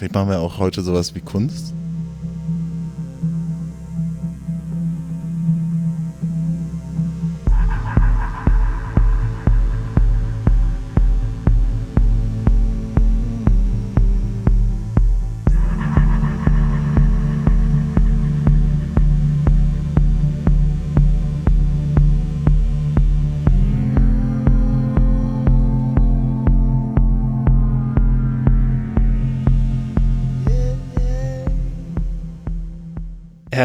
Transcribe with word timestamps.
Vielleicht 0.00 0.14
machen 0.14 0.30
wir 0.30 0.40
auch 0.40 0.56
heute 0.56 0.80
sowas 0.80 1.14
wie 1.14 1.20
Kunst. 1.20 1.74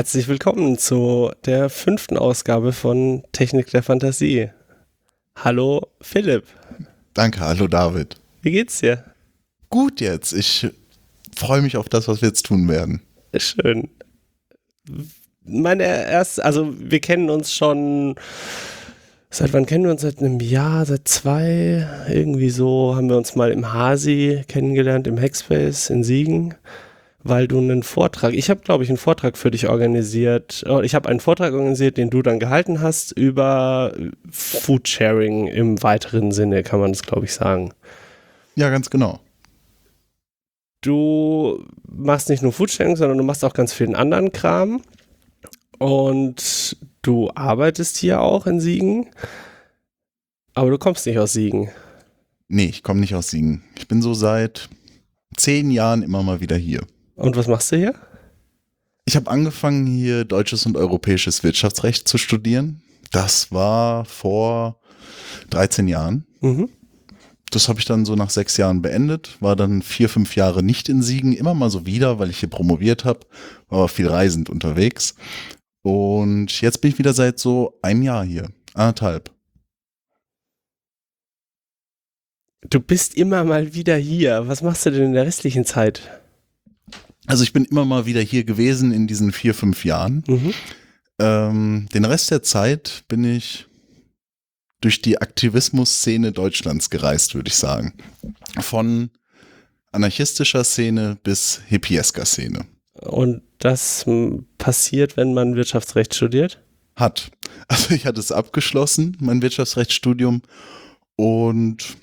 Herzlich 0.05 0.27
willkommen 0.27 0.77
zu 0.77 1.31
der 1.47 1.67
fünften 1.67 2.15
Ausgabe 2.15 2.73
von 2.73 3.23
Technik 3.31 3.71
der 3.71 3.81
Fantasie. 3.81 4.51
Hallo 5.35 5.81
Philipp. 5.99 6.43
Danke, 7.15 7.39
hallo 7.39 7.65
David. 7.67 8.15
Wie 8.43 8.51
geht's 8.51 8.81
dir? 8.81 9.03
Gut 9.71 10.01
jetzt. 10.01 10.31
Ich 10.33 10.67
freue 11.35 11.63
mich 11.63 11.75
auf 11.75 11.89
das, 11.89 12.07
was 12.07 12.21
wir 12.21 12.27
jetzt 12.27 12.45
tun 12.45 12.69
werden. 12.69 13.01
Schön. 13.35 13.89
Meine 15.43 15.85
erste, 15.85 16.45
also 16.45 16.71
wir 16.77 16.99
kennen 16.99 17.31
uns 17.31 17.51
schon. 17.51 18.13
Seit 19.31 19.53
wann 19.53 19.65
kennen 19.65 19.85
wir 19.85 19.91
uns? 19.91 20.03
Seit 20.03 20.19
einem 20.19 20.39
Jahr, 20.39 20.85
seit 20.85 21.07
zwei? 21.07 21.89
Irgendwie 22.07 22.51
so 22.51 22.95
haben 22.95 23.09
wir 23.09 23.17
uns 23.17 23.35
mal 23.35 23.51
im 23.51 23.73
Hasi 23.73 24.43
kennengelernt, 24.47 25.07
im 25.07 25.19
Hackspace 25.19 25.89
in 25.89 26.03
Siegen 26.03 26.53
weil 27.27 27.47
du 27.47 27.57
einen 27.57 27.81
Vortrag, 27.81 28.33
ich 28.33 28.51
habe 28.51 28.61
glaube 28.61 28.83
ich 28.83 28.89
einen 28.89 28.99
Vortrag 28.99 29.35
für 29.35 29.49
dich 29.49 29.67
organisiert, 29.67 30.63
oh, 30.69 30.81
ich 30.81 30.93
habe 30.93 31.09
einen 31.09 31.19
Vortrag 31.19 31.53
organisiert, 31.53 31.97
den 31.97 32.11
du 32.11 32.21
dann 32.21 32.39
gehalten 32.39 32.81
hast 32.81 33.13
über 33.13 33.93
Foodsharing 34.29 35.47
im 35.47 35.81
weiteren 35.81 36.31
Sinne, 36.31 36.61
kann 36.61 36.79
man 36.79 36.91
das 36.93 37.01
glaube 37.01 37.25
ich 37.25 37.33
sagen. 37.33 37.73
Ja, 38.53 38.69
ganz 38.69 38.91
genau. 38.91 39.19
Du 40.81 41.65
machst 41.89 42.29
nicht 42.29 42.43
nur 42.43 42.53
Foodsharing, 42.53 42.95
sondern 42.95 43.17
du 43.17 43.23
machst 43.23 43.43
auch 43.43 43.55
ganz 43.55 43.73
vielen 43.73 43.95
anderen 43.95 44.31
Kram 44.31 44.83
und 45.79 46.77
du 47.01 47.31
arbeitest 47.33 47.97
hier 47.97 48.21
auch 48.21 48.45
in 48.45 48.59
Siegen, 48.59 49.07
aber 50.53 50.69
du 50.69 50.77
kommst 50.77 51.07
nicht 51.07 51.17
aus 51.17 51.33
Siegen. 51.33 51.71
Nee, 52.49 52.65
ich 52.65 52.83
komme 52.83 52.99
nicht 52.99 53.15
aus 53.15 53.31
Siegen. 53.31 53.63
Ich 53.79 53.87
bin 53.87 54.03
so 54.03 54.13
seit 54.13 54.69
zehn 55.35 55.71
Jahren 55.71 56.03
immer 56.03 56.21
mal 56.21 56.39
wieder 56.39 56.55
hier. 56.55 56.81
Und 57.15 57.35
was 57.35 57.47
machst 57.47 57.71
du 57.71 57.77
hier? 57.77 57.95
Ich 59.05 59.15
habe 59.15 59.29
angefangen, 59.29 59.85
hier 59.85 60.25
deutsches 60.25 60.65
und 60.65 60.77
europäisches 60.77 61.43
Wirtschaftsrecht 61.43 62.07
zu 62.07 62.17
studieren. 62.17 62.81
Das 63.11 63.51
war 63.51 64.05
vor 64.05 64.79
13 65.51 65.87
Jahren. 65.87 66.25
Mhm. 66.41 66.69
Das 67.51 67.69
habe 67.69 67.79
ich 67.79 67.85
dann 67.85 68.05
so 68.05 68.15
nach 68.15 68.31
sechs 68.31 68.57
Jahren 68.57 68.81
beendet, 68.81 69.37
war 69.39 69.55
dann 69.55 69.81
vier, 69.81 70.09
fünf 70.09 70.35
Jahre 70.35 70.63
nicht 70.63 70.89
in 70.89 71.01
Siegen, 71.01 71.31
immer 71.31 71.53
mal 71.53 71.69
so 71.69 71.85
wieder, 71.85 72.19
weil 72.19 72.29
ich 72.29 72.39
hier 72.39 72.49
promoviert 72.49 73.05
habe, 73.05 73.21
war 73.69 73.79
aber 73.79 73.87
viel 73.87 74.07
reisend 74.07 74.49
unterwegs. 74.49 75.15
Und 75.83 76.59
jetzt 76.61 76.81
bin 76.81 76.91
ich 76.91 76.97
wieder 76.97 77.13
seit 77.13 77.39
so 77.39 77.77
einem 77.81 78.01
Jahr 78.01 78.25
hier, 78.25 78.49
anderthalb. 78.73 79.31
Du 82.67 82.79
bist 82.79 83.15
immer 83.15 83.43
mal 83.43 83.75
wieder 83.75 83.95
hier. 83.95 84.47
Was 84.47 84.63
machst 84.63 84.87
du 84.87 84.89
denn 84.89 85.03
in 85.03 85.13
der 85.13 85.27
restlichen 85.27 85.65
Zeit? 85.65 86.01
Also 87.27 87.43
ich 87.43 87.53
bin 87.53 87.65
immer 87.65 87.85
mal 87.85 88.05
wieder 88.05 88.21
hier 88.21 88.43
gewesen 88.43 88.91
in 88.91 89.07
diesen 89.07 89.31
vier, 89.31 89.53
fünf 89.53 89.85
Jahren. 89.85 90.23
Mhm. 90.27 90.53
Ähm, 91.19 91.87
den 91.93 92.05
Rest 92.05 92.31
der 92.31 92.43
Zeit 92.43 93.03
bin 93.07 93.23
ich 93.23 93.67
durch 94.81 95.01
die 95.01 95.19
Aktivismus-Szene 95.19 96.31
Deutschlands 96.31 96.89
gereist, 96.89 97.33
würde 97.33 97.47
ich 97.47 97.55
sagen. 97.55 97.93
Von 98.59 99.09
anarchistischer 99.91 100.63
Szene 100.63 101.17
bis 101.23 101.61
hippiesker 101.67 102.25
Szene. 102.25 102.65
Und 103.01 103.41
das 103.59 104.05
passiert, 104.57 105.17
wenn 105.17 105.33
man 105.33 105.55
Wirtschaftsrecht 105.55 106.13
studiert? 106.13 106.61
Hat. 106.95 107.31
Also 107.67 107.93
ich 107.93 108.05
hatte 108.05 108.19
es 108.19 108.31
abgeschlossen, 108.31 109.17
mein 109.19 109.41
Wirtschaftsrechtsstudium. 109.41 110.43
Und 111.15 111.95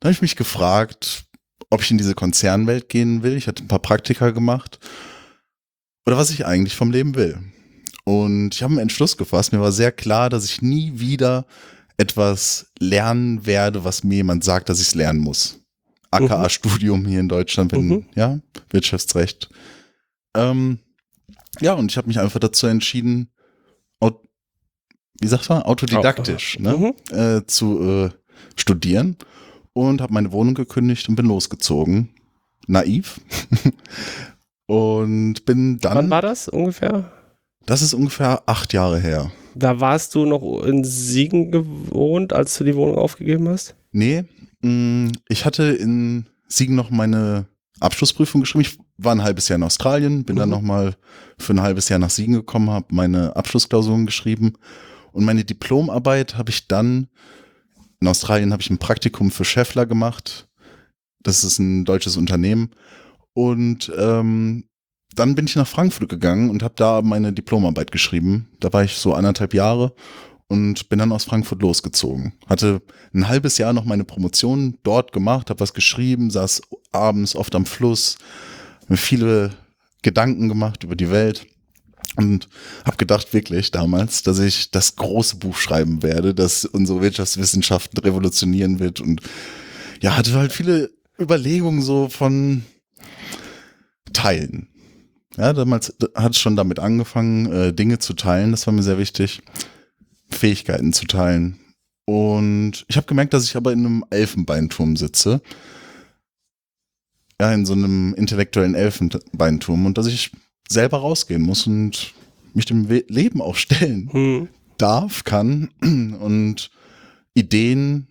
da 0.00 0.06
habe 0.08 0.12
ich 0.12 0.22
mich 0.22 0.36
gefragt, 0.36 1.24
ob 1.70 1.82
ich 1.82 1.90
in 1.90 1.98
diese 1.98 2.14
Konzernwelt 2.14 2.88
gehen 2.88 3.22
will. 3.22 3.36
Ich 3.36 3.46
hatte 3.46 3.64
ein 3.64 3.68
paar 3.68 3.78
Praktika 3.80 4.30
gemacht. 4.30 4.78
Oder 6.06 6.16
was 6.16 6.30
ich 6.30 6.46
eigentlich 6.46 6.74
vom 6.74 6.90
Leben 6.90 7.14
will. 7.14 7.38
Und 8.04 8.54
ich 8.54 8.62
habe 8.62 8.72
einen 8.72 8.80
Entschluss 8.80 9.16
gefasst. 9.16 9.52
Mir 9.52 9.60
war 9.60 9.72
sehr 9.72 9.92
klar, 9.92 10.30
dass 10.30 10.44
ich 10.44 10.62
nie 10.62 10.98
wieder 10.98 11.46
etwas 11.98 12.72
lernen 12.78 13.44
werde, 13.44 13.84
was 13.84 14.04
mir 14.04 14.16
jemand 14.16 14.44
sagt, 14.44 14.68
dass 14.68 14.80
ich 14.80 14.88
es 14.88 14.94
lernen 14.94 15.20
muss. 15.20 15.60
AKA-Studium 16.10 17.04
hier 17.04 17.20
in 17.20 17.28
Deutschland, 17.28 17.72
wenn, 17.72 17.88
mhm. 17.88 18.06
ja, 18.14 18.38
Wirtschaftsrecht. 18.70 19.50
Ähm, 20.34 20.78
ja, 21.60 21.74
und 21.74 21.90
ich 21.90 21.98
habe 21.98 22.08
mich 22.08 22.18
einfach 22.18 22.40
dazu 22.40 22.66
entschieden, 22.66 23.30
wie 25.20 25.26
sagt 25.26 25.48
man, 25.48 25.62
autodidaktisch 25.62 26.58
ne, 26.58 26.76
mhm. 26.76 27.16
äh, 27.16 27.46
zu 27.46 27.82
äh, 27.82 28.10
studieren 28.56 29.16
und 29.78 30.00
habe 30.00 30.12
meine 30.12 30.32
Wohnung 30.32 30.54
gekündigt 30.54 31.08
und 31.08 31.16
bin 31.16 31.26
losgezogen. 31.26 32.10
Naiv. 32.66 33.20
und 34.66 35.44
bin 35.44 35.78
dann. 35.78 35.96
Wann 35.96 36.10
war 36.10 36.22
das 36.22 36.48
ungefähr? 36.48 37.10
Das 37.64 37.82
ist 37.82 37.94
ungefähr 37.94 38.42
acht 38.46 38.72
Jahre 38.72 38.98
her. 38.98 39.30
Da 39.54 39.80
warst 39.80 40.14
du 40.14 40.24
noch 40.24 40.62
in 40.64 40.84
Siegen 40.84 41.50
gewohnt, 41.50 42.32
als 42.32 42.56
du 42.56 42.64
die 42.64 42.76
Wohnung 42.76 42.96
aufgegeben 42.96 43.48
hast? 43.48 43.74
Nee, 43.92 44.24
mm, 44.60 45.08
ich 45.28 45.44
hatte 45.44 45.64
in 45.64 46.26
Siegen 46.46 46.76
noch 46.76 46.90
meine 46.90 47.46
Abschlussprüfung 47.80 48.40
geschrieben. 48.40 48.62
Ich 48.62 48.78
war 48.96 49.14
ein 49.14 49.22
halbes 49.22 49.48
Jahr 49.48 49.56
in 49.56 49.62
Australien, 49.62 50.24
bin 50.24 50.36
mhm. 50.36 50.40
dann 50.40 50.50
nochmal 50.50 50.96
für 51.38 51.54
ein 51.54 51.62
halbes 51.62 51.88
Jahr 51.88 51.98
nach 51.98 52.10
Siegen 52.10 52.34
gekommen, 52.34 52.70
habe 52.70 52.86
meine 52.90 53.36
Abschlussklausuren 53.36 54.06
geschrieben 54.06 54.54
und 55.12 55.24
meine 55.24 55.44
Diplomarbeit 55.44 56.36
habe 56.36 56.50
ich 56.50 56.68
dann 56.68 57.08
in 58.00 58.08
Australien 58.08 58.52
habe 58.52 58.62
ich 58.62 58.70
ein 58.70 58.78
Praktikum 58.78 59.30
für 59.30 59.44
Scheffler 59.44 59.86
gemacht. 59.86 60.48
Das 61.20 61.44
ist 61.44 61.58
ein 61.58 61.84
deutsches 61.84 62.16
Unternehmen. 62.16 62.70
Und 63.34 63.92
ähm, 63.96 64.64
dann 65.14 65.34
bin 65.34 65.46
ich 65.46 65.56
nach 65.56 65.66
Frankfurt 65.66 66.08
gegangen 66.08 66.50
und 66.50 66.62
habe 66.62 66.74
da 66.76 67.02
meine 67.02 67.32
Diplomarbeit 67.32 67.90
geschrieben. 67.90 68.48
Da 68.60 68.72
war 68.72 68.84
ich 68.84 68.94
so 68.94 69.14
anderthalb 69.14 69.54
Jahre 69.54 69.94
und 70.48 70.88
bin 70.88 70.98
dann 70.98 71.12
aus 71.12 71.24
Frankfurt 71.24 71.60
losgezogen. 71.62 72.34
Hatte 72.46 72.82
ein 73.12 73.28
halbes 73.28 73.58
Jahr 73.58 73.72
noch 73.72 73.84
meine 73.84 74.04
Promotion 74.04 74.78
dort 74.82 75.12
gemacht, 75.12 75.50
habe 75.50 75.60
was 75.60 75.74
geschrieben, 75.74 76.30
saß 76.30 76.62
abends 76.92 77.36
oft 77.36 77.54
am 77.54 77.66
Fluss, 77.66 78.16
mir 78.88 78.96
viele 78.96 79.50
Gedanken 80.02 80.48
gemacht 80.48 80.84
über 80.84 80.96
die 80.96 81.10
Welt 81.10 81.46
und 82.18 82.48
habe 82.84 82.96
gedacht 82.96 83.32
wirklich 83.32 83.70
damals, 83.70 84.24
dass 84.24 84.40
ich 84.40 84.72
das 84.72 84.96
große 84.96 85.36
Buch 85.36 85.56
schreiben 85.56 86.02
werde, 86.02 86.34
das 86.34 86.64
unsere 86.64 87.00
Wirtschaftswissenschaften 87.00 87.98
revolutionieren 88.00 88.80
wird 88.80 89.00
und 89.00 89.22
ja, 90.00 90.16
hatte 90.16 90.34
halt 90.34 90.52
viele 90.52 90.90
Überlegungen 91.18 91.80
so 91.80 92.08
von 92.08 92.64
Teilen. 94.12 94.68
Ja, 95.36 95.52
damals 95.52 95.94
hat 96.16 96.32
es 96.32 96.40
schon 96.40 96.56
damit 96.56 96.80
angefangen, 96.80 97.52
äh, 97.52 97.72
Dinge 97.72 98.00
zu 98.00 98.14
teilen, 98.14 98.50
das 98.50 98.66
war 98.66 98.74
mir 98.74 98.82
sehr 98.82 98.98
wichtig, 98.98 99.40
Fähigkeiten 100.28 100.92
zu 100.92 101.06
teilen. 101.06 101.60
Und 102.04 102.84
ich 102.88 102.96
habe 102.96 103.06
gemerkt, 103.06 103.32
dass 103.32 103.44
ich 103.44 103.56
aber 103.56 103.72
in 103.72 103.86
einem 103.86 104.04
Elfenbeinturm 104.10 104.96
sitze. 104.96 105.40
Ja, 107.40 107.52
in 107.52 107.64
so 107.64 107.74
einem 107.74 108.14
intellektuellen 108.14 108.74
Elfenbeinturm 108.74 109.86
und 109.86 109.98
dass 109.98 110.08
ich 110.08 110.32
selber 110.68 110.98
rausgehen 110.98 111.42
muss 111.42 111.66
und 111.66 112.14
mich 112.54 112.66
dem 112.66 112.88
Leben 113.08 113.40
auch 113.40 113.56
stellen 113.56 114.12
hm. 114.12 114.48
darf, 114.76 115.24
kann 115.24 115.70
und 115.80 116.70
Ideen 117.34 118.08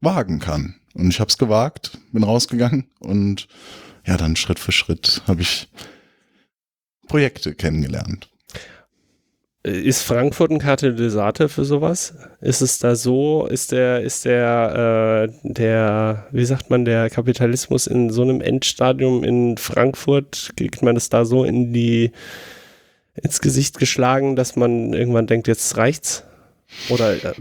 wagen 0.00 0.38
kann. 0.38 0.76
Und 0.94 1.08
ich 1.08 1.20
habe 1.20 1.28
es 1.28 1.38
gewagt, 1.38 1.98
bin 2.12 2.22
rausgegangen 2.22 2.90
und 2.98 3.48
ja, 4.06 4.16
dann 4.16 4.36
Schritt 4.36 4.58
für 4.58 4.72
Schritt 4.72 5.22
habe 5.26 5.42
ich 5.42 5.68
Projekte 7.08 7.54
kennengelernt. 7.54 8.31
Ist 9.64 10.02
Frankfurt 10.02 10.50
ein 10.50 10.58
Katalysator 10.58 11.48
für 11.48 11.64
sowas? 11.64 12.14
Ist 12.40 12.62
es 12.62 12.80
da 12.80 12.96
so? 12.96 13.46
Ist 13.46 13.70
der, 13.70 14.00
ist 14.00 14.24
der, 14.24 15.28
äh, 15.28 15.32
der, 15.44 16.26
wie 16.32 16.44
sagt 16.44 16.68
man, 16.68 16.84
der 16.84 17.08
Kapitalismus 17.10 17.86
in 17.86 18.10
so 18.10 18.22
einem 18.22 18.40
Endstadium 18.40 19.22
in 19.22 19.56
Frankfurt, 19.58 20.52
kriegt 20.56 20.82
man 20.82 20.96
es 20.96 21.10
da 21.10 21.24
so 21.24 21.44
in 21.44 21.72
die, 21.72 22.10
ins 23.14 23.40
Gesicht 23.40 23.78
geschlagen, 23.78 24.34
dass 24.34 24.56
man 24.56 24.94
irgendwann 24.94 25.28
denkt, 25.28 25.46
jetzt 25.46 25.76
reicht's? 25.76 26.24
Oder? 26.88 27.14
Äh 27.14 27.32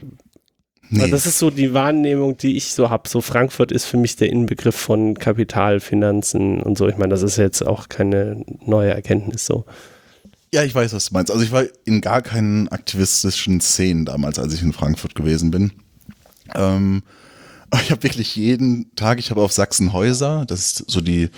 Nee. 0.94 1.10
das 1.10 1.26
ist 1.26 1.40
so 1.40 1.50
die 1.50 1.74
Wahrnehmung, 1.74 2.36
die 2.36 2.58
ich 2.58 2.74
so 2.74 2.90
habe. 2.90 3.08
So 3.08 3.22
Frankfurt 3.22 3.72
ist 3.72 3.86
für 3.86 3.96
mich 3.96 4.18
der 4.18 4.30
Inbegriff 4.30 4.76
von 4.76 5.14
Kapital, 5.14 5.80
Finanzen 5.80 6.62
und 6.62 6.78
so. 6.78 6.90
Ich 6.90 6.98
meine, 6.98 7.12
das 7.12 7.24
ist 7.24 7.38
jetzt 7.38 7.66
auch 7.66 7.88
keine 7.88 8.44
neue 8.66 8.92
Erkenntnis 8.92 9.46
so. 9.46 9.64
Ja, 10.54 10.64
ich 10.64 10.76
weiß, 10.76 10.92
was 10.94 11.06
du 11.08 11.14
meinst. 11.14 11.32
Also 11.32 11.44
ich 11.44 11.52
war 11.52 11.64
in 11.86 12.02
gar 12.02 12.22
keinen 12.22 12.68
aktivistischen 12.68 13.62
Szenen 13.62 14.04
damals, 14.06 14.38
als 14.38 14.54
ich 14.54 14.62
in 14.62 14.74
Frankfurt 14.74 15.16
gewesen 15.16 15.50
bin. 15.50 15.72
Ähm, 16.54 17.04
ich 17.82 17.92
habe 17.92 18.04
wirklich 18.04 18.36
jeden 18.36 18.94
Tag, 18.96 19.20
ich 19.20 19.32
habe 19.32 19.42
auf 19.42 19.54
Sachsenhäuser, 19.54 20.46
das 20.46 20.60
ist 20.60 20.92
so 20.92 21.00
die 21.00 21.30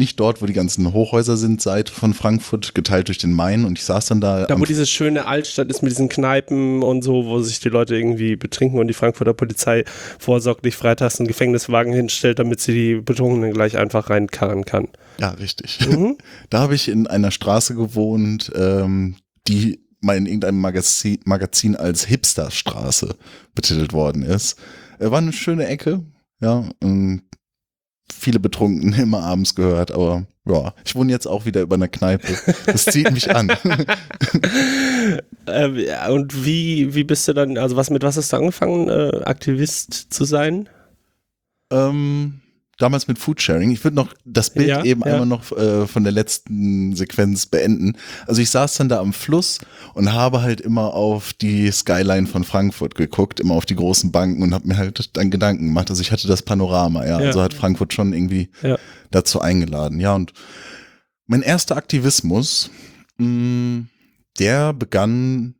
nicht 0.00 0.18
dort, 0.18 0.42
wo 0.42 0.46
die 0.46 0.52
ganzen 0.52 0.92
Hochhäuser 0.92 1.36
sind, 1.36 1.62
Seite 1.62 1.92
von 1.92 2.14
Frankfurt, 2.14 2.74
geteilt 2.74 3.06
durch 3.06 3.18
den 3.18 3.32
Main 3.32 3.64
und 3.64 3.78
ich 3.78 3.84
saß 3.84 4.06
dann 4.06 4.20
da. 4.20 4.46
Da, 4.46 4.58
wo 4.58 4.64
diese 4.64 4.86
schöne 4.86 5.26
Altstadt 5.26 5.70
ist 5.70 5.82
mit 5.82 5.92
diesen 5.92 6.08
Kneipen 6.08 6.82
und 6.82 7.02
so, 7.02 7.26
wo 7.26 7.40
sich 7.40 7.60
die 7.60 7.68
Leute 7.68 7.94
irgendwie 7.94 8.34
betrinken 8.34 8.80
und 8.80 8.88
die 8.88 8.94
Frankfurter 8.94 9.34
Polizei 9.34 9.84
vorsorglich 10.18 10.74
freitags 10.74 11.20
einen 11.20 11.28
Gefängniswagen 11.28 11.92
hinstellt, 11.92 12.40
damit 12.40 12.60
sie 12.60 12.72
die 12.72 13.00
Betrunkenen 13.00 13.52
gleich 13.52 13.76
einfach 13.78 14.10
reinkarren 14.10 14.64
kann. 14.64 14.88
Ja, 15.18 15.30
richtig. 15.30 15.78
Mhm. 15.86 16.16
Da 16.50 16.60
habe 16.60 16.74
ich 16.74 16.88
in 16.88 17.06
einer 17.06 17.30
Straße 17.30 17.74
gewohnt, 17.74 18.50
ähm, 18.56 19.16
die 19.46 19.80
mal 20.00 20.16
in 20.16 20.26
irgendeinem 20.26 20.60
Magazin, 20.60 21.20
Magazin 21.24 21.76
als 21.76 22.06
Hipsterstraße 22.06 23.14
betitelt 23.54 23.92
worden 23.92 24.22
ist. 24.22 24.56
War 24.98 25.18
eine 25.18 25.32
schöne 25.32 25.66
Ecke, 25.66 26.02
ja, 26.40 26.68
viele 28.12 28.40
Betrunkene 28.40 29.02
immer 29.02 29.22
abends 29.22 29.54
gehört, 29.54 29.92
aber 29.92 30.26
ja, 30.46 30.72
ich 30.84 30.94
wohne 30.94 31.12
jetzt 31.12 31.26
auch 31.26 31.44
wieder 31.44 31.60
über 31.60 31.76
einer 31.76 31.88
Kneipe. 31.88 32.34
Das 32.66 32.84
zieht 32.84 33.10
mich 33.12 33.34
an. 33.34 33.50
ähm, 35.46 35.78
und 36.10 36.44
wie, 36.44 36.94
wie 36.94 37.04
bist 37.04 37.28
du 37.28 37.32
dann, 37.32 37.58
also 37.58 37.76
was 37.76 37.90
mit 37.90 38.02
was 38.02 38.16
hast 38.16 38.32
du 38.32 38.36
angefangen, 38.36 38.88
äh, 38.88 39.22
Aktivist 39.24 40.12
zu 40.12 40.24
sein? 40.24 40.68
Ähm, 41.70 42.40
damals 42.82 43.08
mit 43.08 43.18
Foodsharing. 43.18 43.70
Ich 43.70 43.84
würde 43.84 43.96
noch 43.96 44.14
das 44.24 44.50
Bild 44.50 44.68
ja, 44.68 44.84
eben 44.84 45.02
ja. 45.02 45.12
einmal 45.12 45.26
noch 45.26 45.50
äh, 45.52 45.86
von 45.86 46.02
der 46.02 46.12
letzten 46.12 46.94
Sequenz 46.96 47.46
beenden. 47.46 47.96
Also 48.26 48.42
ich 48.42 48.50
saß 48.50 48.74
dann 48.74 48.88
da 48.88 49.00
am 49.00 49.12
Fluss 49.12 49.58
und 49.94 50.12
habe 50.12 50.42
halt 50.42 50.60
immer 50.60 50.94
auf 50.94 51.32
die 51.32 51.70
Skyline 51.70 52.26
von 52.26 52.44
Frankfurt 52.44 52.94
geguckt, 52.94 53.40
immer 53.40 53.54
auf 53.54 53.66
die 53.66 53.76
großen 53.76 54.12
Banken 54.12 54.42
und 54.42 54.54
habe 54.54 54.68
mir 54.68 54.76
halt 54.76 55.16
dann 55.16 55.30
Gedanken 55.30 55.66
gemacht. 55.66 55.90
Also 55.90 56.02
ich 56.02 56.12
hatte 56.12 56.28
das 56.28 56.42
Panorama, 56.42 57.04
ja. 57.04 57.20
ja. 57.20 57.26
Also 57.26 57.42
hat 57.42 57.54
Frankfurt 57.54 57.92
schon 57.92 58.12
irgendwie 58.12 58.50
dazu 59.10 59.40
eingeladen. 59.40 60.00
Ja, 60.00 60.14
und 60.14 60.32
mein 61.26 61.42
erster 61.42 61.76
Aktivismus, 61.76 62.70
mh, 63.18 63.26
mm, 63.26 63.88
der 64.38 64.72
begann 64.72 65.54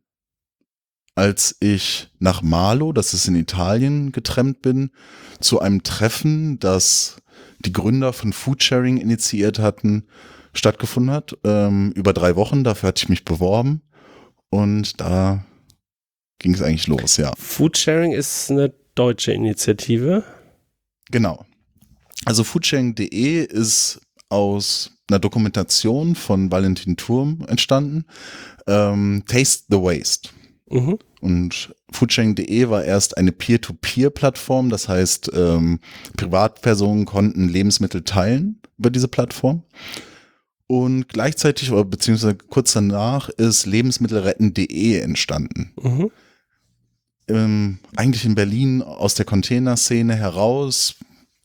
als 1.15 1.55
ich 1.59 2.09
nach 2.19 2.41
Malo, 2.41 2.93
das 2.93 3.13
ist 3.13 3.27
in 3.27 3.35
Italien, 3.35 4.11
getrennt 4.11 4.61
bin, 4.61 4.91
zu 5.41 5.59
einem 5.59 5.83
Treffen, 5.83 6.59
das 6.59 7.17
die 7.59 7.73
Gründer 7.73 8.13
von 8.13 8.33
Foodsharing 8.33 8.97
initiiert 8.97 9.59
hatten, 9.59 10.05
stattgefunden 10.53 11.13
hat. 11.13 11.37
Ähm, 11.43 11.91
über 11.93 12.13
drei 12.13 12.35
Wochen, 12.35 12.63
dafür 12.63 12.87
hatte 12.89 13.03
ich 13.03 13.09
mich 13.09 13.25
beworben. 13.25 13.81
Und 14.49 14.99
da 14.99 15.45
ging 16.39 16.53
es 16.53 16.61
eigentlich 16.61 16.87
los, 16.87 17.17
ja. 17.17 17.33
Foodsharing 17.37 18.11
ist 18.11 18.51
eine 18.51 18.73
deutsche 18.95 19.31
Initiative. 19.31 20.23
Genau. 21.09 21.45
Also 22.25 22.43
foodsharing.de 22.43 23.45
ist 23.45 24.01
aus 24.29 24.91
einer 25.09 25.19
Dokumentation 25.19 26.15
von 26.15 26.51
Valentin 26.51 26.97
Turm 26.97 27.45
entstanden. 27.47 28.05
Ähm, 28.67 29.23
Taste 29.27 29.65
the 29.69 29.77
Waste. 29.77 30.29
Mhm. 30.69 30.99
Und 31.19 31.75
Foodsharing.de 31.91 32.69
war 32.69 32.83
erst 32.83 33.17
eine 33.17 33.31
Peer-to-Peer-Plattform, 33.31 34.69
das 34.69 34.87
heißt, 34.87 35.31
ähm, 35.35 35.79
Privatpersonen 36.17 37.05
konnten 37.05 37.47
Lebensmittel 37.47 38.03
teilen 38.03 38.61
über 38.77 38.89
diese 38.89 39.07
Plattform. 39.07 39.63
Und 40.67 41.09
gleichzeitig 41.09 41.71
oder 41.71 41.83
beziehungsweise 41.83 42.35
kurz 42.35 42.71
danach 42.71 43.27
ist 43.27 43.65
Lebensmittelretten.de 43.65 44.99
entstanden. 44.99 45.73
Mhm. 45.81 46.11
Ähm, 47.27 47.79
eigentlich 47.97 48.25
in 48.25 48.35
Berlin 48.35 48.81
aus 48.81 49.13
der 49.13 49.25
Containerszene 49.25 50.15
heraus. 50.15 50.95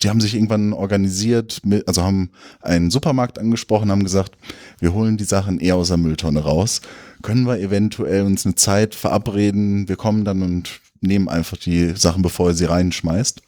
Die 0.03 0.11
haben 0.11 0.21
sich 0.21 0.35
irgendwann 0.35 0.73
organisiert, 0.73 1.63
also 1.87 2.03
haben 2.03 2.31
einen 2.61 2.91
Supermarkt 2.91 3.39
angesprochen, 3.39 3.91
haben 3.91 4.05
gesagt, 4.05 4.37
wir 4.79 4.93
holen 4.93 5.17
die 5.17 5.25
Sachen 5.25 5.59
eher 5.59 5.77
aus 5.77 5.89
der 5.89 5.97
Mülltonne 5.97 6.41
raus 6.41 6.83
können 7.23 7.47
wir 7.47 7.59
eventuell 7.59 8.23
uns 8.23 8.47
eine 8.47 8.55
Zeit 8.55 8.95
verabreden, 8.95 9.89
wir 9.89 9.97
kommen 9.97 10.25
dann 10.25 10.43
und 10.43 10.81
nehmen 11.01 11.29
einfach 11.29 11.57
die 11.57 11.97
Sachen, 11.97 12.23
bevor 12.23 12.49
er 12.49 12.55
sie 12.55 12.67
reinschmeißt. 12.67 13.43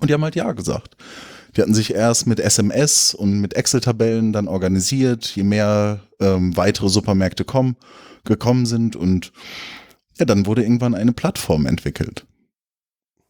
Und 0.00 0.08
die 0.08 0.14
haben 0.14 0.24
halt 0.24 0.36
Ja 0.36 0.50
gesagt. 0.52 0.96
Die 1.56 1.60
hatten 1.60 1.74
sich 1.74 1.94
erst 1.94 2.26
mit 2.26 2.40
SMS 2.40 3.14
und 3.14 3.40
mit 3.40 3.54
Excel-Tabellen 3.54 4.32
dann 4.32 4.48
organisiert, 4.48 5.26
je 5.26 5.42
mehr 5.44 6.00
ähm, 6.18 6.56
weitere 6.56 6.88
Supermärkte 6.88 7.44
kommen, 7.44 7.76
gekommen 8.24 8.64
sind 8.64 8.96
und 8.96 9.32
ja, 10.18 10.24
dann 10.24 10.46
wurde 10.46 10.62
irgendwann 10.62 10.94
eine 10.94 11.12
Plattform 11.12 11.66
entwickelt. 11.66 12.26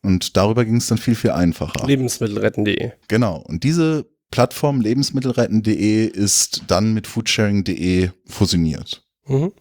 Und 0.03 0.37
darüber 0.37 0.65
ging 0.65 0.77
es 0.77 0.89
dann 0.89 0.99
viel, 0.99 1.15
viel 1.15 1.31
einfacher. 1.31 1.87
Lebensmittelretten.de. 1.87 2.93
Genau. 3.09 3.37
Und 3.37 3.63
diese 3.63 4.07
Plattform 4.31 4.81
lebensmittelretten.de 4.81 6.07
ist 6.07 6.65
dann 6.67 6.93
mit 6.93 7.07
foodsharing.de 7.07 8.11
fusioniert. 8.27 9.05
Mhm. 9.27 9.53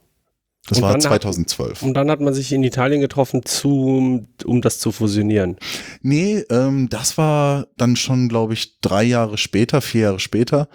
Das 0.67 0.77
und 0.77 0.83
war 0.83 0.99
2012. 0.99 1.81
Hat, 1.81 1.83
und 1.83 1.93
dann 1.95 2.09
hat 2.09 2.21
man 2.21 2.33
sich 2.33 2.51
in 2.53 2.63
Italien 2.63 3.01
getroffen, 3.01 3.43
zu, 3.43 4.27
um 4.45 4.61
das 4.61 4.79
zu 4.79 4.91
fusionieren. 4.91 5.57
Nee, 6.01 6.43
ähm, 6.49 6.88
das 6.89 7.17
war 7.17 7.67
dann 7.77 7.95
schon, 7.95 8.29
glaube 8.29 8.53
ich, 8.53 8.79
drei 8.79 9.03
Jahre 9.03 9.38
später, 9.38 9.81
vier 9.81 10.01
Jahre 10.01 10.19
später. 10.19 10.69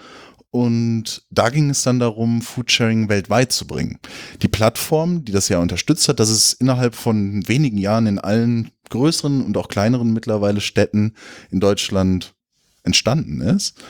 Und 0.51 1.27
da 1.31 1.51
ging 1.51 1.71
es 1.71 1.83
dann 1.83 1.99
darum, 1.99 2.41
Foodsharing 2.41 3.09
weltweit 3.09 3.53
zu 3.53 3.67
bringen. 3.67 3.99
Die 4.43 4.49
Plattform, 4.49 5.25
die 5.25 5.33
das 5.33 5.49
ja 5.49 5.59
unterstützt 5.59 6.09
hat, 6.09 6.19
dass 6.19 6.31
es 6.31 6.53
innerhalb 6.55 6.95
von 6.95 7.47
wenigen 7.47 7.79
Jahren 7.79 8.07
in 8.07 8.19
allen 8.19 8.71
größeren 8.91 9.45
und 9.45 9.57
auch 9.57 9.69
kleineren 9.69 10.13
mittlerweile 10.13 10.61
Städten 10.61 11.15
in 11.51 11.61
Deutschland 11.61 12.35
entstanden 12.83 13.41
ist. 13.41 13.83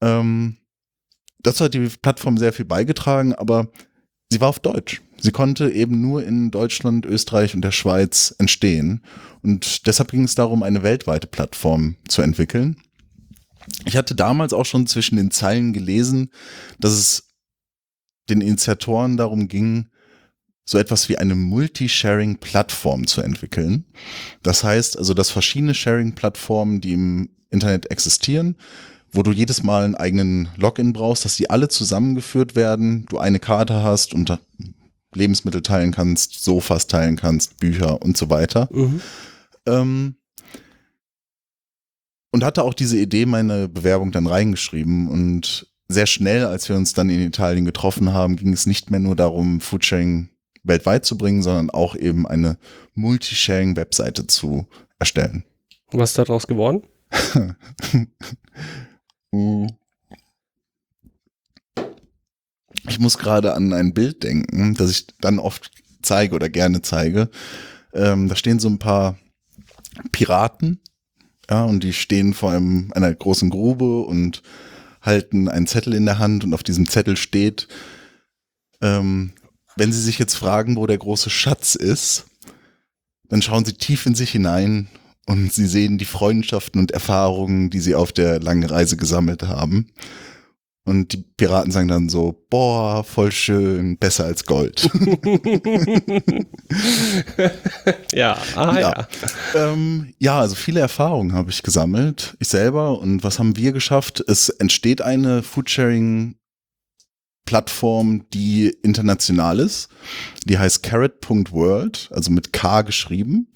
Ähm, 0.00 0.56
das 1.38 1.60
hat 1.60 1.74
die 1.74 1.88
Plattform 2.02 2.38
sehr 2.38 2.52
viel 2.52 2.64
beigetragen, 2.64 3.34
aber 3.34 3.68
sie 4.30 4.40
war 4.40 4.48
auf 4.48 4.60
Deutsch. 4.60 5.02
Sie 5.18 5.30
konnte 5.30 5.70
eben 5.70 6.00
nur 6.00 6.24
in 6.24 6.50
Deutschland, 6.50 7.06
Österreich 7.06 7.54
und 7.54 7.62
der 7.62 7.70
Schweiz 7.72 8.34
entstehen. 8.38 9.02
Und 9.42 9.86
deshalb 9.86 10.10
ging 10.10 10.24
es 10.24 10.34
darum, 10.34 10.62
eine 10.62 10.82
weltweite 10.82 11.26
Plattform 11.26 11.96
zu 12.08 12.22
entwickeln. 12.22 12.76
Ich 13.84 13.96
hatte 13.96 14.14
damals 14.14 14.52
auch 14.52 14.66
schon 14.66 14.86
zwischen 14.86 15.16
den 15.16 15.30
Zeilen 15.30 15.72
gelesen, 15.72 16.30
dass 16.78 16.92
es 16.92 17.28
den 18.28 18.40
Initiatoren 18.40 19.16
darum 19.16 19.48
ging, 19.48 19.88
so 20.66 20.78
etwas 20.78 21.08
wie 21.08 21.16
eine 21.16 21.36
Multi-Sharing-Plattform 21.36 23.06
zu 23.06 23.22
entwickeln. 23.22 23.84
Das 24.42 24.64
heißt 24.64 24.98
also, 24.98 25.14
dass 25.14 25.30
verschiedene 25.30 25.74
Sharing-Plattformen, 25.74 26.80
die 26.80 26.92
im 26.92 27.30
Internet 27.50 27.90
existieren, 27.90 28.56
wo 29.12 29.22
du 29.22 29.30
jedes 29.30 29.62
Mal 29.62 29.84
einen 29.84 29.94
eigenen 29.94 30.48
Login 30.56 30.92
brauchst, 30.92 31.24
dass 31.24 31.36
die 31.36 31.48
alle 31.48 31.68
zusammengeführt 31.68 32.56
werden, 32.56 33.06
du 33.08 33.18
eine 33.18 33.38
Karte 33.38 33.82
hast 33.82 34.12
und 34.12 34.38
Lebensmittel 35.14 35.62
teilen 35.62 35.92
kannst, 35.92 36.42
Sofas 36.42 36.88
teilen 36.88 37.16
kannst, 37.16 37.58
Bücher 37.58 38.02
und 38.02 38.16
so 38.16 38.28
weiter. 38.28 38.68
Mhm. 38.72 39.00
Ähm, 39.66 40.16
und 42.32 42.44
hatte 42.44 42.64
auch 42.64 42.74
diese 42.74 42.98
Idee, 42.98 43.24
meine 43.24 43.68
Bewerbung 43.68 44.10
dann 44.10 44.26
reingeschrieben 44.26 45.08
und 45.08 45.68
sehr 45.88 46.06
schnell, 46.06 46.44
als 46.44 46.68
wir 46.68 46.76
uns 46.76 46.92
dann 46.92 47.08
in 47.08 47.20
Italien 47.20 47.64
getroffen 47.64 48.12
haben, 48.12 48.36
ging 48.36 48.52
es 48.52 48.66
nicht 48.66 48.90
mehr 48.90 49.00
nur 49.00 49.14
darum, 49.14 49.60
Foodsharing 49.60 50.28
weltweit 50.66 51.04
zu 51.04 51.16
bringen, 51.16 51.42
sondern 51.42 51.70
auch 51.70 51.94
eben 51.96 52.26
eine 52.26 52.58
Multisharing-Webseite 52.94 54.26
zu 54.26 54.66
erstellen. 54.98 55.44
Was 55.92 56.10
ist 56.10 56.18
daraus 56.18 56.46
geworden? 56.46 56.82
Hm. 59.32 59.68
Ich 62.88 63.00
muss 63.00 63.18
gerade 63.18 63.54
an 63.54 63.72
ein 63.72 63.94
Bild 63.94 64.22
denken, 64.22 64.74
das 64.74 64.90
ich 64.90 65.06
dann 65.20 65.38
oft 65.38 65.70
zeige 66.02 66.34
oder 66.34 66.48
gerne 66.48 66.82
zeige. 66.82 67.30
Ähm, 67.92 68.28
da 68.28 68.36
stehen 68.36 68.60
so 68.60 68.68
ein 68.68 68.78
paar 68.78 69.18
Piraten, 70.12 70.80
ja, 71.50 71.64
und 71.64 71.82
die 71.82 71.92
stehen 71.92 72.34
vor 72.34 72.52
einem, 72.52 72.92
einer 72.94 73.12
großen 73.12 73.50
Grube 73.50 74.00
und 74.00 74.42
halten 75.02 75.48
einen 75.48 75.66
Zettel 75.66 75.94
in 75.94 76.06
der 76.06 76.18
Hand 76.18 76.44
und 76.44 76.54
auf 76.54 76.62
diesem 76.62 76.88
Zettel 76.88 77.16
steht, 77.16 77.68
ähm, 78.80 79.32
wenn 79.76 79.92
Sie 79.92 80.02
sich 80.02 80.18
jetzt 80.18 80.34
fragen, 80.34 80.76
wo 80.76 80.86
der 80.86 80.98
große 80.98 81.30
Schatz 81.30 81.74
ist, 81.74 82.26
dann 83.28 83.42
schauen 83.42 83.64
Sie 83.64 83.74
tief 83.74 84.06
in 84.06 84.14
sich 84.14 84.30
hinein 84.30 84.88
und 85.26 85.52
sie 85.52 85.66
sehen 85.66 85.98
die 85.98 86.04
Freundschaften 86.04 86.80
und 86.80 86.92
Erfahrungen, 86.92 87.68
die 87.68 87.80
sie 87.80 87.96
auf 87.96 88.12
der 88.12 88.40
langen 88.40 88.64
Reise 88.64 88.96
gesammelt 88.96 89.42
haben. 89.42 89.88
Und 90.84 91.12
die 91.12 91.16
Piraten 91.16 91.72
sagen 91.72 91.88
dann 91.88 92.08
so, 92.08 92.46
boah, 92.48 93.02
voll 93.02 93.32
schön, 93.32 93.98
besser 93.98 94.24
als 94.24 94.46
Gold. 94.46 94.88
ja, 98.12 98.38
ah, 98.54 98.78
ja. 98.78 98.80
Ja. 98.80 99.08
ähm, 99.56 100.14
ja, 100.20 100.38
also 100.38 100.54
viele 100.54 100.78
Erfahrungen 100.78 101.32
habe 101.32 101.50
ich 101.50 101.64
gesammelt, 101.64 102.36
ich 102.38 102.46
selber. 102.46 103.00
Und 103.00 103.24
was 103.24 103.40
haben 103.40 103.56
wir 103.56 103.72
geschafft? 103.72 104.22
Es 104.28 104.48
entsteht 104.48 105.02
eine 105.02 105.42
Foodsharing-Plattform, 107.46 108.28
die 108.32 108.76
international 108.82 109.60
ist. 109.60 109.88
Die 110.44 110.58
heißt 110.58 110.82
carrot.world, 110.82 112.10
also 112.12 112.30
mit 112.30 112.52
K 112.52 112.82
geschrieben. 112.82 113.48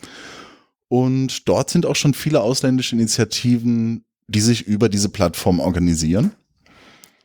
Und 0.89 1.49
dort 1.49 1.71
sind 1.71 1.87
auch 1.87 1.97
schon 1.97 2.15
viele 2.15 2.41
ausländische 2.41 2.97
Initiativen, 2.97 4.05
die 4.29 4.41
sich 4.41 4.67
über 4.67 4.89
diese 4.89 5.09
Plattform 5.09 5.61
organisieren. 5.61 6.33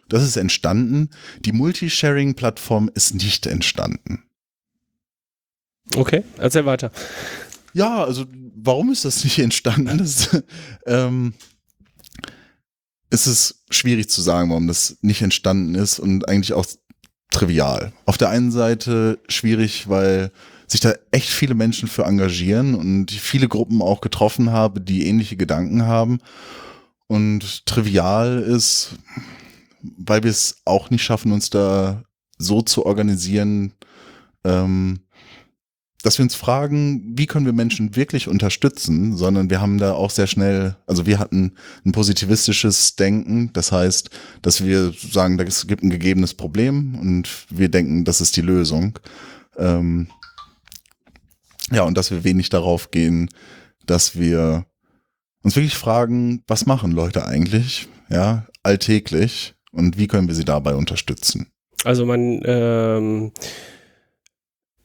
Das 0.09 0.23
ist 0.23 0.37
entstanden. 0.37 1.09
Die 1.39 1.51
Multisharing-Plattform 1.51 2.91
ist 2.93 3.15
nicht 3.15 3.47
entstanden. 3.47 4.23
Okay, 5.95 6.23
erzähl 6.37 6.65
weiter. 6.65 6.91
Ja, 7.73 8.03
also 8.03 8.25
warum 8.55 8.91
ist 8.91 9.05
das 9.05 9.23
nicht 9.23 9.39
entstanden? 9.39 9.97
Das, 9.97 10.29
ähm, 10.85 11.33
es 13.15 13.27
ist 13.27 13.63
schwierig 13.69 14.09
zu 14.09 14.21
sagen, 14.21 14.49
warum 14.49 14.67
das 14.67 14.97
nicht 15.01 15.21
entstanden 15.21 15.75
ist 15.75 15.99
und 15.99 16.27
eigentlich 16.27 16.53
auch 16.53 16.65
trivial. 17.31 17.91
Auf 18.05 18.17
der 18.17 18.29
einen 18.29 18.51
Seite 18.51 19.19
schwierig, 19.27 19.89
weil 19.89 20.31
sich 20.67 20.81
da 20.81 20.93
echt 21.11 21.29
viele 21.29 21.55
Menschen 21.55 21.87
für 21.87 22.03
engagieren 22.03 22.75
und 22.75 23.11
viele 23.11 23.47
Gruppen 23.47 23.81
auch 23.81 24.01
getroffen 24.01 24.51
habe, 24.51 24.81
die 24.81 25.07
ähnliche 25.07 25.37
Gedanken 25.37 25.85
haben. 25.85 26.19
Und 27.07 27.65
trivial 27.65 28.41
ist, 28.41 28.95
weil 29.81 30.23
wir 30.23 30.31
es 30.31 30.57
auch 30.65 30.89
nicht 30.89 31.03
schaffen, 31.03 31.31
uns 31.31 31.49
da 31.49 32.03
so 32.37 32.61
zu 32.61 32.85
organisieren, 32.85 33.73
ähm, 34.43 35.01
dass 36.05 36.19
wir 36.19 36.23
uns 36.23 36.35
fragen, 36.35 37.17
wie 37.17 37.25
können 37.25 37.47
wir 37.47 37.53
Menschen 37.53 37.95
wirklich 37.95 38.27
unterstützen, 38.27 39.17
sondern 39.17 39.49
wir 39.49 39.59
haben 39.59 39.79
da 39.79 39.93
auch 39.93 40.11
sehr 40.11 40.27
schnell, 40.27 40.75
also 40.85 41.07
wir 41.07 41.17
hatten 41.17 41.53
ein 41.83 41.93
positivistisches 41.93 42.95
Denken, 42.95 43.51
das 43.53 43.71
heißt, 43.71 44.11
dass 44.43 44.63
wir 44.63 44.93
sagen, 44.93 45.39
es 45.39 45.65
gibt 45.65 45.81
ein 45.81 45.89
gegebenes 45.89 46.35
Problem 46.35 46.93
und 46.93 47.47
wir 47.49 47.69
denken, 47.69 48.05
das 48.05 48.21
ist 48.21 48.37
die 48.37 48.41
Lösung. 48.41 48.99
Ähm, 49.57 50.09
ja, 51.71 51.81
und 51.81 51.97
dass 51.97 52.11
wir 52.11 52.23
wenig 52.23 52.49
darauf 52.49 52.91
gehen, 52.91 53.27
dass 53.87 54.15
wir 54.15 54.67
uns 55.41 55.55
wirklich 55.55 55.75
fragen, 55.75 56.43
was 56.45 56.67
machen 56.67 56.91
Leute 56.91 57.25
eigentlich, 57.25 57.87
ja, 58.09 58.45
alltäglich 58.61 59.55
und 59.71 59.97
wie 59.97 60.05
können 60.05 60.27
wir 60.27 60.35
sie 60.35 60.45
dabei 60.45 60.75
unterstützen? 60.75 61.47
Also 61.83 62.05
man 62.05 62.41
ähm, 62.45 63.31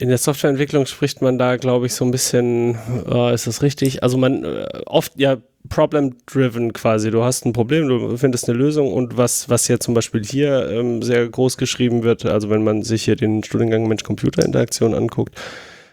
in 0.01 0.09
der 0.09 0.17
Softwareentwicklung 0.17 0.87
spricht 0.87 1.21
man 1.21 1.39
da, 1.39 1.57
glaube 1.57 1.85
ich, 1.85 1.95
so 1.95 2.07
ein 2.07 2.11
bisschen, 2.11 2.79
äh, 3.07 3.35
ist 3.35 3.47
das 3.47 3.63
richtig? 3.63 4.03
Also 4.03 4.17
man 4.17 4.45
äh, 4.45 4.67
oft 4.87 5.13
ja 5.17 5.37
problem-driven 5.69 6.73
quasi. 6.73 7.11
Du 7.11 7.23
hast 7.23 7.45
ein 7.45 7.53
Problem, 7.53 7.87
du 7.87 8.17
findest 8.17 8.49
eine 8.49 8.57
Lösung 8.57 8.91
und 8.95 9.19
was, 9.19 9.51
was 9.51 9.69
ja 9.69 9.79
zum 9.79 9.93
Beispiel 9.93 10.25
hier 10.25 10.71
ähm, 10.71 11.03
sehr 11.03 11.29
groß 11.29 11.59
geschrieben 11.59 12.03
wird, 12.03 12.25
also 12.25 12.49
wenn 12.49 12.65
man 12.65 12.83
sich 12.83 13.05
hier 13.05 13.15
den 13.15 13.45
Studiengang 13.45 13.87
Mensch-Computer-Interaktion 13.89 14.95
anguckt, 14.95 15.35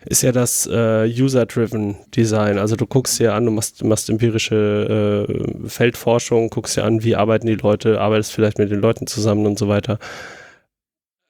ist 0.05 0.23
ja 0.23 0.31
das 0.31 0.65
äh, 0.67 1.05
User-Driven 1.05 1.97
Design. 2.15 2.59
Also 2.59 2.77
du 2.77 2.87
guckst 2.87 3.19
dir 3.19 3.33
an, 3.33 3.43
du 3.43 3.51
machst, 3.51 3.83
machst 3.83 4.09
empirische 4.09 5.27
äh, 5.27 5.67
Feldforschung, 5.67 6.49
guckst 6.49 6.77
dir 6.77 6.85
an, 6.85 7.03
wie 7.03 7.17
arbeiten 7.17 7.47
die 7.47 7.55
Leute, 7.55 7.99
arbeitest 7.99 8.31
vielleicht 8.31 8.57
mit 8.57 8.71
den 8.71 8.79
Leuten 8.79 9.05
zusammen 9.05 9.45
und 9.45 9.59
so 9.59 9.67
weiter. 9.67 9.99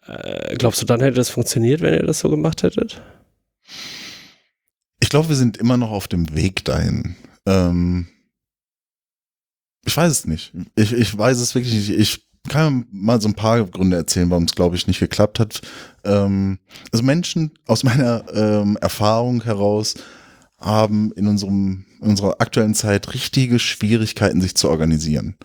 Äh, 0.08 0.56
glaubst 0.58 0.82
du, 0.82 0.86
dann 0.86 1.02
hätte 1.02 1.16
das 1.16 1.30
funktioniert, 1.30 1.82
wenn 1.82 1.94
ihr 1.94 2.06
das 2.06 2.20
so 2.20 2.30
gemacht 2.30 2.64
hättet? 2.64 3.02
Ich 5.00 5.10
glaube, 5.10 5.30
wir 5.30 5.36
sind 5.36 5.58
immer 5.58 5.78
noch 5.78 5.92
auf 5.92 6.08
dem 6.08 6.34
Weg 6.36 6.66
dahin. 6.66 7.16
Ähm, 7.46 8.08
ich 9.86 9.96
weiß 9.96 10.12
es 10.12 10.26
nicht. 10.26 10.54
Ich, 10.76 10.92
ich 10.92 11.18
weiß 11.18 11.38
es 11.40 11.56
wirklich 11.56 11.74
nicht. 11.74 11.90
Ich 11.90 12.28
kann 12.48 12.86
mal 12.92 13.22
so 13.22 13.28
ein 13.28 13.36
paar 13.36 13.64
Gründe 13.66 13.98
erzählen, 13.98 14.30
warum 14.30 14.46
es, 14.46 14.56
glaube 14.56 14.76
ich, 14.76 14.88
nicht 14.88 15.00
geklappt 15.00 15.40
hat. 15.40 15.62
Ähm, 16.04 16.60
also 16.92 17.04
Menschen 17.04 17.52
aus 17.66 17.84
meiner 17.84 18.26
ähm, 18.34 18.78
Erfahrung 18.82 19.44
heraus 19.44 19.96
haben 20.60 21.12
in 21.14 21.28
unserem 21.28 21.86
in 22.02 22.10
unserer 22.10 22.40
aktuellen 22.40 22.76
Zeit 22.76 23.14
richtige 23.14 23.60
Schwierigkeiten, 23.60 24.42
sich 24.42 24.56
zu 24.56 24.70
organisieren, 24.70 25.36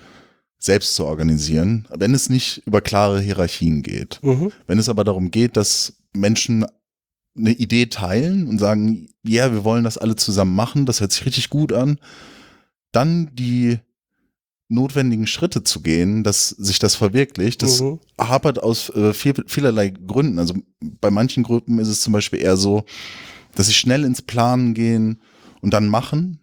selbst 0.64 0.94
zu 0.94 1.04
organisieren, 1.04 1.86
wenn 1.90 2.14
es 2.14 2.28
nicht 2.30 2.62
über 2.66 2.80
klare 2.80 3.20
Hierarchien 3.20 3.82
geht. 3.82 4.20
Mhm. 4.22 4.52
Wenn 4.66 4.78
es 4.78 4.88
aber 4.88 5.04
darum 5.04 5.30
geht, 5.30 5.56
dass 5.56 5.94
Menschen 6.12 6.64
eine 7.36 7.52
Idee 7.52 7.86
teilen 7.86 8.46
und 8.46 8.58
sagen, 8.58 9.08
ja, 9.24 9.44
yeah, 9.46 9.52
wir 9.52 9.64
wollen 9.64 9.84
das 9.84 9.98
alle 9.98 10.16
zusammen 10.16 10.54
machen, 10.54 10.86
das 10.86 11.00
hört 11.00 11.12
sich 11.12 11.24
richtig 11.26 11.50
gut 11.50 11.72
an, 11.72 11.98
dann 12.92 13.30
die 13.34 13.78
notwendigen 14.68 15.26
Schritte 15.26 15.64
zu 15.64 15.80
gehen, 15.80 16.22
dass 16.24 16.48
sich 16.50 16.78
das 16.78 16.94
verwirklicht. 16.94 17.62
Das 17.62 17.80
Mhm. 17.80 18.00
hapert 18.18 18.62
aus 18.62 18.88
äh, 18.90 19.12
viel, 19.12 19.34
vielerlei 19.46 19.90
Gründen. 19.90 20.38
Also 20.38 20.54
bei 21.00 21.10
manchen 21.10 21.42
Gruppen 21.42 21.78
ist 21.78 21.88
es 21.88 22.00
zum 22.00 22.12
Beispiel 22.12 22.40
eher 22.40 22.56
so, 22.56 22.84
dass 23.54 23.66
sie 23.66 23.74
schnell 23.74 24.04
ins 24.04 24.22
Planen 24.22 24.74
gehen 24.74 25.20
und 25.60 25.72
dann 25.74 25.88
machen. 25.88 26.38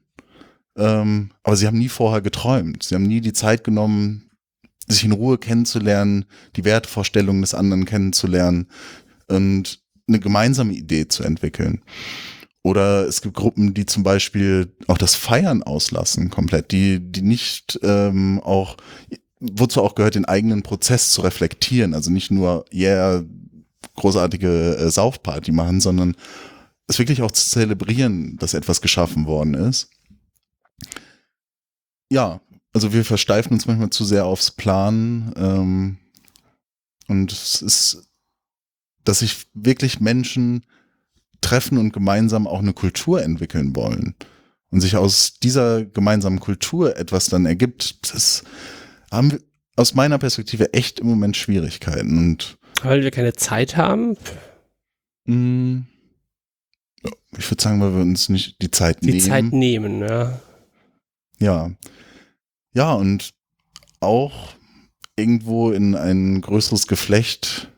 Ähm, 0.80 1.32
aber 1.44 1.56
sie 1.56 1.68
haben 1.68 1.78
nie 1.78 1.90
vorher 1.90 2.22
geträumt. 2.22 2.84
Sie 2.84 2.96
haben 2.96 3.04
nie 3.04 3.22
die 3.22 3.34
Zeit 3.34 3.64
genommen, 3.64 4.32
sich 4.88 5.04
in 5.04 5.12
Ruhe 5.12 5.38
kennenzulernen, 5.38 6.26
die 6.56 6.66
Wertvorstellungen 6.66 7.42
des 7.42 7.54
anderen 7.54 7.86
kennenzulernen 7.86 8.70
und 9.28 9.80
eine 10.08 10.20
gemeinsame 10.20 10.74
Idee 10.74 11.08
zu 11.08 11.24
entwickeln. 11.24 11.84
Oder 12.64 13.08
es 13.08 13.22
gibt 13.22 13.36
Gruppen, 13.36 13.74
die 13.74 13.86
zum 13.86 14.04
Beispiel 14.04 14.74
auch 14.88 14.98
das 14.98 15.16
Feiern 15.16 15.64
auslassen, 15.64 16.30
komplett, 16.30 16.72
die, 16.72 17.00
die 17.00 17.22
nicht 17.22 17.80
ähm, 17.84 18.42
auch, 18.44 18.78
wozu 19.40 19.82
auch 19.82 19.96
gehört, 19.96 20.16
den 20.16 20.26
eigenen 20.26 20.64
Prozess 20.64 21.12
zu 21.12 21.22
reflektieren. 21.22 21.94
Also 21.94 22.12
nicht 22.12 22.32
nur, 22.32 22.66
yeah, 22.74 23.24
großartige 23.96 24.78
äh, 24.78 24.90
Saufparty 24.90 25.52
machen, 25.52 25.80
sondern 25.80 26.16
es 26.88 27.00
wirklich 27.00 27.22
auch 27.22 27.32
zu 27.32 27.48
zelebrieren, 27.48 28.38
dass 28.38 28.54
etwas 28.54 28.82
geschaffen 28.82 29.26
worden 29.26 29.54
ist. 29.54 29.90
Ja, 32.10 32.42
also 32.74 32.94
wir 32.94 33.06
versteifen 33.06 33.54
uns 33.54 33.66
manchmal 33.66 33.90
zu 33.90 34.04
sehr 34.06 34.26
aufs 34.26 34.52
Plan. 34.52 35.34
Ähm, 35.38 35.98
und 37.08 37.32
es 37.32 37.62
ist, 37.62 38.10
dass 39.04 39.20
sich 39.20 39.48
wirklich 39.54 40.00
Menschen 40.00 40.66
treffen 41.42 41.78
und 41.78 41.94
gemeinsam 41.94 42.48
auch 42.48 42.60
eine 42.60 42.74
Kultur 42.74 43.24
entwickeln 43.24 43.76
wollen 43.76 44.16
und 44.72 44.82
sich 44.82 44.98
aus 44.98 45.40
dieser 45.40 45.86
gemeinsamen 45.86 46.40
Kultur 46.40 46.98
etwas 46.98 47.26
dann 47.28 47.46
ergibt, 47.46 48.14
das 48.14 48.44
haben 49.12 49.32
wir 49.32 49.40
aus 49.76 49.96
meiner 49.96 50.18
Perspektive 50.18 50.74
echt 50.74 51.00
im 51.00 51.08
Moment 51.08 51.38
Schwierigkeiten 51.38 52.18
und 52.18 52.58
Weil 52.84 53.02
wir 53.04 53.12
keine 53.12 53.34
Zeit 53.34 53.78
haben. 53.78 54.18
mh, 55.26 55.84
ja, 57.04 57.12
ich 57.38 57.50
würde 57.50 57.64
sagen, 57.64 57.80
weil 57.82 57.94
wir 57.96 58.02
uns 58.02 58.28
nicht 58.30 58.62
die 58.62 58.70
Zeit 58.72 59.02
Die 59.02 59.08
nehmen. 59.14 59.22
Zeit 59.22 59.46
nehmen, 59.54 60.00
ja. 60.02 60.40
Ja. 61.40 61.72
Ja, 62.80 62.94
und 62.94 63.32
auch 64.00 64.54
irgendwo 65.18 65.72
in 65.72 65.96
ein 65.96 66.40
größeres 66.40 66.88
Geflecht 66.88 67.74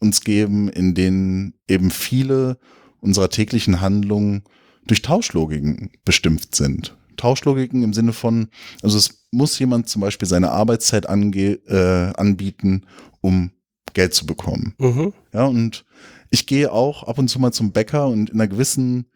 uns 0.00 0.20
geben, 0.20 0.68
in 0.68 0.94
denen 0.94 1.54
eben 1.66 1.90
viele 1.90 2.58
unserer 3.00 3.30
täglichen 3.30 3.80
Handlungen 3.80 4.44
durch 4.86 5.00
Tauschlogiken 5.00 5.92
bestimmt 6.04 6.54
sind. 6.54 6.94
Tauschlogiken 7.16 7.82
im 7.82 7.94
Sinne 7.94 8.12
von, 8.12 8.48
also 8.82 8.98
es 8.98 9.26
muss 9.30 9.58
jemand 9.58 9.88
zum 9.88 10.02
Beispiel 10.02 10.28
seine 10.28 10.50
Arbeitszeit 10.50 11.08
ange 11.08 11.52
äh, 11.66 12.12
anbieten, 12.14 12.84
um 13.22 13.50
Geld 13.94 14.12
zu 14.12 14.26
bekommen. 14.26 14.74
Mhm. 14.76 15.14
Ja, 15.32 15.46
und 15.46 15.86
ich 16.28 16.46
gehe 16.46 16.70
auch 16.70 17.04
ab 17.04 17.16
und 17.16 17.28
zu 17.28 17.38
mal 17.38 17.52
zum 17.52 17.72
Bäcker 17.72 18.08
und 18.08 18.28
in 18.28 18.42
einer 18.42 18.48
gewissen 18.48 19.06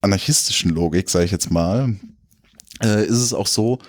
anarchistischen 0.00 0.70
Logik, 0.70 1.10
sage 1.10 1.26
ich 1.26 1.30
jetzt 1.30 1.50
mal, 1.50 1.94
äh, 2.82 3.04
ist 3.04 3.18
es 3.18 3.34
auch 3.34 3.48
so, 3.48 3.80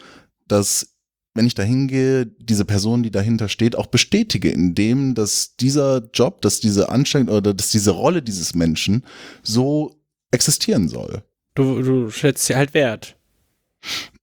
dass 0.51 0.95
wenn 1.35 1.45
ich 1.45 1.55
da 1.55 1.63
hingehe, 1.63 2.25
diese 2.25 2.65
Person, 2.65 3.03
die 3.03 3.11
dahinter 3.11 3.49
steht, 3.49 3.75
auch 3.75 3.87
bestätige, 3.87 4.49
indem 4.49 5.15
dass 5.15 5.55
dieser 5.55 6.09
Job, 6.13 6.41
dass 6.41 6.59
diese 6.59 6.89
Anstrengung 6.89 7.33
oder 7.33 7.53
dass 7.53 7.71
diese 7.71 7.91
Rolle 7.91 8.21
dieses 8.21 8.55
Menschen 8.55 9.05
so 9.43 10.01
existieren 10.31 10.89
soll. 10.89 11.23
Du, 11.55 11.81
du 11.81 12.09
schätzt 12.09 12.45
sie 12.45 12.55
halt 12.55 12.73
wert. 12.73 13.15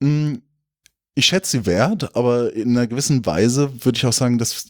Mm, 0.00 0.34
Ich 1.14 1.26
schätze 1.26 1.58
sie 1.58 1.66
wert, 1.66 2.14
aber 2.16 2.52
in 2.52 2.76
einer 2.76 2.86
gewissen 2.86 3.24
Weise 3.24 3.72
würde 3.84 3.96
ich 3.96 4.04
auch 4.04 4.12
sagen, 4.12 4.38
dass 4.38 4.66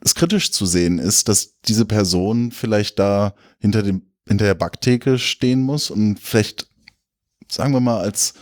es 0.00 0.14
kritisch 0.14 0.52
zu 0.52 0.66
sehen 0.66 0.98
ist, 0.98 1.28
dass 1.28 1.60
diese 1.62 1.86
Person 1.86 2.52
vielleicht 2.52 2.98
da 2.98 3.34
hinter 3.58 3.82
dem 3.82 4.02
hinter 4.26 4.46
der 4.46 4.54
Backtheke 4.54 5.18
stehen 5.18 5.60
muss 5.60 5.90
und 5.90 6.18
vielleicht 6.18 6.66
sagen 7.48 7.72
wir 7.72 7.80
mal 7.80 8.00
als 8.00 8.34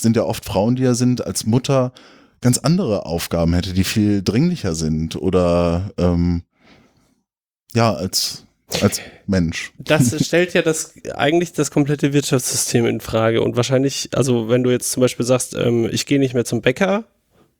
sind 0.00 0.16
ja 0.16 0.24
oft 0.24 0.44
Frauen, 0.44 0.76
die 0.76 0.82
ja 0.82 0.94
sind, 0.94 1.24
als 1.26 1.46
Mutter 1.46 1.92
ganz 2.40 2.58
andere 2.58 3.06
Aufgaben 3.06 3.54
hätte, 3.54 3.72
die 3.72 3.84
viel 3.84 4.22
dringlicher 4.22 4.74
sind 4.74 5.16
oder 5.16 5.90
ähm, 5.98 6.42
ja, 7.74 7.92
als, 7.92 8.46
als 8.80 9.00
Mensch. 9.26 9.72
Das 9.78 10.24
stellt 10.26 10.54
ja 10.54 10.62
das 10.62 10.94
eigentlich 11.14 11.52
das 11.52 11.70
komplette 11.70 12.12
Wirtschaftssystem 12.12 12.86
in 12.86 13.00
Frage. 13.00 13.42
Und 13.42 13.56
wahrscheinlich, 13.56 14.10
also 14.14 14.48
wenn 14.48 14.62
du 14.62 14.70
jetzt 14.70 14.90
zum 14.90 15.02
Beispiel 15.02 15.26
sagst, 15.26 15.54
ähm, 15.54 15.88
ich 15.90 16.06
gehe 16.06 16.18
nicht 16.18 16.34
mehr 16.34 16.44
zum 16.44 16.62
Bäcker, 16.62 17.04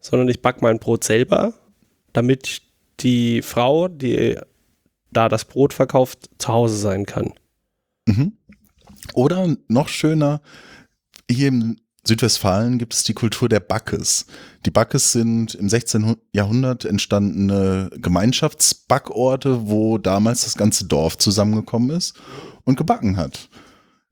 sondern 0.01 0.29
ich 0.29 0.41
back 0.41 0.63
mein 0.63 0.79
Brot 0.79 1.05
selber, 1.05 1.55
damit 2.13 2.63
die 3.01 3.43
Frau, 3.43 3.89
die 3.89 4.39
da 5.13 5.29
das 5.29 5.45
Brot 5.45 5.75
verkauft, 5.75 6.31
zu 6.39 6.49
Hause 6.49 6.77
sein 6.77 7.05
kann. 7.07 7.33
Mhm. 8.07 8.33
Oder 9.15 9.57
noch 9.69 9.89
schöner, 9.89 10.41
hier 11.31 11.49
im 11.49 11.77
Südwestfalen 12.07 12.79
gibt 12.79 12.95
es 12.95 13.05
die 13.05 13.15
Kultur 13.15 13.49
der 13.49 13.61
Backes. 13.61 14.27
Die 14.65 14.71
Backes 14.71 15.13
sind 15.13 15.55
im 15.55 15.69
16. 15.69 16.17
Jahrhundert 16.33 16.85
entstandene 16.85 17.91
Gemeinschaftsbackorte, 17.97 19.69
wo 19.69 19.99
damals 19.99 20.45
das 20.45 20.57
ganze 20.57 20.87
Dorf 20.87 21.19
zusammengekommen 21.19 21.91
ist 21.91 22.15
und 22.65 22.77
gebacken 22.77 23.17
hat. 23.17 23.49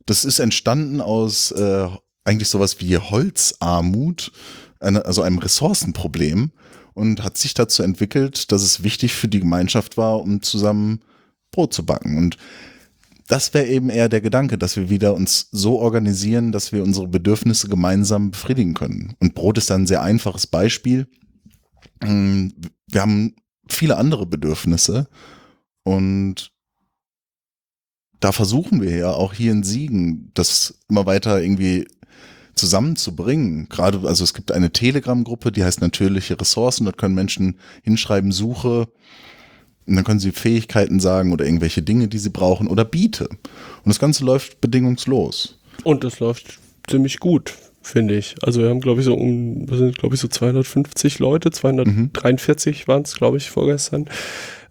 Das 0.04 0.24
ist 0.24 0.38
entstanden 0.38 1.00
aus 1.00 1.50
äh, 1.52 1.88
eigentlich 2.24 2.48
sowas 2.48 2.80
wie 2.80 2.98
Holzarmut, 2.98 4.32
eine, 4.80 5.04
also 5.06 5.22
einem 5.22 5.38
Ressourcenproblem 5.38 6.52
und 6.94 7.24
hat 7.24 7.38
sich 7.38 7.54
dazu 7.54 7.82
entwickelt, 7.82 8.52
dass 8.52 8.62
es 8.62 8.82
wichtig 8.82 9.14
für 9.14 9.28
die 9.28 9.40
Gemeinschaft 9.40 9.96
war, 9.96 10.20
um 10.20 10.42
zusammen 10.42 11.00
Brot 11.50 11.72
zu 11.72 11.86
backen. 11.86 12.18
Und 12.18 12.36
das 13.28 13.52
wäre 13.52 13.66
eben 13.66 13.90
eher 13.90 14.08
der 14.08 14.22
Gedanke, 14.22 14.56
dass 14.56 14.76
wir 14.76 14.88
wieder 14.88 15.14
uns 15.14 15.48
so 15.52 15.78
organisieren, 15.78 16.50
dass 16.50 16.72
wir 16.72 16.82
unsere 16.82 17.06
Bedürfnisse 17.06 17.68
gemeinsam 17.68 18.30
befriedigen 18.30 18.72
können. 18.72 19.14
Und 19.20 19.34
Brot 19.34 19.58
ist 19.58 19.68
dann 19.68 19.82
ein 19.82 19.86
sehr 19.86 20.02
einfaches 20.02 20.46
Beispiel. 20.46 21.06
Mm, 22.02 22.48
wir 22.86 23.02
haben 23.02 23.36
viele 23.68 23.98
andere 23.98 24.24
Bedürfnisse 24.24 25.08
und 25.84 26.52
da 28.18 28.32
versuchen 28.32 28.80
wir 28.80 28.96
ja 28.96 29.10
auch 29.10 29.34
hier 29.34 29.52
in 29.52 29.62
Siegen, 29.62 30.30
das 30.34 30.80
immer 30.88 31.04
weiter 31.04 31.40
irgendwie 31.40 31.86
zusammenzubringen. 32.54 33.68
Gerade, 33.68 34.08
also 34.08 34.24
es 34.24 34.34
gibt 34.34 34.52
eine 34.52 34.72
Telegram-Gruppe, 34.72 35.52
die 35.52 35.62
heißt 35.62 35.80
natürliche 35.82 36.40
Ressourcen. 36.40 36.86
Dort 36.86 36.98
können 36.98 37.14
Menschen 37.14 37.58
hinschreiben, 37.82 38.32
Suche 38.32 38.88
und 39.88 39.96
dann 39.96 40.04
können 40.04 40.20
sie 40.20 40.32
Fähigkeiten 40.32 41.00
sagen 41.00 41.32
oder 41.32 41.44
irgendwelche 41.44 41.82
Dinge, 41.82 42.08
die 42.08 42.18
sie 42.18 42.30
brauchen 42.30 42.68
oder 42.68 42.84
biete. 42.84 43.28
Und 43.28 43.86
das 43.86 43.98
Ganze 43.98 44.24
läuft 44.24 44.60
bedingungslos. 44.60 45.58
Und 45.84 46.04
das 46.04 46.20
läuft 46.20 46.58
ziemlich 46.88 47.18
gut, 47.20 47.54
finde 47.82 48.16
ich. 48.16 48.34
Also 48.42 48.60
wir 48.60 48.68
haben, 48.68 48.80
glaube 48.80 49.00
ich, 49.00 49.06
so 49.06 49.14
um, 49.14 49.68
wir 49.68 49.78
sind, 49.78 49.98
glaube 49.98 50.14
ich, 50.14 50.20
so 50.20 50.28
250 50.28 51.18
Leute, 51.20 51.50
243 51.50 52.86
mhm. 52.86 52.88
waren 52.88 53.02
es, 53.02 53.14
glaube 53.14 53.38
ich, 53.38 53.50
vorgestern, 53.50 54.06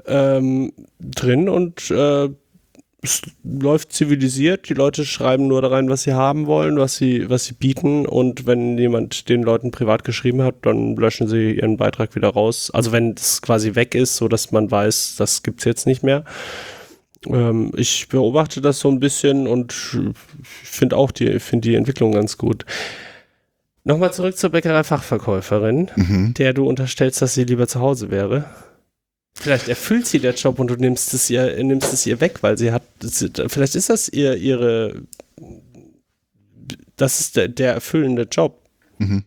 ähm, 0.06 0.72
drin 1.00 1.50
und 1.50 1.90
äh, 1.90 2.30
es 3.02 3.22
läuft 3.44 3.94
zivilisiert, 3.94 4.70
die 4.70 4.74
Leute 4.74 5.06
schreiben 5.06 5.48
nur 5.48 5.62
da 5.62 5.68
rein, 5.68 5.90
was 5.90 6.04
sie 6.04 6.14
haben 6.14 6.48
wollen, 6.48 6.78
was 6.78 6.96
sie, 6.96 7.30
was 7.30 7.46
sie 7.46 7.54
bieten 7.54 8.08
und 8.08 8.48
wenn 8.48 8.78
jemand 8.78 9.30
den 9.30 9.44
Leuten 9.44 9.70
privat 9.70 10.04
geschrieben 10.04 10.42
hat, 10.42 10.66
dann 10.66 10.96
löschen 10.96 11.28
sie 11.28 11.54
ihren 11.54 11.78
Beitrag 11.78 12.16
wieder 12.16 12.30
raus. 12.30 12.72
Also 12.74 12.92
wenn 12.92 13.14
es 13.14 13.42
quasi 13.42 13.76
weg 13.76 13.94
ist, 13.94 14.16
so 14.16 14.28
dass 14.28 14.52
man 14.52 14.72
weiß, 14.72 15.16
das 15.18 15.44
gibt 15.44 15.60
es 15.60 15.66
jetzt 15.66 15.86
nicht 15.86 16.02
mehr. 16.02 16.24
Ähm, 17.28 17.72
ich 17.76 18.10
beobachte 18.10 18.62
das 18.62 18.80
so 18.80 18.90
ein 18.90 19.00
bisschen 19.00 19.48
und 19.48 19.74
finde 20.44 20.98
auch 20.98 21.12
die, 21.12 21.40
finde 21.40 21.70
die 21.70 21.76
Entwicklung 21.76 22.14
ganz 22.14 22.38
gut. 22.38 22.66
Nochmal 23.84 24.12
zurück 24.12 24.38
zur 24.38 24.50
Bäckerei-Fachverkäuferin, 24.50 25.92
mhm. 25.96 26.34
der 26.34 26.54
du 26.54 26.68
unterstellst, 26.68 27.22
dass 27.22 27.36
sie 27.36 27.46
lieber 27.46 27.68
zu 27.68 27.80
Hause 27.80 28.12
wäre. 28.12 28.46
Vielleicht 29.40 29.68
erfüllt 29.68 30.08
sie 30.08 30.20
der 30.20 30.34
Job 30.34 30.60
und 30.60 30.68
du 30.68 30.76
nimmst 30.76 31.14
es 31.14 31.30
ihr, 31.30 31.64
nimmst 31.64 31.94
es 31.94 32.06
ihr 32.08 32.20
weg, 32.20 32.40
weil 32.42 32.58
sie 32.58 32.72
hat, 32.72 32.84
vielleicht 33.48 33.76
ist 33.76 33.90
das 33.90 34.10
ihr, 34.10 34.36
ihre, 34.36 35.04
das 36.96 37.20
ist 37.20 37.36
der, 37.36 37.48
der 37.48 37.74
erfüllende 37.74 38.24
Job. 38.24 38.68
Mhm. 38.98 39.24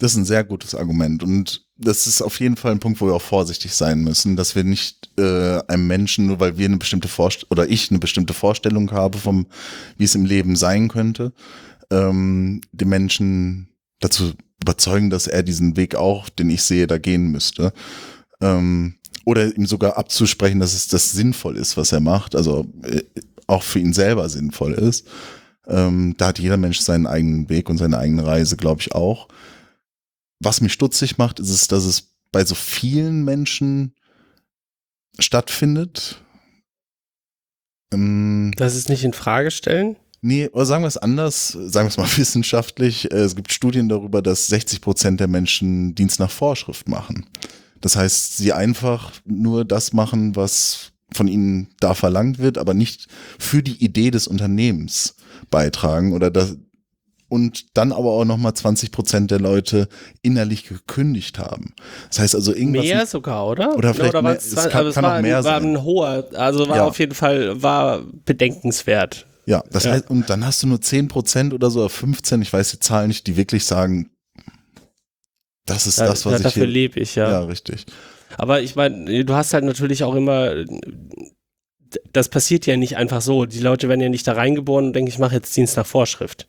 Das 0.00 0.12
ist 0.12 0.18
ein 0.18 0.24
sehr 0.24 0.42
gutes 0.42 0.74
Argument 0.74 1.22
und 1.22 1.64
das 1.76 2.08
ist 2.08 2.22
auf 2.22 2.40
jeden 2.40 2.56
Fall 2.56 2.72
ein 2.72 2.80
Punkt, 2.80 3.00
wo 3.00 3.06
wir 3.06 3.14
auch 3.14 3.22
vorsichtig 3.22 3.72
sein 3.72 4.00
müssen, 4.00 4.34
dass 4.34 4.56
wir 4.56 4.64
nicht 4.64 5.10
äh, 5.16 5.60
einem 5.68 5.86
Menschen, 5.86 6.26
nur 6.26 6.40
weil 6.40 6.58
wir 6.58 6.66
eine 6.66 6.78
bestimmte 6.78 7.08
Vorstellung 7.08 7.52
oder 7.52 7.68
ich 7.68 7.90
eine 7.90 8.00
bestimmte 8.00 8.34
Vorstellung 8.34 8.90
habe 8.90 9.18
vom, 9.18 9.46
wie 9.96 10.04
es 10.04 10.16
im 10.16 10.24
Leben 10.24 10.56
sein 10.56 10.88
könnte, 10.88 11.32
ähm, 11.90 12.62
den 12.72 12.88
Menschen 12.88 13.68
dazu 14.00 14.32
überzeugen, 14.60 15.10
dass 15.10 15.28
er 15.28 15.44
diesen 15.44 15.76
Weg 15.76 15.94
auch, 15.94 16.28
den 16.28 16.50
ich 16.50 16.62
sehe, 16.62 16.88
da 16.88 16.98
gehen 16.98 17.30
müsste. 17.30 17.72
Ähm, 18.40 18.96
oder 19.24 19.56
ihm 19.56 19.66
sogar 19.66 19.96
abzusprechen, 19.96 20.60
dass 20.60 20.74
es 20.74 20.88
das 20.88 21.12
sinnvoll 21.12 21.56
ist, 21.56 21.76
was 21.76 21.92
er 21.92 22.00
macht, 22.00 22.34
also 22.34 22.66
äh, 22.82 23.02
auch 23.46 23.62
für 23.62 23.78
ihn 23.78 23.92
selber 23.92 24.28
sinnvoll 24.28 24.72
ist. 24.72 25.06
Ähm, 25.66 26.14
da 26.18 26.28
hat 26.28 26.38
jeder 26.38 26.56
Mensch 26.56 26.80
seinen 26.80 27.06
eigenen 27.06 27.48
Weg 27.48 27.68
und 27.68 27.78
seine 27.78 27.98
eigene 27.98 28.26
Reise, 28.26 28.56
glaube 28.56 28.80
ich 28.80 28.94
auch. 28.94 29.28
Was 30.40 30.60
mich 30.60 30.72
stutzig 30.72 31.18
macht, 31.18 31.38
ist 31.38 31.50
es, 31.50 31.68
dass 31.68 31.84
es 31.84 32.14
bei 32.32 32.44
so 32.44 32.54
vielen 32.54 33.24
Menschen 33.24 33.94
stattfindet. 35.18 36.22
Ähm, 37.92 38.52
dass 38.56 38.74
es 38.74 38.88
nicht 38.88 39.04
in 39.04 39.12
Frage 39.12 39.50
stellen? 39.50 39.96
Nee, 40.24 40.48
oder 40.48 40.64
sagen 40.64 40.84
wir 40.84 40.88
es 40.88 40.96
anders, 40.96 41.48
sagen 41.48 41.86
wir 41.86 41.90
es 41.90 41.96
mal 41.96 42.08
wissenschaftlich. 42.16 43.10
Äh, 43.12 43.18
es 43.18 43.36
gibt 43.36 43.52
Studien 43.52 43.88
darüber, 43.88 44.22
dass 44.22 44.46
60 44.46 44.80
Prozent 44.80 45.20
der 45.20 45.28
Menschen 45.28 45.94
Dienst 45.94 46.18
nach 46.18 46.30
Vorschrift 46.30 46.88
machen. 46.88 47.26
Das 47.82 47.96
heißt, 47.96 48.38
sie 48.38 48.54
einfach 48.54 49.12
nur 49.26 49.66
das 49.66 49.92
machen, 49.92 50.34
was 50.34 50.92
von 51.12 51.28
ihnen 51.28 51.68
da 51.78 51.92
verlangt 51.92 52.38
wird, 52.38 52.56
aber 52.56 52.72
nicht 52.72 53.08
für 53.38 53.62
die 53.62 53.84
Idee 53.84 54.10
des 54.10 54.26
Unternehmens 54.26 55.16
beitragen 55.50 56.14
oder 56.14 56.30
das, 56.30 56.56
und 57.32 57.76
dann 57.78 57.92
aber 57.92 58.10
auch 58.10 58.26
nochmal 58.26 58.52
20 58.52 58.92
Prozent 58.92 59.30
der 59.30 59.40
Leute 59.40 59.88
innerlich 60.20 60.68
gekündigt 60.68 61.38
haben. 61.38 61.74
Das 62.08 62.18
heißt 62.18 62.34
also 62.34 62.54
irgendwas. 62.54 62.84
Mehr 62.84 63.06
sogar, 63.06 63.46
oder? 63.46 63.74
Oder 63.74 63.94
vielleicht 63.94 64.10
oder 64.10 64.22
mehr, 64.22 64.36
es 64.36 64.54
kann, 64.54 64.70
also 64.72 64.88
es 64.90 64.94
kann 64.94 65.04
war, 65.04 65.16
auch 65.16 65.22
mehr 65.22 65.36
war 65.36 65.42
sein. 65.42 65.76
ein 65.76 65.82
hoher, 65.82 66.28
also 66.34 66.68
war 66.68 66.76
ja. 66.76 66.84
auf 66.84 66.98
jeden 66.98 67.14
Fall, 67.14 67.62
war 67.62 68.02
bedenkenswert. 68.26 69.26
Ja, 69.46 69.64
das 69.70 69.84
ja. 69.84 69.92
heißt, 69.92 70.10
und 70.10 70.28
dann 70.28 70.44
hast 70.44 70.62
du 70.62 70.66
nur 70.66 70.82
10 70.82 71.08
Prozent 71.08 71.54
oder 71.54 71.70
so, 71.70 71.80
oder 71.80 71.88
15, 71.88 72.42
ich 72.42 72.52
weiß 72.52 72.70
die 72.72 72.80
Zahlen 72.80 73.08
nicht, 73.08 73.26
die 73.26 73.36
wirklich 73.36 73.64
sagen, 73.64 74.10
das 75.66 75.86
ist 75.86 76.00
da, 76.00 76.06
das, 76.06 76.26
was 76.26 76.32
da, 76.32 76.38
ich 76.38 76.42
Dafür 76.42 76.66
lebe 76.66 77.00
ich, 77.00 77.14
ja. 77.14 77.30
Ja, 77.30 77.40
richtig. 77.44 77.86
Aber 78.36 78.62
ich 78.62 78.76
meine, 78.76 79.24
du 79.24 79.34
hast 79.34 79.54
halt 79.54 79.64
natürlich 79.64 80.04
auch 80.04 80.14
immer, 80.14 80.64
das 82.12 82.28
passiert 82.28 82.66
ja 82.66 82.76
nicht 82.76 82.96
einfach 82.96 83.20
so. 83.20 83.46
Die 83.46 83.60
Leute 83.60 83.88
werden 83.88 84.00
ja 84.00 84.08
nicht 84.08 84.26
da 84.26 84.32
reingeboren 84.32 84.86
und 84.86 84.92
denken, 84.94 85.08
ich 85.08 85.18
mache 85.18 85.34
jetzt 85.34 85.56
Dienst 85.56 85.76
nach 85.76 85.86
Vorschrift. 85.86 86.48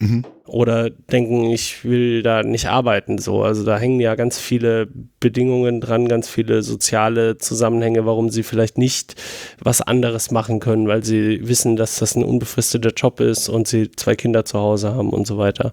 Mhm. 0.00 0.24
Oder 0.46 0.88
denken, 0.88 1.44
ich 1.50 1.84
will 1.84 2.22
da 2.22 2.42
nicht 2.42 2.68
arbeiten. 2.68 3.18
So, 3.18 3.42
also 3.42 3.64
da 3.64 3.78
hängen 3.78 4.00
ja 4.00 4.14
ganz 4.14 4.38
viele 4.38 4.88
Bedingungen 5.20 5.80
dran, 5.80 6.08
ganz 6.08 6.28
viele 6.28 6.62
soziale 6.62 7.36
Zusammenhänge, 7.36 8.06
warum 8.06 8.30
sie 8.30 8.42
vielleicht 8.42 8.78
nicht 8.78 9.14
was 9.60 9.82
anderes 9.82 10.30
machen 10.30 10.58
können, 10.58 10.88
weil 10.88 11.04
sie 11.04 11.46
wissen, 11.46 11.76
dass 11.76 11.98
das 11.98 12.16
ein 12.16 12.24
unbefristeter 12.24 12.92
Job 12.96 13.20
ist 13.20 13.50
und 13.50 13.68
sie 13.68 13.90
zwei 13.90 14.16
Kinder 14.16 14.44
zu 14.46 14.58
Hause 14.58 14.94
haben 14.94 15.10
und 15.10 15.26
so 15.26 15.36
weiter. 15.36 15.72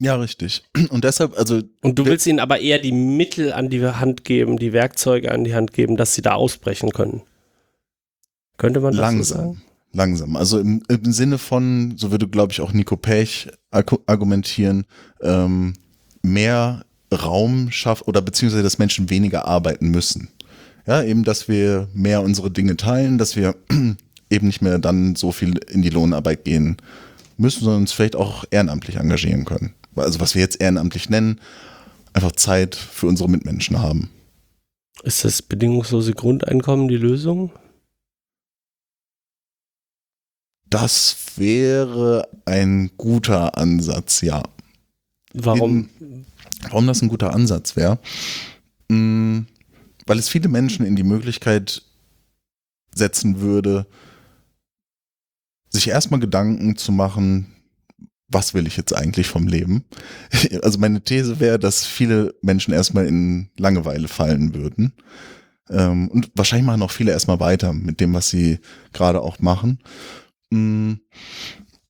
Ja, 0.00 0.16
richtig. 0.16 0.62
Und 0.90 1.04
deshalb, 1.04 1.38
also. 1.38 1.60
Und 1.82 1.98
du 1.98 2.06
willst 2.06 2.26
ihnen 2.26 2.40
aber 2.40 2.58
eher 2.58 2.78
die 2.78 2.92
Mittel 2.92 3.52
an 3.52 3.68
die 3.68 3.84
Hand 3.84 4.24
geben, 4.24 4.58
die 4.58 4.72
Werkzeuge 4.72 5.30
an 5.30 5.44
die 5.44 5.54
Hand 5.54 5.72
geben, 5.72 5.96
dass 5.96 6.14
sie 6.14 6.22
da 6.22 6.32
ausbrechen 6.32 6.90
können. 6.90 7.22
Könnte 8.56 8.80
man 8.80 8.92
das 8.92 9.00
langsam, 9.00 9.24
so 9.24 9.34
sagen? 9.34 9.62
Langsam. 9.92 10.36
Also 10.36 10.58
im, 10.58 10.82
im 10.88 11.12
Sinne 11.12 11.38
von, 11.38 11.94
so 11.96 12.10
würde, 12.10 12.28
glaube 12.28 12.52
ich, 12.52 12.60
auch 12.60 12.72
Nico 12.72 12.96
Pech 12.96 13.48
argumentieren, 13.70 14.84
ähm, 15.20 15.74
mehr 16.22 16.84
Raum 17.12 17.70
schaffen 17.70 18.04
oder 18.06 18.22
beziehungsweise, 18.22 18.62
dass 18.62 18.78
Menschen 18.78 19.10
weniger 19.10 19.46
arbeiten 19.46 19.88
müssen. 19.88 20.28
Ja, 20.86 21.02
eben, 21.02 21.24
dass 21.24 21.48
wir 21.48 21.88
mehr 21.92 22.22
unsere 22.22 22.50
Dinge 22.50 22.76
teilen, 22.76 23.18
dass 23.18 23.36
wir 23.36 23.54
eben 24.30 24.46
nicht 24.46 24.62
mehr 24.62 24.78
dann 24.78 25.14
so 25.14 25.30
viel 25.30 25.58
in 25.70 25.82
die 25.82 25.90
Lohnarbeit 25.90 26.44
gehen 26.44 26.78
müssen, 27.36 27.64
sondern 27.64 27.82
uns 27.82 27.92
vielleicht 27.92 28.16
auch 28.16 28.44
ehrenamtlich 28.50 28.96
engagieren 28.96 29.44
können 29.44 29.74
also 29.96 30.20
was 30.20 30.34
wir 30.34 30.42
jetzt 30.42 30.60
ehrenamtlich 30.60 31.10
nennen, 31.10 31.40
einfach 32.12 32.32
Zeit 32.32 32.74
für 32.74 33.06
unsere 33.06 33.28
Mitmenschen 33.28 33.78
haben. 33.80 34.10
Ist 35.02 35.24
das 35.24 35.42
bedingungslose 35.42 36.12
Grundeinkommen 36.12 36.88
die 36.88 36.96
Lösung? 36.96 37.52
Das 40.68 41.16
wäre 41.36 42.28
ein 42.44 42.90
guter 42.96 43.56
Ansatz, 43.58 44.20
ja. 44.20 44.42
Warum? 45.32 45.88
In, 45.98 46.26
warum 46.62 46.86
das 46.86 47.02
ein 47.02 47.08
guter 47.08 47.32
Ansatz 47.34 47.76
wäre? 47.76 47.98
Hm, 48.90 49.46
weil 50.06 50.18
es 50.18 50.28
viele 50.28 50.48
Menschen 50.48 50.86
in 50.86 50.96
die 50.96 51.02
Möglichkeit 51.02 51.82
setzen 52.94 53.40
würde, 53.40 53.86
sich 55.70 55.88
erstmal 55.88 56.20
Gedanken 56.20 56.76
zu 56.76 56.92
machen, 56.92 57.46
was 58.30 58.54
will 58.54 58.66
ich 58.66 58.76
jetzt 58.76 58.94
eigentlich 58.94 59.26
vom 59.26 59.46
Leben? 59.46 59.84
Also 60.62 60.78
meine 60.78 61.02
These 61.02 61.40
wäre, 61.40 61.58
dass 61.58 61.86
viele 61.86 62.34
Menschen 62.42 62.72
erstmal 62.72 63.06
in 63.06 63.50
Langeweile 63.56 64.08
fallen 64.08 64.54
würden. 64.54 64.92
Ähm, 65.68 66.08
und 66.08 66.30
wahrscheinlich 66.34 66.66
machen 66.66 66.82
auch 66.82 66.90
viele 66.90 67.12
erstmal 67.12 67.40
weiter 67.40 67.72
mit 67.72 68.00
dem, 68.00 68.14
was 68.14 68.30
sie 68.30 68.58
gerade 68.92 69.20
auch 69.20 69.38
machen. 69.40 69.78
Mm, 70.50 70.94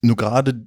nur 0.03 0.17
gerade 0.17 0.67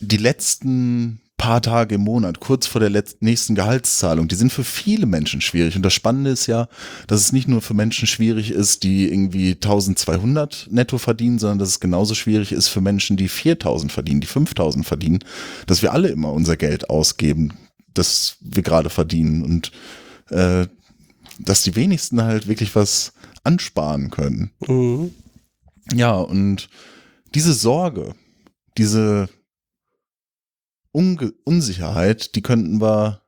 die 0.00 0.16
letzten 0.16 1.20
paar 1.40 1.62
Tage 1.62 1.94
im 1.94 2.02
Monat, 2.02 2.38
kurz 2.38 2.66
vor 2.66 2.82
der 2.82 3.02
nächsten 3.20 3.54
Gehaltszahlung, 3.54 4.28
die 4.28 4.34
sind 4.34 4.52
für 4.52 4.62
viele 4.62 5.06
Menschen 5.06 5.40
schwierig. 5.40 5.74
Und 5.74 5.82
das 5.82 5.94
Spannende 5.94 6.28
ist 6.28 6.46
ja, 6.46 6.68
dass 7.06 7.22
es 7.22 7.32
nicht 7.32 7.48
nur 7.48 7.62
für 7.62 7.72
Menschen 7.72 8.06
schwierig 8.06 8.50
ist, 8.50 8.82
die 8.82 9.10
irgendwie 9.10 9.52
1200 9.52 10.68
netto 10.70 10.98
verdienen, 10.98 11.38
sondern 11.38 11.58
dass 11.58 11.70
es 11.70 11.80
genauso 11.80 12.14
schwierig 12.14 12.52
ist 12.52 12.68
für 12.68 12.82
Menschen, 12.82 13.16
die 13.16 13.28
4000 13.28 13.90
verdienen, 13.90 14.20
die 14.20 14.26
5000 14.26 14.84
verdienen, 14.84 15.20
dass 15.66 15.80
wir 15.80 15.94
alle 15.94 16.08
immer 16.08 16.30
unser 16.30 16.58
Geld 16.58 16.90
ausgeben, 16.90 17.54
das 17.94 18.36
wir 18.42 18.62
gerade 18.62 18.90
verdienen 18.90 19.42
und 19.42 19.72
äh, 20.28 20.66
dass 21.38 21.62
die 21.62 21.74
wenigsten 21.74 22.22
halt 22.22 22.48
wirklich 22.48 22.76
was 22.76 23.14
ansparen 23.44 24.10
können. 24.10 24.50
Mhm. 24.68 25.14
Ja, 25.94 26.16
und 26.16 26.68
diese 27.34 27.54
Sorge, 27.54 28.14
diese 28.76 29.30
Unge 30.92 31.32
Unsicherheit, 31.44 32.34
die 32.34 32.42
könnten 32.42 32.80
wir 32.80 33.22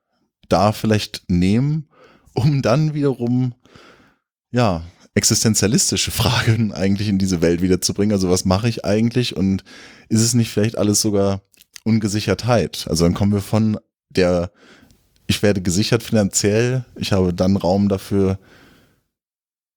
da 0.48 0.72
vielleicht 0.72 1.24
nehmen, 1.28 1.88
um 2.34 2.62
dann 2.62 2.94
wiederum, 2.94 3.54
ja, 4.50 4.82
existenzialistische 5.14 6.10
Fragen 6.12 6.72
eigentlich 6.72 7.08
in 7.08 7.18
diese 7.18 7.42
Welt 7.42 7.62
wiederzubringen. 7.62 8.12
Also 8.12 8.30
was 8.30 8.44
mache 8.44 8.68
ich 8.68 8.84
eigentlich 8.84 9.36
und 9.36 9.64
ist 10.08 10.22
es 10.22 10.34
nicht 10.34 10.50
vielleicht 10.50 10.76
alles 10.78 11.00
sogar 11.00 11.42
Ungesichertheit? 11.84 12.86
Also 12.88 13.04
dann 13.04 13.14
kommen 13.14 13.32
wir 13.32 13.40
von 13.40 13.78
der, 14.08 14.52
ich 15.26 15.42
werde 15.42 15.62
gesichert 15.62 16.02
finanziell, 16.02 16.84
ich 16.96 17.12
habe 17.12 17.32
dann 17.32 17.56
Raum 17.56 17.88
dafür, 17.88 18.38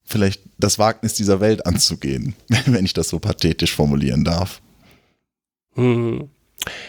vielleicht 0.03 0.43
das 0.59 0.77
Wagnis 0.77 1.15
dieser 1.15 1.39
Welt 1.39 1.65
anzugehen, 1.65 2.35
wenn 2.65 2.85
ich 2.85 2.93
das 2.93 3.09
so 3.09 3.19
pathetisch 3.19 3.73
formulieren 3.73 4.23
darf. 4.23 4.61
Hm. 5.73 6.29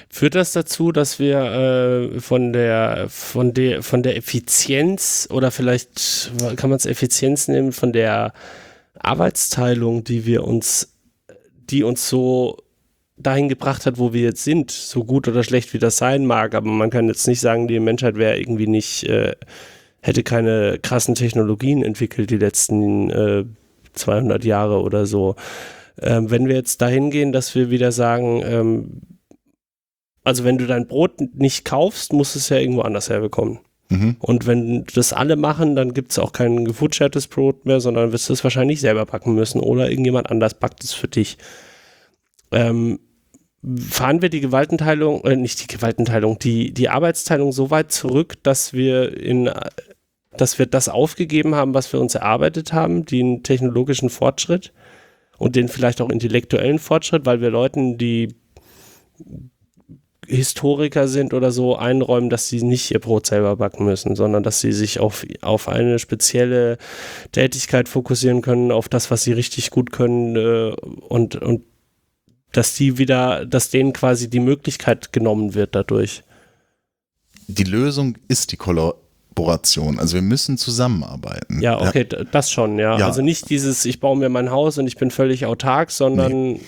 Führt 0.09 0.35
das 0.35 0.53
dazu, 0.53 0.93
dass 0.93 1.19
wir 1.19 1.39
äh, 1.39 2.21
von, 2.21 2.53
der, 2.53 3.07
von, 3.09 3.55
der, 3.55 3.83
von 3.83 4.03
der 4.03 4.17
Effizienz 4.17 5.29
oder 5.31 5.51
vielleicht 5.51 6.33
kann 6.57 6.71
man 6.71 6.77
es 6.77 6.87
Effizienz 6.87 7.49
nehmen, 7.49 7.73
von 7.73 7.93
der 7.93 8.33
Arbeitsteilung, 8.99 10.05
die 10.05 10.27
wir 10.27 10.45
uns, 10.45 10.95
die 11.71 11.83
uns 11.83 12.09
so 12.09 12.59
dahin 13.17 13.49
gebracht 13.49 13.87
hat, 13.87 13.99
wo 13.99 14.13
wir 14.13 14.23
jetzt 14.23 14.45
sind, 14.45 14.71
so 14.71 15.05
gut 15.05 15.27
oder 15.29 15.43
schlecht 15.43 15.73
wie 15.73 15.79
das 15.79 15.97
sein 15.97 16.27
mag, 16.27 16.55
aber 16.55 16.69
man 16.69 16.91
kann 16.91 17.09
jetzt 17.09 17.27
nicht 17.27 17.41
sagen, 17.41 17.67
die 17.67 17.81
Menschheit 17.81 18.17
wäre 18.17 18.39
irgendwie 18.39 18.67
nicht, 18.67 19.05
äh, 19.05 19.35
hätte 20.01 20.23
keine 20.23 20.79
krassen 20.83 21.15
Technologien 21.15 21.83
entwickelt 21.83 22.31
die 22.31 22.37
letzten 22.37 23.11
äh, 23.11 23.45
200 23.95 24.45
Jahre 24.45 24.83
oder 24.83 25.07
so. 25.07 25.37
Ähm, 26.01 26.31
wenn 26.31 26.47
wir 26.47 26.55
jetzt 26.55 26.83
dahin 26.83 27.11
gehen, 27.11 27.33
dass 27.33 27.55
wir 27.55 27.71
wieder 27.71 27.91
sagen, 27.91 28.43
ähm, 28.45 29.01
also 30.27 30.43
wenn 30.43 30.59
du 30.59 30.67
dein 30.67 30.89
Brot 30.89 31.21
nicht 31.35 31.65
kaufst, 31.65 32.13
musst 32.13 32.35
du 32.35 32.41
es 32.41 32.49
ja 32.49 32.57
irgendwo 32.57 32.81
anders 32.81 33.09
herbekommen. 33.09 33.61
Mhm. 33.91 34.17
Und 34.19 34.49
wenn 34.49 34.85
das 34.93 35.13
alle 35.13 35.37
machen, 35.37 35.77
dann 35.77 35.95
gibt 35.95 36.11
es 36.11 36.19
auch 36.19 36.33
kein 36.33 36.65
gefoodshartes 36.65 37.29
Brot 37.29 37.65
mehr, 37.65 37.79
sondern 37.79 38.11
wirst 38.11 38.29
du 38.29 38.33
es 38.33 38.43
wahrscheinlich 38.43 38.81
selber 38.81 39.07
backen 39.07 39.37
müssen 39.37 39.61
oder 39.61 39.89
irgendjemand 39.89 40.29
anders 40.29 40.55
backt 40.55 40.83
es 40.83 40.93
für 40.93 41.07
dich. 41.07 41.39
Ähm, 42.51 42.99
fahren 43.89 44.21
wir 44.21 44.29
die 44.29 44.41
Gewaltenteilung, 44.41 45.23
äh, 45.25 45.37
nicht 45.37 45.63
die 45.63 45.73
Gewaltenteilung, 45.73 46.41
die, 46.41 46.75
die 46.75 46.89
Arbeitsteilung 46.89 47.53
so 47.53 47.71
weit 47.71 47.93
zurück, 47.93 48.35
dass 48.43 48.73
wir 48.73 49.17
in 49.17 49.49
dass 50.37 50.59
wir 50.59 50.67
das 50.67 50.89
aufgegeben 50.89 51.55
haben, 51.55 51.73
was 51.73 51.91
wir 51.93 52.01
uns 52.01 52.17
erarbeitet 52.17 52.73
haben, 52.73 53.07
den 53.07 53.45
technologischen 53.45 54.11
Fortschritt 54.11 54.73
und 55.39 55.57
den 55.57 55.69
vielleicht 55.69 56.01
auch 56.01 56.11
intellektuellen 56.11 56.81
Fortschritt, 56.81 57.25
weil 57.25 57.41
wir 57.41 57.49
Leuten, 57.49 57.97
die 57.97 58.35
Historiker 60.27 61.09
sind 61.09 61.35
oder 61.35 61.53
so, 61.53 61.77
einräumen, 61.77 62.31
dass 62.31 62.49
sie 62.49 62.63
nicht 62.63 62.91
ihr 62.91 62.99
Brot 62.99 63.27
selber 63.27 63.57
backen 63.57 63.85
müssen, 63.85 64.17
sondern 64.17 64.43
dass 64.43 64.61
sie 64.61 64.73
sich 64.73 64.99
auf, 65.01 65.25
auf 65.41 65.69
eine 65.69 65.99
spezielle 65.99 66.79
Tätigkeit 67.33 67.89
fokussieren 67.89 68.43
können, 68.43 68.73
auf 68.73 68.89
das, 68.89 69.11
was 69.11 69.23
sie 69.23 69.33
richtig 69.33 69.71
gut 69.71 69.93
können 69.93 70.37
äh, 70.37 70.75
und, 71.09 71.37
und 71.37 71.63
dass 72.53 72.75
die 72.75 72.99
wieder, 72.99 73.47
dass 73.47 73.71
denen 73.71 73.93
quasi 73.93 74.29
die 74.29 74.41
Möglichkeit 74.41 75.13
genommen 75.13 75.55
wird 75.55 75.75
dadurch. 75.75 76.23
Die 77.49 77.65
Lösung 77.65 78.17
ist 78.29 78.51
die 78.53 78.57
Kollaboration. 78.57 79.99
Also 79.99 80.15
wir 80.15 80.23
müssen 80.23 80.59
zusammenarbeiten. 80.59 81.61
Ja, 81.61 81.81
okay, 81.81 82.07
das 82.33 82.51
schon, 82.51 82.79
ja. 82.79 82.99
ja. 82.99 83.07
Also 83.07 83.23
nicht 83.23 83.51
dieses, 83.51 83.85
ich 83.85 84.01
baue 84.01 84.17
mir 84.17 84.29
mein 84.29 84.51
Haus 84.51 84.79
und 84.79 84.87
ich 84.87 84.97
bin 84.97 85.11
völlig 85.11 85.47
autark, 85.47 85.91
sondern 85.91 86.55
nee 86.55 86.61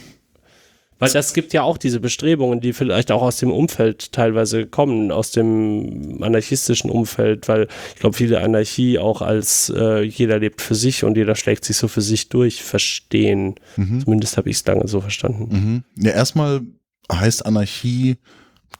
weil 0.98 1.10
das 1.10 1.32
gibt 1.32 1.52
ja 1.52 1.62
auch 1.62 1.78
diese 1.78 2.00
Bestrebungen, 2.00 2.60
die 2.60 2.72
vielleicht 2.72 3.12
auch 3.12 3.22
aus 3.22 3.36
dem 3.36 3.52
Umfeld 3.52 4.12
teilweise 4.12 4.66
kommen, 4.66 5.12
aus 5.12 5.30
dem 5.30 6.22
anarchistischen 6.22 6.90
Umfeld, 6.90 7.48
weil 7.48 7.68
ich 7.94 8.00
glaube, 8.00 8.16
viele 8.16 8.40
Anarchie 8.40 8.98
auch 8.98 9.22
als 9.22 9.72
äh, 9.74 10.02
jeder 10.02 10.38
lebt 10.38 10.60
für 10.60 10.74
sich 10.74 11.04
und 11.04 11.16
jeder 11.16 11.36
schlägt 11.36 11.64
sich 11.64 11.76
so 11.76 11.88
für 11.88 12.02
sich 12.02 12.28
durch 12.28 12.62
verstehen. 12.62 13.54
Mhm. 13.76 14.00
Zumindest 14.04 14.36
habe 14.36 14.50
ich 14.50 14.56
es 14.56 14.66
lange 14.66 14.88
so 14.88 15.00
verstanden. 15.00 15.84
Mhm. 15.96 16.04
Ja, 16.04 16.12
erstmal 16.12 16.62
heißt 17.10 17.46
Anarchie 17.46 18.16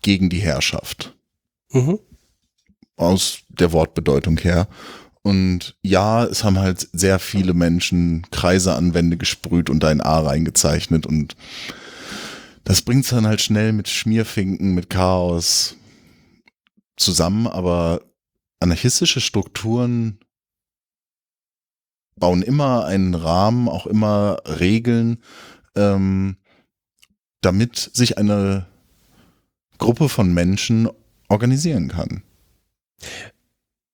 gegen 0.02 0.28
die 0.28 0.40
Herrschaft. 0.40 1.16
Mhm. 1.72 1.98
Aus 2.96 3.40
der 3.48 3.72
Wortbedeutung 3.72 4.38
her. 4.38 4.66
Und 5.22 5.76
ja, 5.82 6.24
es 6.24 6.42
haben 6.42 6.58
halt 6.58 6.88
sehr 6.92 7.18
viele 7.18 7.52
Menschen 7.52 8.26
Kreise 8.30 8.74
an 8.74 8.94
Wände 8.94 9.16
gesprüht 9.16 9.68
und 9.68 9.84
ein 9.84 10.00
A 10.00 10.20
reingezeichnet 10.20 11.06
und 11.06 11.36
das 12.68 12.82
bringt 12.82 13.04
es 13.04 13.10
dann 13.10 13.26
halt 13.26 13.40
schnell 13.40 13.72
mit 13.72 13.88
Schmierfinken, 13.88 14.74
mit 14.74 14.90
Chaos 14.90 15.76
zusammen, 16.98 17.46
aber 17.46 18.02
anarchistische 18.60 19.22
Strukturen 19.22 20.18
bauen 22.16 22.42
immer 22.42 22.84
einen 22.84 23.14
Rahmen, 23.14 23.70
auch 23.70 23.86
immer 23.86 24.42
Regeln, 24.44 25.22
ähm, 25.76 26.36
damit 27.40 27.90
sich 27.94 28.18
eine 28.18 28.66
Gruppe 29.78 30.10
von 30.10 30.34
Menschen 30.34 30.90
organisieren 31.30 31.88
kann. 31.88 32.22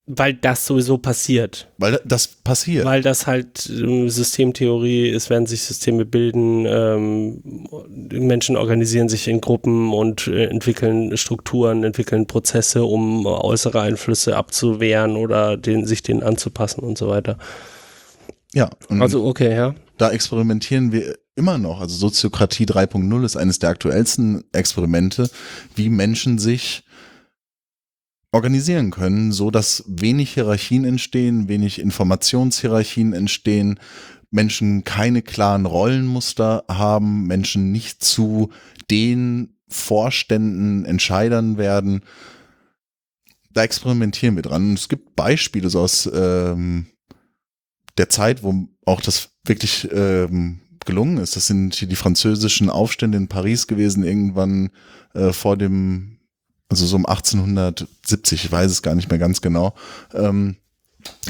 Weil 0.06 0.34
das 0.34 0.66
sowieso 0.66 0.98
passiert. 0.98 1.68
Weil 1.78 1.98
das 2.04 2.26
passiert. 2.26 2.84
Weil 2.84 3.00
das 3.00 3.26
halt 3.26 3.70
ähm, 3.70 4.10
Systemtheorie 4.10 5.08
ist, 5.08 5.30
werden 5.30 5.46
sich 5.46 5.62
Systeme 5.62 6.04
bilden, 6.04 6.66
ähm, 6.66 7.42
Menschen 8.10 8.56
organisieren 8.56 9.08
sich 9.08 9.28
in 9.28 9.40
Gruppen 9.40 9.94
und 9.94 10.26
äh, 10.26 10.44
entwickeln 10.44 11.16
Strukturen, 11.16 11.84
entwickeln 11.84 12.26
Prozesse, 12.26 12.84
um 12.84 13.24
äußere 13.24 13.80
Einflüsse 13.80 14.36
abzuwehren 14.36 15.16
oder 15.16 15.56
den, 15.56 15.86
sich 15.86 16.02
denen 16.02 16.22
anzupassen 16.22 16.80
und 16.80 16.98
so 16.98 17.08
weiter. 17.08 17.38
Ja. 18.52 18.70
Also 18.88 19.24
okay, 19.24 19.54
ja. 19.54 19.74
Da 19.96 20.10
experimentieren 20.10 20.92
wir 20.92 21.16
immer 21.34 21.58
noch. 21.58 21.80
Also 21.80 21.96
Soziokratie 21.96 22.66
3.0 22.66 23.24
ist 23.24 23.36
eines 23.36 23.58
der 23.58 23.70
aktuellsten 23.70 24.44
Experimente, 24.52 25.30
wie 25.74 25.88
Menschen 25.88 26.38
sich 26.38 26.83
organisieren 28.34 28.90
können, 28.90 29.30
so 29.30 29.52
dass 29.52 29.84
wenig 29.86 30.34
Hierarchien 30.34 30.84
entstehen, 30.84 31.48
wenig 31.48 31.78
Informationshierarchien 31.78 33.12
entstehen, 33.12 33.78
Menschen 34.32 34.82
keine 34.82 35.22
klaren 35.22 35.66
Rollenmuster 35.66 36.64
haben, 36.68 37.28
Menschen 37.28 37.70
nicht 37.70 38.02
zu 38.02 38.50
den 38.90 39.54
Vorständen, 39.68 40.84
Entscheidern 40.84 41.58
werden. 41.58 42.02
Da 43.52 43.62
experimentieren 43.62 44.34
wir 44.34 44.42
dran. 44.42 44.70
Und 44.70 44.78
es 44.80 44.88
gibt 44.88 45.14
Beispiele 45.14 45.70
so 45.70 45.80
aus 45.80 46.10
ähm, 46.12 46.86
der 47.96 48.08
Zeit, 48.08 48.42
wo 48.42 48.66
auch 48.84 49.00
das 49.00 49.30
wirklich 49.46 49.88
ähm, 49.92 50.58
gelungen 50.84 51.18
ist. 51.18 51.36
Das 51.36 51.46
sind 51.46 51.76
hier 51.76 51.86
die 51.86 51.94
französischen 51.94 52.68
Aufstände 52.68 53.16
in 53.16 53.28
Paris 53.28 53.68
gewesen, 53.68 54.02
irgendwann 54.02 54.70
äh, 55.14 55.32
vor 55.32 55.56
dem 55.56 56.13
also 56.68 56.86
so 56.86 56.96
um 56.96 57.06
1870, 57.06 58.44
ich 58.44 58.52
weiß 58.52 58.70
es 58.70 58.82
gar 58.82 58.94
nicht 58.94 59.10
mehr 59.10 59.18
ganz 59.18 59.40
genau, 59.40 59.74
ähm, 60.12 60.56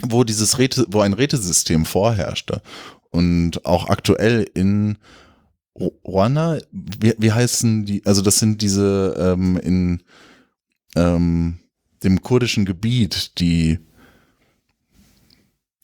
wo 0.03 0.25
dieses 0.25 0.59
Räte, 0.59 0.87
wo 0.88 1.01
ein 1.01 1.12
Rätesystem 1.12 1.85
vorherrschte. 1.85 2.62
Und 3.11 3.64
auch 3.64 3.88
aktuell 3.88 4.49
in 4.55 4.99
Rwanda, 5.77 6.59
wie, 6.70 7.14
wie 7.18 7.33
heißen 7.33 7.85
die, 7.85 8.05
also 8.05 8.23
das 8.23 8.38
sind 8.38 8.62
diese 8.62 9.14
ähm, 9.18 9.57
in 9.59 10.03
ähm, 10.97 11.59
dem 12.03 12.23
kurdischen 12.23 12.64
Gebiet, 12.64 13.38
die 13.38 13.79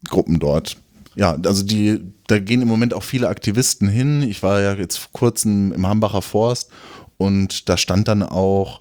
Gruppen 0.08 0.38
dort. 0.38 0.76
Ja, 1.16 1.36
also 1.44 1.64
die, 1.64 2.00
da 2.28 2.38
gehen 2.38 2.62
im 2.62 2.68
Moment 2.68 2.94
auch 2.94 3.02
viele 3.02 3.28
Aktivisten 3.28 3.88
hin. 3.88 4.22
Ich 4.22 4.42
war 4.42 4.60
ja 4.60 4.74
jetzt 4.74 4.96
vor 4.96 5.12
kurzem 5.12 5.72
im 5.72 5.86
Hambacher 5.86 6.22
Forst 6.22 6.70
Und 7.16 7.68
da 7.68 7.76
stand 7.76 8.08
dann 8.08 8.22
auch 8.22 8.80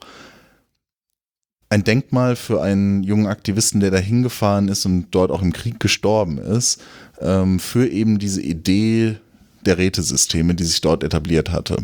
ein 1.69 1.83
Denkmal 1.83 2.35
für 2.35 2.61
einen 2.61 3.03
jungen 3.03 3.27
Aktivisten, 3.27 3.79
der 3.79 3.91
da 3.91 3.97
hingefahren 3.97 4.67
ist 4.67 4.85
und 4.85 5.07
dort 5.11 5.31
auch 5.31 5.41
im 5.41 5.53
Krieg 5.53 5.79
gestorben 5.79 6.39
ist, 6.39 6.81
ähm, 7.21 7.59
für 7.59 7.87
eben 7.87 8.17
diese 8.17 8.41
Idee 8.41 9.17
der 9.65 9.77
Rätesysteme, 9.77 10.55
die 10.55 10.63
sich 10.63 10.81
dort 10.81 11.03
etabliert 11.03 11.51
hatte. 11.51 11.77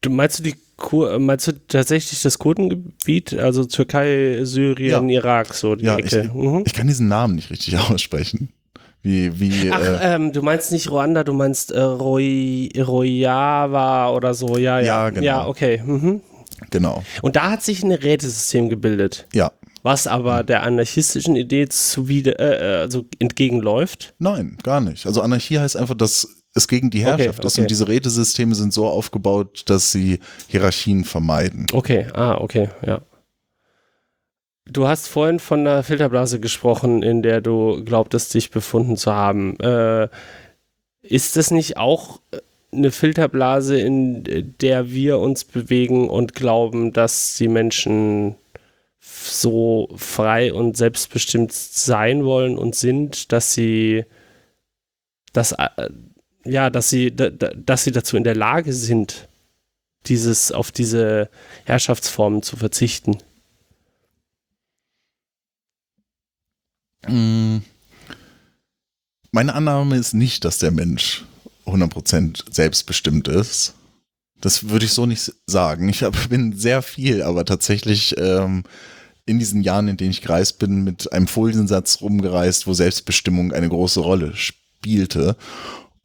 Du 0.00 0.10
meinst 0.10 0.38
du 0.38 0.42
die 0.42 0.54
Kur 0.76 1.18
meinst 1.18 1.48
du 1.48 1.52
tatsächlich 1.66 2.22
das 2.22 2.38
Kurdengebiet, 2.38 3.34
also 3.34 3.64
Türkei, 3.64 4.44
Syrien, 4.44 5.08
ja. 5.08 5.16
Irak, 5.16 5.52
so 5.52 5.74
die 5.74 5.86
ja, 5.86 5.96
Ecke? 5.96 6.30
Ich, 6.32 6.32
mhm. 6.32 6.62
ich, 6.64 6.72
kann 6.72 6.86
diesen 6.86 7.08
Namen 7.08 7.34
nicht 7.34 7.50
richtig 7.50 7.76
aussprechen. 7.90 8.50
Wie, 9.02 9.40
wie, 9.40 9.72
Ach, 9.72 9.80
äh, 9.80 10.14
ähm, 10.14 10.32
du 10.32 10.42
meinst 10.42 10.70
nicht 10.70 10.88
Ruanda, 10.90 11.24
du 11.24 11.32
meinst 11.32 11.72
äh, 11.72 11.80
Roy, 11.80 12.70
Royava 12.76 14.10
oder 14.10 14.34
so, 14.34 14.56
ja, 14.56 14.78
ja. 14.78 14.86
Ja, 14.86 15.10
genau. 15.10 15.26
Ja, 15.26 15.46
okay. 15.48 15.82
Mhm. 15.84 16.20
Genau. 16.70 17.04
Und 17.22 17.36
da 17.36 17.50
hat 17.50 17.62
sich 17.62 17.82
ein 17.82 17.92
Rätesystem 17.92 18.68
gebildet. 18.68 19.26
Ja. 19.32 19.52
Was 19.82 20.06
aber 20.06 20.42
der 20.42 20.64
anarchistischen 20.64 21.36
Idee 21.36 21.68
zuwider, 21.68 22.38
äh, 22.38 22.76
äh, 22.76 22.80
also 22.80 23.06
entgegenläuft? 23.18 24.14
Nein, 24.18 24.58
gar 24.62 24.80
nicht. 24.80 25.06
Also 25.06 25.22
Anarchie 25.22 25.58
heißt 25.58 25.76
einfach, 25.76 25.94
dass 25.94 26.28
es 26.54 26.68
gegen 26.68 26.90
die 26.90 27.04
Herrschaft 27.04 27.38
okay, 27.38 27.46
ist 27.46 27.58
und 27.58 27.70
diese 27.70 27.88
Rätesysteme 27.88 28.54
sind 28.54 28.72
so 28.72 28.86
aufgebaut, 28.86 29.62
dass 29.66 29.92
sie 29.92 30.18
Hierarchien 30.48 31.04
vermeiden. 31.04 31.66
Okay, 31.72 32.06
ah, 32.12 32.36
okay, 32.38 32.68
ja. 32.84 33.02
Du 34.70 34.86
hast 34.86 35.08
vorhin 35.08 35.38
von 35.38 35.60
einer 35.60 35.82
Filterblase 35.82 36.40
gesprochen, 36.40 37.02
in 37.02 37.22
der 37.22 37.40
du 37.40 37.82
glaubtest, 37.84 38.34
dich 38.34 38.50
befunden 38.50 38.96
zu 38.96 39.12
haben. 39.12 39.58
Äh, 39.60 40.08
ist 41.00 41.36
das 41.36 41.50
nicht 41.50 41.78
auch 41.78 42.20
eine 42.72 42.90
Filterblase, 42.90 43.80
in 43.80 44.54
der 44.60 44.90
wir 44.90 45.18
uns 45.18 45.44
bewegen 45.44 46.08
und 46.08 46.34
glauben, 46.34 46.92
dass 46.92 47.36
die 47.36 47.48
Menschen 47.48 48.36
so 49.00 49.88
frei 49.96 50.52
und 50.52 50.76
selbstbestimmt 50.76 51.52
sein 51.52 52.24
wollen 52.24 52.58
und 52.58 52.74
sind, 52.74 53.32
dass 53.32 53.54
sie 53.54 54.04
dass, 55.32 55.52
äh, 55.52 55.88
ja, 56.44 56.70
dass 56.70 56.90
sie, 56.90 57.14
dass 57.14 57.84
sie 57.84 57.92
dazu 57.92 58.16
in 58.16 58.24
der 58.24 58.34
Lage 58.34 58.72
sind, 58.72 59.28
dieses, 60.06 60.52
auf 60.52 60.72
diese 60.72 61.28
Herrschaftsformen 61.64 62.42
zu 62.42 62.56
verzichten? 62.56 63.18
Mm. 67.06 67.58
Meine 69.30 69.54
Annahme 69.54 69.96
ist 69.96 70.14
nicht, 70.14 70.44
dass 70.44 70.58
der 70.58 70.70
Mensch 70.70 71.24
100% 71.68 72.44
selbstbestimmt 72.52 73.28
ist. 73.28 73.74
Das 74.40 74.68
würde 74.68 74.84
ich 74.84 74.92
so 74.92 75.06
nicht 75.06 75.32
sagen. 75.46 75.88
Ich 75.88 76.02
hab, 76.02 76.28
bin 76.28 76.56
sehr 76.56 76.82
viel, 76.82 77.22
aber 77.22 77.44
tatsächlich 77.44 78.16
ähm, 78.18 78.64
in 79.26 79.38
diesen 79.38 79.62
Jahren, 79.62 79.88
in 79.88 79.96
denen 79.96 80.10
ich 80.10 80.22
gereist 80.22 80.58
bin, 80.58 80.84
mit 80.84 81.12
einem 81.12 81.26
Foliensatz 81.26 82.00
rumgereist, 82.00 82.66
wo 82.66 82.72
Selbstbestimmung 82.72 83.52
eine 83.52 83.68
große 83.68 84.00
Rolle 84.00 84.34
spielte. 84.34 85.36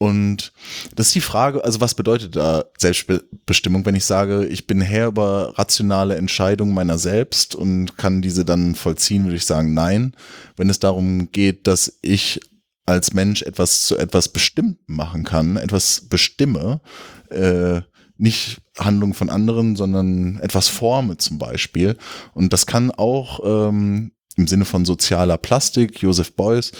Und 0.03 0.51
das 0.95 1.07
ist 1.07 1.15
die 1.15 1.21
Frage, 1.21 1.63
also 1.63 1.79
was 1.79 1.95
bedeutet 1.95 2.35
da 2.35 2.65
Selbstbestimmung, 2.77 3.85
wenn 3.85 3.95
ich 3.95 4.03
sage, 4.03 4.45
ich 4.45 4.67
bin 4.67 4.81
Herr 4.81 5.07
über 5.07 5.57
rationale 5.57 6.17
Entscheidungen 6.17 6.73
meiner 6.73 6.97
selbst 6.97 7.55
und 7.55 7.97
kann 7.97 8.21
diese 8.21 8.43
dann 8.43 8.75
vollziehen, 8.75 9.23
würde 9.23 9.37
ich 9.37 9.45
sagen, 9.45 9.73
nein. 9.73 10.13
Wenn 10.57 10.69
es 10.69 10.79
darum 10.79 11.31
geht, 11.31 11.67
dass 11.67 11.99
ich 12.01 12.41
als 12.85 13.13
Mensch 13.13 13.41
etwas 13.41 13.87
zu 13.87 13.97
etwas 13.97 14.29
bestimmt 14.29 14.77
machen 14.87 15.23
kann, 15.23 15.57
etwas 15.57 16.01
bestimme, 16.09 16.81
äh, 17.29 17.81
nicht 18.17 18.61
Handlung 18.77 19.13
von 19.13 19.29
anderen, 19.29 19.75
sondern 19.75 20.39
etwas 20.39 20.67
forme 20.67 21.17
zum 21.17 21.37
Beispiel. 21.37 21.97
Und 22.33 22.53
das 22.53 22.65
kann 22.65 22.91
auch 22.91 23.39
ähm, 23.43 24.11
im 24.35 24.47
Sinne 24.47 24.65
von 24.65 24.85
sozialer 24.85 25.37
Plastik, 25.37 26.01
Joseph 26.01 26.35
Beuys, 26.35 26.71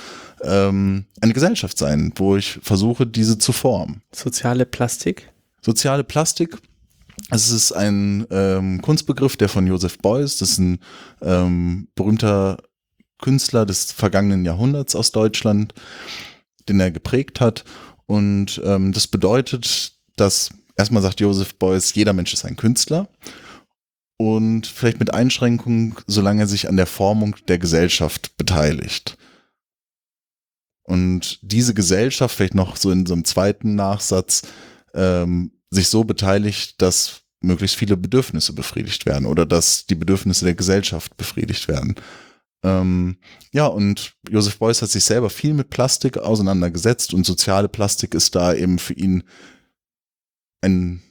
ähm, 0.42 1.06
eine 1.22 1.34
Gesellschaft 1.34 1.78
sein, 1.78 2.12
wo 2.16 2.36
ich 2.36 2.60
versuche, 2.62 3.06
diese 3.06 3.38
zu 3.38 3.52
formen. 3.52 4.02
Soziale 4.13 4.66
Plastik? 4.66 5.32
Soziale 5.62 6.04
Plastik. 6.04 6.58
Es 7.30 7.52
ist 7.52 7.72
ein 7.72 8.26
ähm, 8.32 8.82
Kunstbegriff, 8.82 9.38
der 9.38 9.50
von 9.50 9.68
Joseph 9.68 10.00
Beuys, 10.00 10.38
das 10.38 10.52
ist 10.52 10.60
ein 10.60 10.80
ähm, 11.22 11.88
berühmter 11.96 12.58
Künstler 13.24 13.66
des 13.66 13.92
vergangenen 13.92 14.44
Jahrhunderts 14.44 14.96
aus 14.96 15.12
Deutschland, 15.12 15.74
den 16.68 16.80
er 16.80 16.92
geprägt 16.92 17.40
hat. 17.40 17.64
Und 18.06 18.62
ähm, 18.66 18.92
das 18.92 19.08
bedeutet, 19.08 19.94
dass 20.18 20.50
erstmal 20.76 21.02
sagt 21.02 21.22
Joseph 21.22 21.56
Beuys, 21.56 21.96
jeder 21.96 22.14
Mensch 22.14 22.34
ist 22.34 22.46
ein 22.46 22.58
Künstler 22.58 23.08
und 24.18 24.68
vielleicht 24.68 25.00
mit 25.00 25.14
Einschränkungen, 25.14 25.96
solange 26.06 26.44
er 26.44 26.48
sich 26.48 26.68
an 26.68 26.78
der 26.78 26.86
Formung 26.86 27.36
der 27.48 27.60
Gesellschaft 27.60 28.36
beteiligt. 28.38 29.18
Und 30.84 31.40
diese 31.42 31.74
Gesellschaft, 31.74 32.36
vielleicht 32.36 32.56
noch 32.56 32.76
so 32.76 32.92
in 32.92 33.06
so 33.06 33.14
einem 33.14 33.24
zweiten 33.24 33.76
Nachsatz, 33.76 34.42
ähm, 34.94 35.52
sich 35.70 35.88
so 35.88 36.04
beteiligt, 36.04 36.82
dass 36.82 37.22
möglichst 37.40 37.78
viele 37.78 37.98
Bedürfnisse 37.98 38.54
befriedigt 38.54 39.06
werden 39.06 39.26
oder 39.26 39.46
dass 39.46 39.86
die 39.86 39.96
Bedürfnisse 39.96 40.46
der 40.46 40.56
Gesellschaft 40.56 41.16
befriedigt 41.18 41.68
werden. 41.68 41.96
Ähm, 42.63 43.17
ja, 43.52 43.67
und 43.67 44.15
Joseph 44.30 44.58
Beuys 44.58 44.82
hat 44.82 44.89
sich 44.89 45.04
selber 45.04 45.30
viel 45.30 45.54
mit 45.54 45.69
Plastik 45.69 46.17
auseinandergesetzt 46.17 47.13
und 47.13 47.26
soziale 47.26 47.67
Plastik 47.67 48.13
ist 48.13 48.36
da 48.36 48.54
eben 48.54 48.80
für 48.80 48.93
ihn 48.93 49.23
ein 50.62 51.02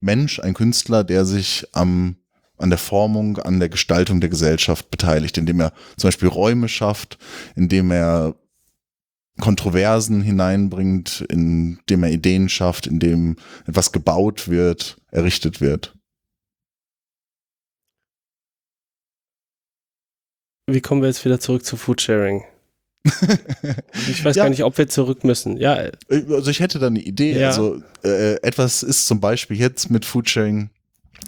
Mensch, 0.00 0.38
ein 0.38 0.54
Künstler, 0.54 1.02
der 1.02 1.24
sich 1.24 1.66
am 1.72 2.16
an 2.58 2.70
der 2.70 2.78
Formung, 2.78 3.38
an 3.38 3.60
der 3.60 3.68
Gestaltung 3.68 4.20
der 4.20 4.30
Gesellschaft 4.30 4.90
beteiligt, 4.90 5.38
indem 5.38 5.60
er 5.60 5.72
zum 5.96 6.08
Beispiel 6.08 6.28
Räume 6.28 6.68
schafft, 6.68 7.18
indem 7.54 7.92
er 7.92 8.34
Kontroversen 9.40 10.20
hineinbringt, 10.22 11.24
indem 11.28 12.02
er 12.02 12.10
Ideen 12.10 12.48
schafft, 12.48 12.88
indem 12.88 13.36
etwas 13.66 13.92
gebaut 13.92 14.48
wird, 14.48 15.00
errichtet 15.12 15.60
wird. 15.60 15.97
Wie 20.68 20.82
kommen 20.82 21.00
wir 21.00 21.08
jetzt 21.08 21.24
wieder 21.24 21.40
zurück 21.40 21.64
zu 21.64 21.78
Foodsharing? 21.78 22.44
ich 24.10 24.22
weiß 24.22 24.36
ja. 24.36 24.44
gar 24.44 24.50
nicht, 24.50 24.64
ob 24.64 24.76
wir 24.76 24.86
zurück 24.86 25.24
müssen. 25.24 25.56
Ja. 25.56 25.78
Also 26.10 26.50
ich 26.50 26.60
hätte 26.60 26.78
da 26.78 26.88
eine 26.88 27.00
Idee. 27.00 27.40
Ja. 27.40 27.48
Also 27.48 27.80
äh, 28.04 28.34
etwas 28.42 28.82
ist 28.82 29.06
zum 29.06 29.18
Beispiel 29.18 29.56
jetzt 29.56 29.90
mit 29.90 30.04
Foodsharing, 30.04 30.68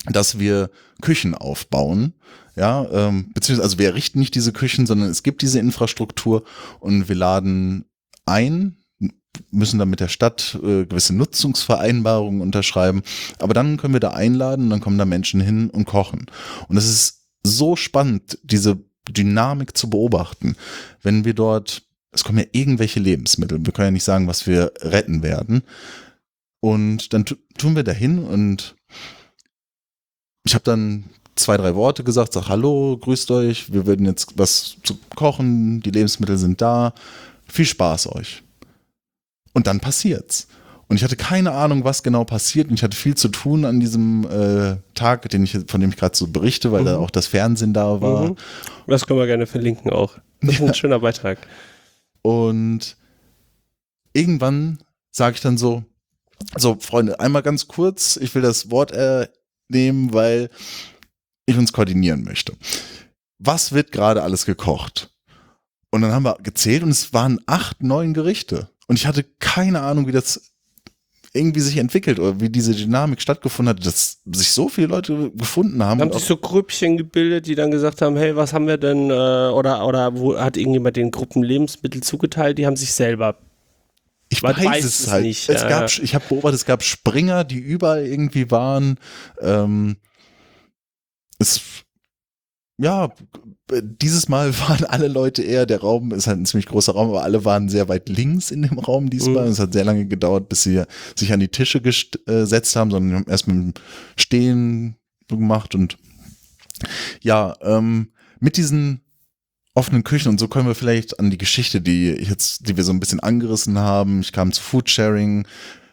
dass 0.07 0.39
wir 0.39 0.71
Küchen 1.01 1.35
aufbauen. 1.35 2.13
Ja, 2.55 2.87
ähm, 2.93 3.31
beziehungsweise 3.33 3.65
also 3.65 3.79
wir 3.79 3.87
errichten 3.87 4.19
nicht 4.19 4.35
diese 4.35 4.53
Küchen, 4.53 4.85
sondern 4.85 5.09
es 5.09 5.23
gibt 5.23 5.41
diese 5.41 5.59
Infrastruktur 5.59 6.45
und 6.79 7.09
wir 7.09 7.17
laden 7.17 7.87
ein, 8.27 8.77
müssen 9.51 9.79
dann 9.79 9.89
mit 9.89 10.01
der 10.01 10.09
Stadt 10.09 10.59
äh, 10.63 10.85
gewisse 10.85 11.15
Nutzungsvereinbarungen 11.15 12.43
unterschreiben, 12.43 13.03
aber 13.39 13.55
dann 13.55 13.79
können 13.79 13.95
wir 13.95 14.01
da 14.01 14.11
einladen 14.11 14.65
und 14.65 14.71
dann 14.71 14.81
kommen 14.81 14.99
da 14.99 15.07
Menschen 15.07 15.41
hin 15.41 15.71
und 15.71 15.87
kochen. 15.87 16.27
Und 16.69 16.77
es 16.77 16.87
ist 16.87 17.21
so 17.43 17.77
spannend, 17.77 18.39
diese 18.43 18.79
Dynamik 19.13 19.77
zu 19.77 19.91
beobachten. 19.91 20.57
Wenn 21.03 21.25
wir 21.25 21.35
dort, 21.35 21.83
es 22.13 22.25
kommen 22.25 22.39
ja 22.39 22.45
irgendwelche 22.53 23.01
Lebensmittel, 23.01 23.65
wir 23.65 23.73
können 23.73 23.89
ja 23.89 23.93
nicht 23.93 24.05
sagen, 24.05 24.27
was 24.27 24.47
wir 24.47 24.73
retten 24.81 25.23
werden. 25.23 25.63
Und 26.61 27.13
dann 27.13 27.25
tun 27.25 27.77
wir 27.77 27.85
dahin 27.85 28.19
und 28.19 28.75
ich 30.45 30.55
habe 30.55 30.65
dann 30.65 31.05
zwei, 31.37 31.57
drei 31.57 31.75
Worte 31.75 32.05
gesagt, 32.05 32.33
sag 32.33 32.49
Hallo, 32.49 32.99
grüßt 32.99 33.31
euch, 33.31 33.73
wir 33.73 33.87
würden 33.87 34.07
jetzt 34.07 34.33
was 34.37 34.77
zu 34.83 34.99
kochen, 35.15 35.81
die 35.81 35.91
Lebensmittel 35.91 36.39
sind 36.39 36.61
da, 36.61 36.93
viel 37.47 37.65
Spaß 37.65 38.15
euch. 38.15 38.43
Und 39.53 39.67
dann 39.67 39.81
passiert's. 39.81 40.47
Und 40.91 40.97
ich 40.97 41.05
hatte 41.05 41.15
keine 41.15 41.53
Ahnung, 41.53 41.85
was 41.85 42.03
genau 42.03 42.25
passiert. 42.25 42.69
Und 42.69 42.75
ich 42.75 42.83
hatte 42.83 42.97
viel 42.97 43.15
zu 43.15 43.29
tun 43.29 43.65
an 43.65 43.79
diesem 43.79 44.25
äh, 44.29 44.77
Tag, 44.95 45.29
den 45.29 45.45
ich, 45.45 45.57
von 45.69 45.81
dem 45.81 45.91
ich 45.91 45.97
gerade 45.97 46.17
so 46.17 46.27
berichte, 46.27 46.73
weil 46.73 46.81
mhm. 46.81 46.87
da 46.87 46.97
auch 46.99 47.13
das 47.13 47.29
Fernsehen 47.29 47.73
da 47.73 48.01
war. 48.01 48.31
Mhm. 48.31 48.37
Das 48.89 49.07
können 49.07 49.21
wir 49.21 49.29
gerne 49.29 49.47
verlinken 49.47 49.93
auch. 49.93 50.19
Das 50.41 50.57
ist 50.57 50.63
ein 50.63 50.75
schöner 50.75 50.99
Beitrag. 50.99 51.39
Und 52.23 52.97
irgendwann 54.15 54.79
sage 55.13 55.37
ich 55.37 55.41
dann 55.41 55.59
so, 55.59 55.85
so 56.57 56.77
Freunde, 56.81 57.21
einmal 57.21 57.43
ganz 57.43 57.69
kurz, 57.69 58.17
ich 58.17 58.35
will 58.35 58.43
das 58.43 58.73
Wort 58.73 58.91
äh, 58.91 59.29
nehmen, 59.69 60.13
weil 60.13 60.51
ich 61.47 61.57
uns 61.57 61.73
koordinieren 61.73 62.25
möchte. 62.25 62.55
Was 63.39 63.71
wird 63.71 63.93
gerade 63.93 64.25
alles 64.25 64.45
gekocht? 64.45 65.15
Und 65.93 66.03
dann 66.03 66.11
haben 66.11 66.25
wir 66.25 66.39
gezählt 66.43 66.83
und 66.83 66.91
es 66.91 67.13
waren 67.13 67.41
acht, 67.47 67.81
neun 67.81 68.13
Gerichte. 68.13 68.71
Und 68.89 68.97
ich 68.97 69.07
hatte 69.07 69.23
keine 69.39 69.83
Ahnung, 69.83 70.09
wie 70.09 70.13
das 70.13 70.50
irgendwie 71.33 71.61
sich 71.61 71.77
entwickelt 71.77 72.19
oder 72.19 72.41
wie 72.41 72.51
diese 72.51 72.75
Dynamik 72.75 73.21
stattgefunden 73.21 73.77
hat, 73.77 73.87
dass 73.87 74.21
sich 74.25 74.51
so 74.51 74.69
viele 74.69 74.89
Leute 74.89 75.31
gefunden 75.31 75.83
haben. 75.83 76.01
Haben 76.01 76.13
sich 76.13 76.25
so 76.25 76.37
Grüppchen 76.37 76.97
gebildet, 76.97 77.47
die 77.47 77.55
dann 77.55 77.71
gesagt 77.71 78.03
haben, 78.03 78.17
hey, 78.17 78.35
was 78.35 78.53
haben 78.53 78.67
wir 78.67 78.79
denn, 78.79 79.11
äh, 79.11 79.13
oder, 79.13 79.87
oder 79.87 80.19
wo 80.19 80.37
hat 80.37 80.57
irgendjemand 80.57 80.97
den 80.97 81.13
Gruppen 81.13 81.43
Lebensmittel 81.43 82.03
zugeteilt, 82.03 82.59
die 82.59 82.67
haben 82.67 82.77
sich 82.77 82.93
selber 82.93 83.39
Ich 84.29 84.43
weiß, 84.43 84.57
weiß 84.57 84.85
es 84.85 85.01
es 85.01 85.11
halt. 85.11 85.25
nicht, 85.25 85.49
Es 85.49 85.63
ja, 85.63 85.69
gab, 85.69 85.91
ja. 85.91 86.03
ich 86.03 86.15
habe 86.17 86.25
beobachtet, 86.29 86.61
es 86.61 86.67
gab 86.67 86.83
Springer, 86.83 87.45
die 87.45 87.59
überall 87.59 88.05
irgendwie 88.05 88.51
waren. 88.51 88.99
Ähm, 89.41 89.97
es, 91.39 91.61
ja, 92.81 93.13
dieses 93.71 94.29
Mal 94.29 94.59
waren 94.69 94.85
alle 94.85 95.09
Leute 95.09 95.43
eher, 95.43 95.67
der 95.67 95.81
Raum 95.81 96.13
ist 96.13 96.27
halt 96.27 96.39
ein 96.39 96.47
ziemlich 96.47 96.67
großer 96.67 96.93
Raum, 96.93 97.11
aber 97.11 97.23
alle 97.23 97.45
waren 97.45 97.69
sehr 97.69 97.89
weit 97.89 98.09
links 98.09 98.51
in 98.51 98.63
dem 98.63 98.79
Raum 98.79 99.11
diesmal. 99.11 99.47
Mhm. 99.47 99.53
Es 99.53 99.59
hat 99.59 99.73
sehr 99.73 99.85
lange 99.85 100.07
gedauert, 100.07 100.49
bis 100.49 100.63
sie 100.63 100.83
sich 101.17 101.33
an 101.33 101.41
die 101.41 101.49
Tische 101.49 101.79
äh, 101.79 101.83
gesetzt 102.27 102.77
haben, 102.77 102.91
sondern 102.91 103.21
haben 103.21 103.31
erst 103.31 103.47
mit 103.47 103.57
dem 103.57 103.75
Stehen 104.17 104.97
gemacht 105.29 105.75
und 105.75 105.99
ja, 107.23 107.55
ähm, 107.61 108.09
mit 108.41 108.57
diesen 108.57 109.03
offenen 109.75 110.03
Küchen 110.03 110.31
und 110.31 110.41
so 110.41 110.49
kommen 110.49 110.67
wir 110.67 110.75
vielleicht 110.75 111.21
an 111.21 111.31
die 111.31 111.39
Geschichte, 111.39 111.81
die 111.81 112.09
jetzt, 112.09 112.67
die 112.69 112.77
wir 112.77 112.85
so 112.85 112.93
ein 112.93 113.01
bisschen 113.01 113.21
angerissen 113.21 113.79
haben. 113.79 114.21
Ich 114.21 114.33
kam 114.33 114.53
zu 114.53 114.63
Foodsharing 114.63 115.47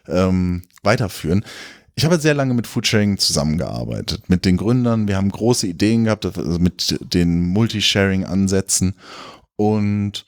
ähm, 0.08 0.62
weiterführen. 0.82 1.44
Ich 1.98 2.04
habe 2.04 2.20
sehr 2.20 2.34
lange 2.34 2.54
mit 2.54 2.68
Foodsharing 2.68 3.18
zusammengearbeitet, 3.18 4.28
mit 4.28 4.44
den 4.44 4.56
Gründern. 4.56 5.08
Wir 5.08 5.16
haben 5.16 5.32
große 5.32 5.66
Ideen 5.66 6.04
gehabt, 6.04 6.24
also 6.26 6.60
mit 6.60 6.96
den 7.12 7.48
Multisharing-Ansätzen. 7.48 8.94
Und 9.56 10.24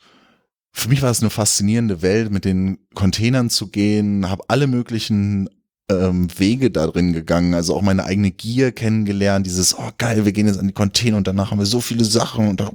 für 0.72 0.88
mich 0.88 1.00
war 1.00 1.12
es 1.12 1.20
eine 1.20 1.30
faszinierende 1.30 2.02
Welt, 2.02 2.33
mit 2.33 2.44
den 2.44 2.78
Containern 2.94 3.50
zu 3.50 3.68
gehen, 3.68 4.28
habe 4.28 4.42
alle 4.48 4.66
möglichen 4.66 5.48
ähm, 5.88 6.26
Wege 6.37 6.72
da 6.72 6.88
drin 6.88 7.12
gegangen, 7.12 7.54
also 7.54 7.76
auch 7.76 7.83
meine 7.83 8.02
eigene 8.02 8.33
Gier 8.33 8.72
kennengelernt, 8.72 9.46
dieses, 9.46 9.78
oh 9.78 9.90
geil, 9.96 10.24
wir 10.24 10.33
gehen 10.33 10.48
jetzt 10.48 10.59
an 10.59 10.66
die 10.66 10.74
Container 10.74 11.18
und 11.18 11.28
danach 11.28 11.52
haben 11.52 11.61
wir 11.61 11.66
so 11.66 11.80
viele 11.80 12.04
Sachen 12.04 12.48
und 12.48 12.59
dann 12.59 12.70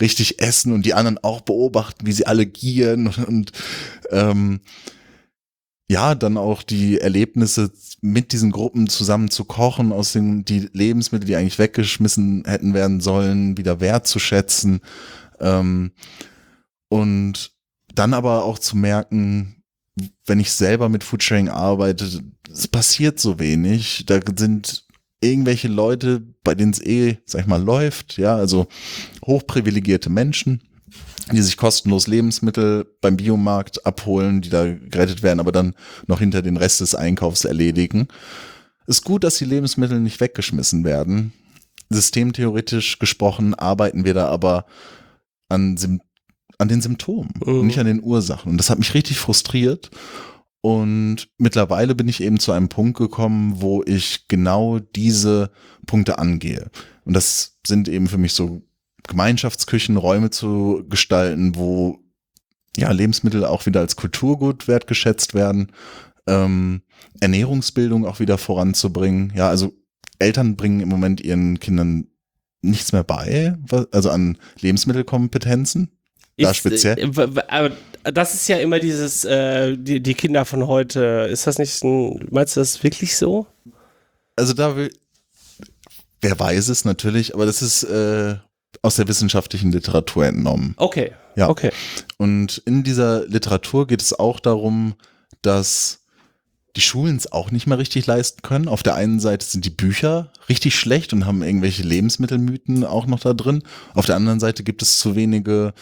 richtig 0.00 0.42
essen 0.42 0.72
und 0.72 0.84
die 0.84 0.94
anderen 0.94 1.18
auch 1.22 1.40
beobachten, 1.42 2.04
wie 2.04 2.12
sie 2.12 2.26
alle 2.26 2.46
gieren. 2.46 3.06
Und, 3.06 3.18
und 3.28 3.52
ähm, 4.10 4.58
ja, 5.88 6.14
dann 6.14 6.36
auch 6.36 6.62
die 6.62 7.00
Erlebnisse 7.00 7.70
mit 8.00 8.32
diesen 8.32 8.50
Gruppen 8.50 8.88
zusammen 8.88 9.30
zu 9.30 9.44
kochen, 9.44 9.92
aus 9.92 10.12
den 10.12 10.44
die 10.44 10.68
Lebensmittel, 10.72 11.26
die 11.26 11.36
eigentlich 11.36 11.58
weggeschmissen 11.58 12.44
hätten 12.46 12.74
werden 12.74 13.00
sollen, 13.00 13.56
wieder 13.56 13.80
wertzuschätzen 13.80 14.80
ähm, 15.40 15.92
und 16.88 17.52
dann 17.94 18.14
aber 18.14 18.44
auch 18.44 18.58
zu 18.58 18.76
merken, 18.76 19.62
wenn 20.26 20.40
ich 20.40 20.52
selber 20.52 20.88
mit 20.88 21.04
Foodsharing 21.04 21.48
arbeite, 21.48 22.22
es 22.52 22.68
passiert 22.68 23.18
so 23.18 23.38
wenig. 23.38 24.04
Da 24.06 24.20
sind 24.36 24.86
irgendwelche 25.20 25.68
Leute, 25.68 26.20
bei 26.44 26.54
denen 26.54 26.72
es 26.72 26.80
eh, 26.84 27.18
sag 27.24 27.42
ich 27.42 27.46
mal, 27.46 27.62
läuft, 27.62 28.18
ja, 28.18 28.36
also 28.36 28.66
hochprivilegierte 29.24 30.10
Menschen, 30.10 30.62
die 31.32 31.42
sich 31.42 31.56
kostenlos 31.56 32.06
Lebensmittel 32.06 32.86
beim 33.00 33.16
Biomarkt 33.16 33.84
abholen, 33.84 34.42
die 34.42 34.48
da 34.48 34.64
gerettet 34.64 35.22
werden, 35.22 35.40
aber 35.40 35.52
dann 35.52 35.74
noch 36.06 36.20
hinter 36.20 36.42
den 36.42 36.56
Rest 36.56 36.80
des 36.80 36.94
Einkaufs 36.94 37.44
erledigen. 37.44 38.08
Ist 38.86 39.04
gut, 39.04 39.24
dass 39.24 39.38
die 39.38 39.44
Lebensmittel 39.44 39.98
nicht 39.98 40.20
weggeschmissen 40.20 40.84
werden. 40.84 41.32
Systemtheoretisch 41.90 42.98
gesprochen 42.98 43.54
arbeiten 43.54 44.04
wir 44.04 44.14
da 44.14 44.28
aber 44.28 44.66
an, 45.48 45.76
Sym 45.76 46.00
an 46.58 46.68
den 46.68 46.80
Symptomen 46.80 47.32
und 47.40 47.66
nicht 47.66 47.78
an 47.78 47.86
den 47.86 48.02
Ursachen. 48.02 48.52
Und 48.52 48.58
das 48.58 48.70
hat 48.70 48.78
mich 48.78 48.94
richtig 48.94 49.18
frustriert. 49.18 49.90
Und 50.62 51.28
mittlerweile 51.38 51.94
bin 51.94 52.08
ich 52.08 52.22
eben 52.22 52.40
zu 52.40 52.52
einem 52.52 52.68
Punkt 52.68 52.98
gekommen, 52.98 53.60
wo 53.60 53.82
ich 53.84 54.26
genau 54.26 54.78
diese 54.78 55.50
Punkte 55.86 56.18
angehe. 56.18 56.70
Und 57.04 57.14
das 57.14 57.58
sind 57.66 57.88
eben 57.88 58.08
für 58.08 58.18
mich 58.18 58.32
so 58.32 58.62
Gemeinschaftsküchen, 59.08 59.96
Räume 59.96 60.30
zu 60.30 60.84
gestalten, 60.88 61.56
wo 61.56 61.98
ja 62.76 62.90
Lebensmittel 62.90 63.44
auch 63.44 63.66
wieder 63.66 63.80
als 63.80 63.96
Kulturgut 63.96 64.68
wertgeschätzt 64.68 65.34
werden, 65.34 65.72
ähm, 66.26 66.82
Ernährungsbildung 67.20 68.04
auch 68.04 68.20
wieder 68.20 68.38
voranzubringen. 68.38 69.32
Ja, 69.34 69.48
also 69.48 69.72
Eltern 70.18 70.56
bringen 70.56 70.80
im 70.80 70.88
Moment 70.88 71.20
ihren 71.20 71.60
Kindern 71.60 72.08
nichts 72.62 72.92
mehr 72.92 73.04
bei, 73.04 73.54
also 73.92 74.10
an 74.10 74.38
Lebensmittelkompetenzen. 74.60 75.90
Da 76.38 76.52
speziell? 76.52 76.98
äh, 76.98 77.42
aber 77.48 77.72
das 78.04 78.34
ist 78.34 78.48
ja 78.48 78.58
immer 78.58 78.78
dieses, 78.78 79.24
äh, 79.24 79.76
die, 79.76 80.02
die 80.02 80.14
Kinder 80.14 80.44
von 80.44 80.66
heute. 80.66 81.28
Ist 81.30 81.46
das 81.46 81.58
nicht 81.58 81.82
ein, 81.82 82.28
meinst 82.30 82.56
du 82.56 82.60
das 82.60 82.82
wirklich 82.82 83.16
so? 83.16 83.46
Also 84.36 84.52
da 84.52 84.76
will, 84.76 84.92
wer 86.20 86.38
weiß 86.38 86.68
es 86.68 86.84
natürlich, 86.84 87.34
aber 87.34 87.46
das 87.46 87.62
ist 87.62 87.84
äh, 87.84 88.36
aus 88.82 88.96
der 88.96 89.08
wissenschaftlichen 89.08 89.72
Literatur 89.72 90.26
entnommen. 90.26 90.74
Okay. 90.76 91.12
Ja. 91.36 91.48
Okay. 91.48 91.70
Und 92.18 92.62
in 92.66 92.82
dieser 92.82 93.26
Literatur 93.26 93.86
geht 93.86 94.02
es 94.02 94.18
auch 94.18 94.40
darum, 94.40 94.94
dass 95.42 96.00
die 96.76 96.80
Schulen 96.82 97.16
es 97.16 97.32
auch 97.32 97.50
nicht 97.50 97.66
mehr 97.66 97.78
richtig 97.78 98.06
leisten 98.06 98.42
können. 98.42 98.68
Auf 98.68 98.82
der 98.82 98.94
einen 98.94 99.18
Seite 99.18 99.46
sind 99.46 99.64
die 99.64 99.70
Bücher 99.70 100.30
richtig 100.48 100.76
schlecht 100.76 101.12
und 101.12 101.24
haben 101.26 101.42
irgendwelche 101.42 101.82
Lebensmittelmythen 101.82 102.84
auch 102.84 103.06
noch 103.06 103.20
da 103.20 103.32
drin. 103.32 103.62
Auf 103.94 104.04
der 104.06 104.16
anderen 104.16 104.40
Seite 104.40 104.62
gibt 104.62 104.82
es 104.82 104.98
zu 104.98 105.16
wenige 105.16 105.72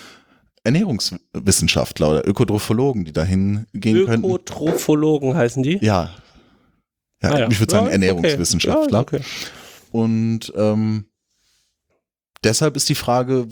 Ernährungswissenschaftler 0.63 2.11
oder 2.11 2.27
Ökotrophologen, 2.29 3.05
die 3.05 3.13
dahin 3.13 3.67
gehen 3.75 4.07
könnten. 4.07 4.25
Ökotrophologen 4.27 5.35
heißen 5.37 5.63
die? 5.63 5.79
Ja. 5.83 6.11
Ja, 7.23 7.31
Ah 7.31 7.39
ja. 7.41 7.49
ich 7.51 7.59
würde 7.61 7.73
sagen 7.73 7.87
Ja. 7.87 7.93
Ernährungswissenschaftler. 7.93 8.99
Ja, 8.99 9.01
okay. 9.03 9.21
Und 9.91 10.53
ähm, 10.57 11.07
deshalb 12.45 12.77
ist 12.77 12.89
die 12.89 12.95
Frage, 12.95 13.49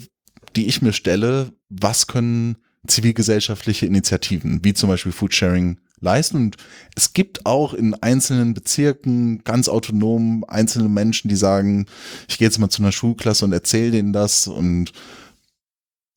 die 0.55 0.67
ich 0.67 0.81
mir 0.81 0.93
stelle, 0.93 1.51
was 1.69 2.07
können 2.07 2.57
zivilgesellschaftliche 2.87 3.85
Initiativen, 3.85 4.63
wie 4.63 4.73
zum 4.73 4.89
Beispiel 4.89 5.11
Foodsharing, 5.11 5.79
leisten? 5.99 6.37
Und 6.37 6.57
es 6.95 7.13
gibt 7.13 7.45
auch 7.45 7.73
in 7.73 7.95
einzelnen 7.95 8.53
Bezirken 8.53 9.43
ganz 9.43 9.69
autonom 9.69 10.43
einzelne 10.47 10.89
Menschen, 10.89 11.29
die 11.29 11.35
sagen, 11.35 11.87
ich 12.27 12.37
gehe 12.37 12.47
jetzt 12.47 12.59
mal 12.59 12.69
zu 12.69 12.81
einer 12.81 12.91
Schulklasse 12.91 13.45
und 13.45 13.53
erzähle 13.53 13.91
denen 13.91 14.13
das 14.13 14.47
und 14.47 14.91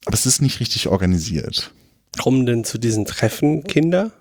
aber 0.04 0.14
es 0.14 0.26
ist 0.26 0.40
nicht 0.40 0.60
richtig 0.60 0.86
organisiert. 0.86 1.72
Kommen 2.18 2.46
denn 2.46 2.64
zu 2.64 2.78
diesen 2.78 3.04
Treffen 3.06 3.64
Kinder? 3.64 4.12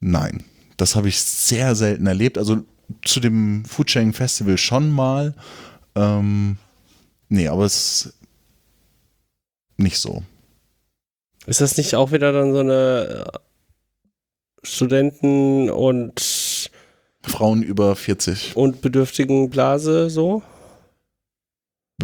Nein, 0.00 0.44
das 0.76 0.94
habe 0.94 1.08
ich 1.08 1.20
sehr 1.20 1.74
selten 1.74 2.06
erlebt. 2.06 2.38
Also 2.38 2.64
zu 3.04 3.20
dem 3.20 3.64
Foodsharing 3.64 4.12
Festival 4.12 4.58
schon 4.58 4.90
mal. 4.90 5.34
Ähm, 5.96 6.58
nee, 7.32 7.48
aber 7.48 7.64
es 7.64 8.06
ist 8.06 8.14
nicht 9.76 9.98
so. 9.98 10.22
Ist 11.46 11.60
das 11.60 11.76
nicht 11.76 11.94
auch 11.96 12.12
wieder 12.12 12.32
dann 12.32 12.52
so 12.52 12.60
eine 12.60 13.24
äh, 13.32 13.38
Studenten- 14.62 15.70
und, 15.70 16.70
Frauen 17.24 17.62
über 17.62 17.96
40. 17.96 18.56
und 18.56 18.80
bedürftigen 18.80 19.50
Blase 19.50 20.10
so? 20.10 20.42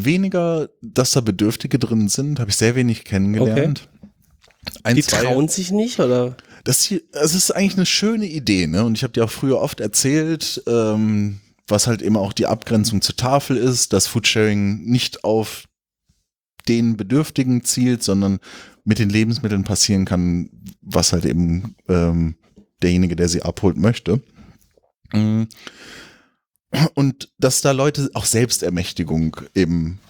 Weniger, 0.01 0.69
dass 0.81 1.13
da 1.13 1.21
Bedürftige 1.21 1.79
drin 1.79 2.09
sind, 2.09 2.41
habe 2.41 2.51
ich 2.51 2.57
sehr 2.57 2.75
wenig 2.75 3.05
kennengelernt. 3.05 3.89
Ein, 4.83 4.97
Die 4.97 5.03
zwei- 5.03 5.23
trauen 5.23 5.49
sich 5.49 5.71
nicht, 5.71 5.99
oder? 5.99 6.37
Das, 6.65 6.83
hier, 6.83 7.01
das 7.13 7.35
ist 7.35 7.51
eigentlich 7.51 7.77
eine 7.77 7.87
schöne 7.87 8.27
Idee, 8.27 8.67
ne? 8.67 8.85
Und 8.85 8.97
ich 8.97 9.03
habe 9.03 9.13
dir 9.13 9.25
auch 9.25 9.31
früher 9.31 9.59
oft 9.61 9.81
erzählt, 9.81 10.63
ähm, 10.67 11.41
was 11.69 11.87
halt 11.87 12.03
eben 12.03 12.17
auch 12.17 12.33
die 12.33 12.47
Abgrenzung 12.47 13.01
zur 13.03 13.17
Tafel 13.17 13.57
ist, 13.57 13.93
dass 13.93 14.07
Foodsharing 14.07 14.85
nicht 14.85 15.25
auf 15.25 15.65
den 16.69 16.97
Bedürftigen 16.97 17.65
zielt, 17.65 18.03
sondern 18.03 18.41
mit 18.85 18.99
den 18.99 19.11
Lebensmitteln 19.11 19.65
passieren 19.65 20.05
kann, 20.05 20.51
was 20.81 21.13
halt 21.13 21.25
eben 21.25 21.77
ähm, 21.89 22.37
derjenige, 22.83 23.17
der 23.17 23.29
sie 23.29 23.43
abholt, 23.43 23.77
möchte. 23.77 24.23
Mm. 25.13 25.45
Und 26.95 27.31
dass 27.39 27.63
da 27.63 27.73
Leute 27.73 28.11
auch 28.13 28.27
Selbstermächtigung 28.27 29.37
eben 29.55 30.01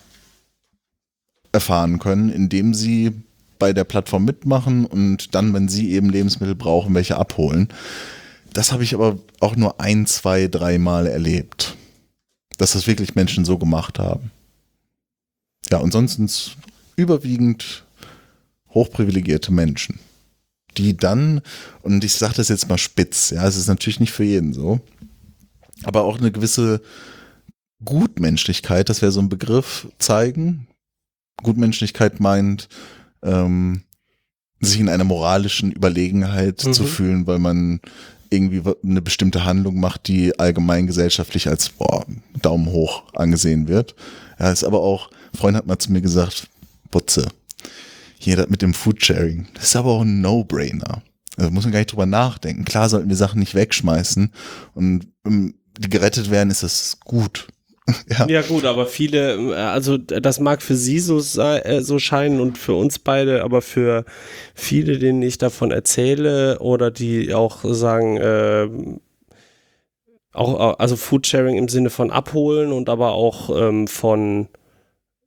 erfahren 1.52 1.98
können, 1.98 2.30
indem 2.30 2.74
sie 2.74 3.12
bei 3.58 3.72
der 3.72 3.84
Plattform 3.84 4.24
mitmachen 4.24 4.84
und 4.84 5.34
dann, 5.34 5.54
wenn 5.54 5.68
sie 5.68 5.92
eben 5.92 6.10
Lebensmittel 6.10 6.54
brauchen, 6.54 6.94
welche 6.94 7.16
abholen. 7.16 7.68
Das 8.58 8.72
habe 8.72 8.82
ich 8.82 8.92
aber 8.92 9.16
auch 9.38 9.54
nur 9.54 9.80
ein, 9.80 10.04
zwei, 10.06 10.48
drei 10.48 10.78
Mal 10.78 11.06
erlebt. 11.06 11.76
Dass 12.56 12.72
das 12.72 12.88
wirklich 12.88 13.14
Menschen 13.14 13.44
so 13.44 13.56
gemacht 13.56 14.00
haben. 14.00 14.32
Ja, 15.70 15.78
und 15.78 15.92
sonst 15.92 16.56
überwiegend 16.96 17.84
hochprivilegierte 18.70 19.52
Menschen, 19.52 20.00
die 20.76 20.96
dann, 20.96 21.40
und 21.82 22.02
ich 22.02 22.14
sage 22.14 22.34
das 22.34 22.48
jetzt 22.48 22.68
mal 22.68 22.78
spitz, 22.78 23.30
ja, 23.30 23.46
es 23.46 23.54
ist 23.56 23.68
natürlich 23.68 24.00
nicht 24.00 24.10
für 24.10 24.24
jeden 24.24 24.52
so, 24.52 24.80
aber 25.84 26.02
auch 26.02 26.18
eine 26.18 26.32
gewisse 26.32 26.80
Gutmenschlichkeit, 27.84 28.88
das 28.88 29.02
wäre 29.02 29.12
so 29.12 29.20
ein 29.20 29.28
Begriff, 29.28 29.86
zeigen. 30.00 30.66
Gutmenschlichkeit 31.44 32.18
meint, 32.18 32.68
ähm, 33.22 33.84
sich 34.58 34.80
in 34.80 34.88
einer 34.88 35.04
moralischen 35.04 35.70
Überlegenheit 35.70 36.64
Mhm. 36.64 36.72
zu 36.72 36.82
fühlen, 36.86 37.28
weil 37.28 37.38
man 37.38 37.80
irgendwie 38.30 38.62
eine 38.82 39.02
bestimmte 39.02 39.44
Handlung 39.44 39.80
macht, 39.80 40.08
die 40.08 40.38
allgemein 40.38 40.86
gesellschaftlich 40.86 41.48
als 41.48 41.70
boah, 41.70 42.04
Daumen 42.40 42.66
hoch 42.66 43.04
angesehen 43.14 43.68
wird. 43.68 43.94
Ja, 44.38 44.50
ist 44.50 44.64
aber 44.64 44.80
auch, 44.80 45.10
Freund 45.34 45.56
hat 45.56 45.66
mal 45.66 45.78
zu 45.78 45.92
mir 45.92 46.00
gesagt, 46.00 46.48
Butze, 46.90 47.28
hier 48.18 48.36
das 48.36 48.48
mit 48.48 48.62
dem 48.62 48.74
Foodsharing, 48.74 49.48
das 49.54 49.64
ist 49.64 49.76
aber 49.76 49.90
auch 49.92 50.02
ein 50.02 50.20
No-Brainer. 50.20 51.02
Also 51.36 51.50
muss 51.50 51.64
man 51.64 51.72
gar 51.72 51.78
nicht 51.78 51.92
drüber 51.92 52.06
nachdenken. 52.06 52.64
Klar 52.64 52.88
sollten 52.88 53.08
wir 53.08 53.16
Sachen 53.16 53.38
nicht 53.38 53.54
wegschmeißen 53.54 54.32
und 54.74 55.06
um, 55.24 55.54
die 55.78 55.88
gerettet 55.88 56.30
werden, 56.30 56.50
ist 56.50 56.64
das 56.64 56.98
gut. 57.04 57.48
ja. 58.18 58.26
ja. 58.28 58.42
gut, 58.42 58.64
aber 58.64 58.86
viele, 58.86 59.56
also 59.56 59.96
das 59.96 60.40
mag 60.40 60.62
für 60.62 60.76
Sie 60.76 60.98
so, 60.98 61.18
äh, 61.40 61.80
so 61.80 61.98
scheinen 61.98 62.40
und 62.40 62.58
für 62.58 62.74
uns 62.74 62.98
beide, 62.98 63.42
aber 63.42 63.62
für 63.62 64.04
viele, 64.54 64.98
denen 64.98 65.22
ich 65.22 65.38
davon 65.38 65.70
erzähle 65.70 66.58
oder 66.60 66.90
die 66.90 67.34
auch 67.34 67.64
sagen, 67.64 68.16
äh, 68.16 68.68
auch 70.32 70.78
also 70.78 70.96
Foodsharing 70.96 71.56
im 71.56 71.68
Sinne 71.68 71.90
von 71.90 72.10
abholen 72.10 72.72
und 72.72 72.88
aber 72.88 73.12
auch 73.12 73.50
ähm, 73.58 73.88
von 73.88 74.48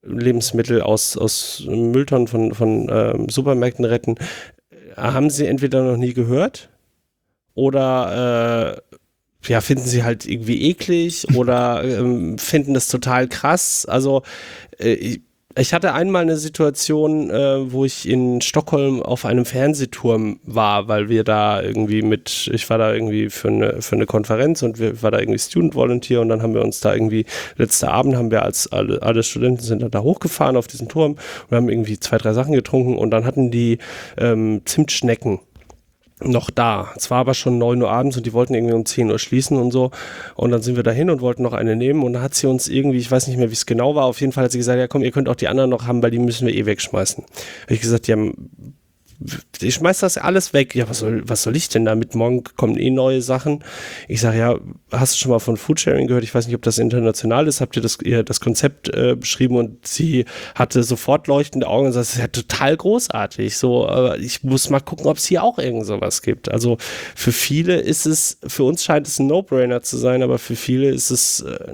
Lebensmittel 0.03 0.81
aus, 0.81 1.17
aus 1.17 1.63
Mülltonnen 1.67 2.27
von, 2.27 2.53
von 2.53 2.89
ähm, 2.89 3.29
Supermärkten 3.29 3.85
retten, 3.85 4.15
haben 4.95 5.29
sie 5.29 5.47
entweder 5.47 5.83
noch 5.83 5.97
nie 5.97 6.13
gehört 6.13 6.69
oder 7.53 8.77
äh, 8.77 8.97
ja, 9.47 9.61
finden 9.61 9.85
sie 9.85 10.03
halt 10.03 10.25
irgendwie 10.25 10.69
eklig 10.69 11.27
oder 11.35 11.83
ähm, 11.83 12.37
finden 12.37 12.73
das 12.73 12.87
total 12.87 13.27
krass. 13.27 13.85
Also 13.85 14.23
äh, 14.77 15.19
ich 15.57 15.73
hatte 15.73 15.93
einmal 15.93 16.21
eine 16.21 16.37
Situation, 16.37 17.29
äh, 17.29 17.71
wo 17.71 17.83
ich 17.83 18.07
in 18.07 18.41
Stockholm 18.41 19.01
auf 19.01 19.25
einem 19.25 19.45
Fernsehturm 19.45 20.39
war, 20.43 20.87
weil 20.87 21.09
wir 21.09 21.23
da 21.23 21.61
irgendwie 21.61 22.01
mit, 22.01 22.49
ich 22.53 22.69
war 22.69 22.77
da 22.77 22.93
irgendwie 22.93 23.29
für 23.29 23.49
eine, 23.49 23.81
für 23.81 23.95
eine 23.95 24.05
Konferenz 24.05 24.61
und 24.63 24.79
wir 24.79 25.01
war 25.01 25.11
da 25.11 25.19
irgendwie 25.19 25.39
Student 25.39 25.75
Volunteer 25.75 26.21
und 26.21 26.29
dann 26.29 26.41
haben 26.41 26.53
wir 26.53 26.61
uns 26.61 26.79
da 26.79 26.93
irgendwie, 26.93 27.25
letzter 27.57 27.91
Abend 27.91 28.15
haben 28.15 28.31
wir 28.31 28.43
als 28.43 28.71
alle, 28.71 29.01
alle 29.01 29.23
Studenten 29.23 29.63
sind 29.63 29.83
da 29.93 29.99
hochgefahren 29.99 30.55
auf 30.55 30.67
diesen 30.67 30.87
Turm 30.87 31.17
und 31.49 31.57
haben 31.57 31.69
irgendwie 31.69 31.99
zwei, 31.99 32.17
drei 32.17 32.33
Sachen 32.33 32.53
getrunken 32.53 32.97
und 32.97 33.11
dann 33.11 33.25
hatten 33.25 33.51
die 33.51 33.79
ähm, 34.17 34.61
Zimtschnecken 34.65 35.39
noch 36.23 36.49
da. 36.49 36.91
Es 36.95 37.11
war 37.11 37.19
aber 37.19 37.33
schon 37.33 37.57
9 37.57 37.81
Uhr 37.81 37.91
abends 37.91 38.17
und 38.17 38.25
die 38.25 38.33
wollten 38.33 38.53
irgendwie 38.53 38.73
um 38.73 38.85
10 38.85 39.09
Uhr 39.11 39.19
schließen 39.19 39.57
und 39.57 39.71
so. 39.71 39.91
Und 40.35 40.51
dann 40.51 40.61
sind 40.61 40.75
wir 40.75 40.83
dahin 40.83 41.09
und 41.09 41.21
wollten 41.21 41.43
noch 41.43 41.53
eine 41.53 41.75
nehmen. 41.75 42.03
Und 42.03 42.13
dann 42.13 42.21
hat 42.21 42.35
sie 42.35 42.47
uns 42.47 42.67
irgendwie, 42.67 42.97
ich 42.97 43.09
weiß 43.09 43.27
nicht 43.27 43.37
mehr, 43.37 43.49
wie 43.49 43.53
es 43.53 43.65
genau 43.65 43.95
war, 43.95 44.05
auf 44.05 44.21
jeden 44.21 44.33
Fall 44.33 44.45
hat 44.45 44.51
sie 44.51 44.57
gesagt, 44.57 44.79
ja 44.79 44.87
komm, 44.87 45.03
ihr 45.03 45.11
könnt 45.11 45.29
auch 45.29 45.35
die 45.35 45.47
anderen 45.47 45.69
noch 45.69 45.87
haben, 45.87 46.01
weil 46.03 46.11
die 46.11 46.19
müssen 46.19 46.47
wir 46.47 46.53
eh 46.53 46.65
wegschmeißen. 46.65 47.23
Habe 47.63 47.73
ich 47.73 47.81
gesagt, 47.81 48.07
ja, 48.07 48.17
ich 49.61 49.75
schmeiß 49.75 49.99
das 49.99 50.17
alles 50.17 50.53
weg. 50.53 50.75
Ja, 50.75 50.89
was 50.89 50.99
soll, 50.99 51.21
was 51.27 51.43
soll 51.43 51.55
ich 51.55 51.69
denn 51.69 51.85
damit? 51.85 52.15
Morgen 52.15 52.43
kommen 52.43 52.77
eh 52.77 52.89
neue 52.89 53.21
Sachen. 53.21 53.63
Ich 54.07 54.21
sage, 54.21 54.37
ja, 54.37 54.59
hast 54.91 55.15
du 55.15 55.19
schon 55.19 55.31
mal 55.31 55.39
von 55.39 55.57
Foodsharing 55.57 56.07
gehört? 56.07 56.23
Ich 56.23 56.33
weiß 56.33 56.47
nicht, 56.47 56.55
ob 56.55 56.61
das 56.63 56.77
international 56.77 57.47
ist. 57.47 57.61
Habt 57.61 57.75
ihr 57.75 57.81
das, 57.81 57.99
ihr 58.03 58.23
das 58.23 58.39
Konzept 58.39 58.93
äh, 58.93 59.15
beschrieben? 59.15 59.57
Und 59.57 59.87
sie 59.87 60.25
hatte 60.55 60.83
sofort 60.83 61.27
leuchtende 61.27 61.67
Augen 61.67 61.87
und 61.87 61.93
sagt, 61.93 62.07
das 62.07 62.13
ist 62.13 62.19
ja 62.19 62.27
total 62.27 62.77
großartig. 62.77 63.57
So, 63.57 63.87
aber 63.87 64.17
ich 64.17 64.43
muss 64.43 64.69
mal 64.69 64.79
gucken, 64.79 65.07
ob 65.07 65.17
es 65.17 65.25
hier 65.25 65.43
auch 65.43 65.59
irgend 65.59 65.85
sowas 65.85 66.21
gibt. 66.21 66.51
Also 66.51 66.77
für 67.15 67.31
viele 67.31 67.79
ist 67.79 68.05
es, 68.05 68.39
für 68.45 68.63
uns 68.63 68.83
scheint 68.83 69.07
es 69.07 69.19
ein 69.19 69.27
No-Brainer 69.27 69.81
zu 69.81 69.97
sein, 69.97 70.23
aber 70.23 70.39
für 70.39 70.55
viele 70.55 70.89
ist 70.89 71.11
es 71.11 71.41
äh, 71.41 71.73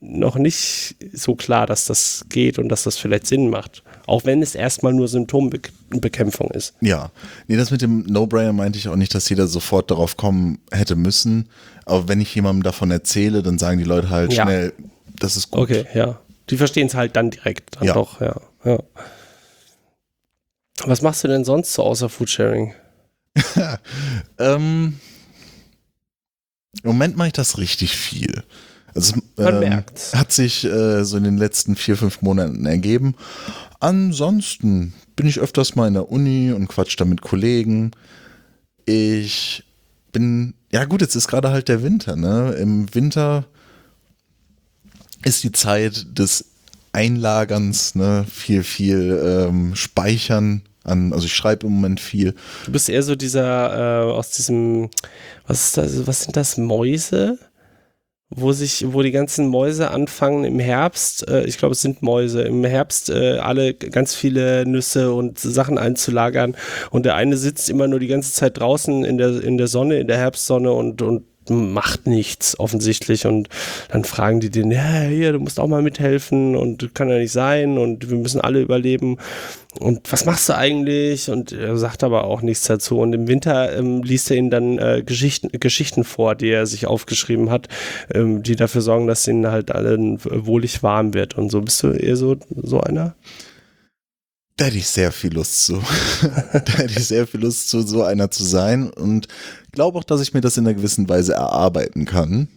noch 0.00 0.36
nicht 0.36 0.96
so 1.12 1.34
klar, 1.34 1.66
dass 1.66 1.86
das 1.86 2.24
geht 2.28 2.58
und 2.58 2.68
dass 2.68 2.84
das 2.84 2.96
vielleicht 2.96 3.26
Sinn 3.26 3.50
macht. 3.50 3.82
Auch 4.06 4.24
wenn 4.24 4.42
es 4.42 4.54
erstmal 4.54 4.92
nur 4.92 5.08
Symptombekämpfung 5.08 6.50
ist. 6.52 6.74
Ja, 6.80 7.10
nee, 7.46 7.56
das 7.56 7.70
mit 7.70 7.82
dem 7.82 8.04
No-Brainer 8.04 8.52
meinte 8.52 8.78
ich 8.78 8.88
auch 8.88 8.96
nicht, 8.96 9.14
dass 9.14 9.28
jeder 9.28 9.48
sofort 9.48 9.90
darauf 9.90 10.16
kommen 10.16 10.60
hätte 10.70 10.94
müssen. 10.96 11.48
Aber 11.84 12.08
wenn 12.08 12.20
ich 12.20 12.34
jemandem 12.34 12.62
davon 12.62 12.90
erzähle, 12.90 13.42
dann 13.42 13.58
sagen 13.58 13.78
die 13.78 13.84
Leute 13.84 14.08
halt 14.08 14.32
ja. 14.32 14.44
schnell, 14.44 14.72
das 15.18 15.36
ist 15.36 15.50
gut. 15.50 15.62
Okay, 15.62 15.86
ja. 15.94 16.20
Die 16.48 16.56
verstehen 16.56 16.86
es 16.86 16.94
halt 16.94 17.16
dann 17.16 17.30
direkt. 17.30 17.76
Dann 17.76 17.88
ja. 17.88 17.94
doch, 17.94 18.20
ja. 18.20 18.40
ja. 18.64 18.78
Was 20.84 21.02
machst 21.02 21.24
du 21.24 21.28
denn 21.28 21.44
sonst 21.44 21.74
so 21.74 21.82
außer 21.82 22.08
Foodsharing? 22.08 22.72
ähm, 24.38 25.00
Im 26.82 26.86
Moment 26.88 27.16
mache 27.16 27.28
ich 27.28 27.32
das 27.34 27.58
richtig 27.58 27.96
viel. 27.96 28.44
Also, 28.94 29.16
Man 29.36 29.62
ähm, 29.62 29.82
Hat 30.14 30.32
sich 30.32 30.64
äh, 30.64 31.04
so 31.04 31.16
in 31.16 31.24
den 31.24 31.38
letzten 31.38 31.76
vier, 31.76 31.96
fünf 31.96 32.22
Monaten 32.22 32.66
ergeben. 32.66 33.14
Ansonsten 33.80 34.94
bin 35.16 35.26
ich 35.26 35.40
öfters 35.40 35.76
mal 35.76 35.88
in 35.88 35.94
der 35.94 36.10
Uni 36.10 36.52
und 36.52 36.68
quatsch 36.68 36.96
da 36.98 37.04
mit 37.04 37.22
Kollegen. 37.22 37.92
Ich 38.86 39.64
bin, 40.12 40.54
ja 40.72 40.84
gut, 40.84 41.00
jetzt 41.00 41.14
ist 41.14 41.28
gerade 41.28 41.50
halt 41.50 41.68
der 41.68 41.82
Winter, 41.82 42.16
ne? 42.16 42.52
Im 42.52 42.92
Winter 42.94 43.44
ist 45.24 45.44
die 45.44 45.52
Zeit 45.52 46.06
des 46.18 46.46
Einlagerns, 46.92 47.94
ne? 47.94 48.24
Viel, 48.30 48.64
viel 48.64 49.46
ähm, 49.48 49.74
Speichern 49.74 50.62
an, 50.84 51.12
also 51.12 51.26
ich 51.26 51.34
schreibe 51.34 51.66
im 51.66 51.74
Moment 51.74 52.00
viel. 52.00 52.34
Du 52.64 52.72
bist 52.72 52.88
eher 52.88 53.02
so 53.02 53.14
dieser, 53.14 54.06
äh, 54.06 54.10
aus 54.10 54.30
diesem, 54.30 54.88
was 55.46 55.66
ist 55.66 55.76
das, 55.76 56.06
was 56.06 56.22
sind 56.22 56.36
das, 56.36 56.56
Mäuse? 56.56 57.38
Wo 58.30 58.52
sich, 58.52 58.84
wo 58.92 59.02
die 59.02 59.10
ganzen 59.10 59.48
Mäuse 59.48 59.90
anfangen 59.90 60.44
im 60.44 60.58
Herbst, 60.58 61.28
äh, 61.28 61.44
ich 61.44 61.56
glaube 61.56 61.72
es 61.72 61.80
sind 61.80 62.02
Mäuse, 62.02 62.42
im 62.42 62.64
Herbst 62.64 63.08
äh, 63.08 63.38
alle 63.38 63.74
ganz 63.74 64.14
viele 64.14 64.66
Nüsse 64.66 65.12
und 65.14 65.38
Sachen 65.38 65.78
einzulagern. 65.78 66.54
Und 66.90 67.06
der 67.06 67.14
eine 67.14 67.36
sitzt 67.36 67.70
immer 67.70 67.88
nur 67.88 68.00
die 68.00 68.06
ganze 68.06 68.32
Zeit 68.32 68.58
draußen 68.58 69.04
in 69.04 69.16
der, 69.16 69.42
in 69.42 69.56
der 69.56 69.66
Sonne, 69.66 69.98
in 69.98 70.08
der 70.08 70.18
Herbstsonne 70.18 70.72
und, 70.72 71.00
und 71.00 71.24
macht 71.50 72.06
nichts 72.06 72.58
offensichtlich 72.58 73.26
und 73.26 73.48
dann 73.90 74.04
fragen 74.04 74.40
die 74.40 74.50
den, 74.50 74.70
ja, 74.70 75.00
hier, 75.02 75.32
du 75.32 75.38
musst 75.38 75.60
auch 75.60 75.68
mal 75.68 75.82
mithelfen 75.82 76.56
und 76.56 76.94
kann 76.94 77.08
ja 77.08 77.18
nicht 77.18 77.32
sein 77.32 77.78
und 77.78 78.10
wir 78.10 78.16
müssen 78.16 78.40
alle 78.40 78.60
überleben 78.60 79.18
und 79.80 80.10
was 80.10 80.24
machst 80.24 80.48
du 80.48 80.56
eigentlich? 80.56 81.30
Und 81.30 81.52
er 81.52 81.76
sagt 81.76 82.02
aber 82.02 82.24
auch 82.24 82.42
nichts 82.42 82.64
dazu. 82.64 82.98
Und 82.98 83.12
im 83.12 83.28
Winter 83.28 83.76
ähm, 83.76 84.02
liest 84.02 84.30
er 84.30 84.36
ihnen 84.36 84.50
dann 84.50 84.78
äh, 84.78 85.02
Geschichten, 85.04 85.48
Geschichten 85.52 86.04
vor, 86.04 86.34
die 86.34 86.50
er 86.50 86.66
sich 86.66 86.86
aufgeschrieben 86.86 87.50
hat, 87.50 87.68
ähm, 88.12 88.42
die 88.42 88.56
dafür 88.56 88.80
sorgen, 88.80 89.06
dass 89.06 89.28
ihnen 89.28 89.46
halt 89.46 89.70
allen 89.70 90.18
wohlig 90.24 90.82
warm 90.82 91.14
wird. 91.14 91.36
Und 91.36 91.50
so 91.50 91.60
bist 91.60 91.82
du 91.82 91.90
eher 91.90 92.16
so, 92.16 92.36
so 92.56 92.80
einer? 92.80 93.14
Da 94.58 94.64
hätte 94.64 94.78
ich 94.78 94.88
sehr 94.88 95.12
viel 95.12 95.32
Lust 95.34 95.66
zu. 95.66 95.80
da 96.52 96.72
hätte 96.78 96.98
ich 96.98 97.06
sehr 97.06 97.28
viel 97.28 97.40
Lust 97.40 97.70
zu, 97.70 97.86
so 97.86 98.02
einer 98.02 98.28
zu 98.32 98.42
sein. 98.42 98.90
Und 98.90 99.28
glaube 99.70 99.96
auch, 99.96 100.04
dass 100.04 100.20
ich 100.20 100.34
mir 100.34 100.40
das 100.40 100.56
in 100.56 100.66
einer 100.66 100.74
gewissen 100.74 101.08
Weise 101.08 101.34
erarbeiten 101.34 102.06
kann. 102.06 102.48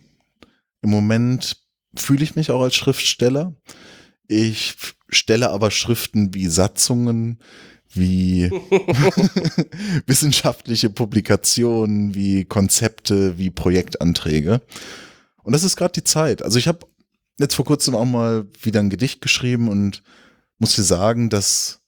Im 0.81 0.89
Moment 0.89 1.57
fühle 1.95 2.23
ich 2.23 2.35
mich 2.35 2.49
auch 2.49 2.63
als 2.63 2.73
Schriftsteller. 2.75 3.53
Ich 4.27 4.77
stelle 5.09 5.51
aber 5.51 5.69
Schriften 5.69 6.33
wie 6.33 6.47
Satzungen, 6.47 7.37
wie 7.93 8.49
wissenschaftliche 10.07 10.89
Publikationen, 10.89 12.15
wie 12.15 12.45
Konzepte, 12.45 13.37
wie 13.37 13.51
Projektanträge. 13.51 14.61
Und 15.43 15.53
das 15.53 15.63
ist 15.63 15.75
gerade 15.75 15.93
die 15.93 16.03
Zeit. 16.03 16.41
Also 16.41 16.57
ich 16.57 16.67
habe 16.67 16.87
jetzt 17.39 17.53
vor 17.53 17.65
kurzem 17.65 17.93
auch 17.93 18.05
mal 18.05 18.47
wieder 18.59 18.79
ein 18.79 18.89
Gedicht 18.89 19.21
geschrieben 19.21 19.67
und 19.69 20.01
muss 20.57 20.75
dir 20.75 20.83
sagen, 20.83 21.29
dass 21.29 21.80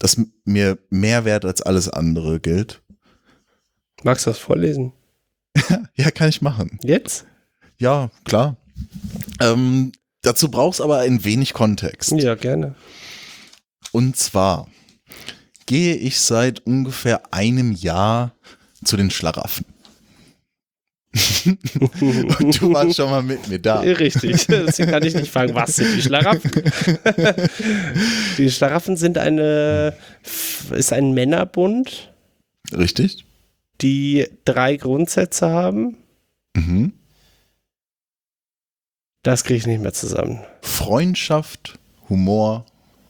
das 0.00 0.20
mir 0.44 0.78
mehr 0.90 1.24
wert 1.24 1.44
als 1.44 1.62
alles 1.62 1.88
andere 1.88 2.40
gilt. 2.40 2.82
Magst 4.02 4.26
du 4.26 4.30
das 4.30 4.38
vorlesen? 4.38 4.92
ja, 5.94 6.10
kann 6.10 6.28
ich 6.28 6.42
machen. 6.42 6.80
Jetzt? 6.82 7.26
Ja, 7.78 8.10
klar. 8.24 8.56
Ähm, 9.40 9.92
Dazu 10.22 10.50
brauchst 10.50 10.80
aber 10.80 10.98
ein 10.98 11.24
wenig 11.24 11.54
Kontext. 11.54 12.12
Ja, 12.12 12.34
gerne. 12.34 12.74
Und 13.92 14.16
zwar 14.16 14.68
gehe 15.66 15.94
ich 15.94 16.20
seit 16.20 16.60
ungefähr 16.66 17.32
einem 17.32 17.72
Jahr 17.72 18.34
zu 18.84 18.96
den 18.96 19.10
Schlaraffen. 19.10 19.64
Und 22.00 22.60
du 22.60 22.72
warst 22.72 22.96
schon 22.96 23.10
mal 23.10 23.22
mit 23.22 23.48
mir 23.48 23.58
da. 23.58 23.80
Richtig. 23.80 24.46
Deswegen 24.48 24.90
kann 24.90 25.02
ich 25.02 25.14
nicht 25.14 25.32
fragen, 25.32 25.54
was 25.54 25.76
sind 25.76 25.96
die 25.96 26.02
Schlaraffen? 26.02 26.50
die 28.38 28.50
Schlaraffen 28.50 28.96
sind 28.96 29.18
eine, 29.18 29.96
ist 30.70 30.92
ein 30.92 31.12
Männerbund. 31.12 32.12
Richtig. 32.72 33.24
Die 33.80 34.28
drei 34.44 34.76
Grundsätze 34.76 35.50
haben. 35.50 35.96
Mhm. 36.54 36.92
Das 39.22 39.44
kriege 39.44 39.58
ich 39.58 39.66
nicht 39.66 39.82
mehr 39.82 39.92
zusammen. 39.92 40.40
Freundschaft, 40.62 41.78
Humor 42.08 42.64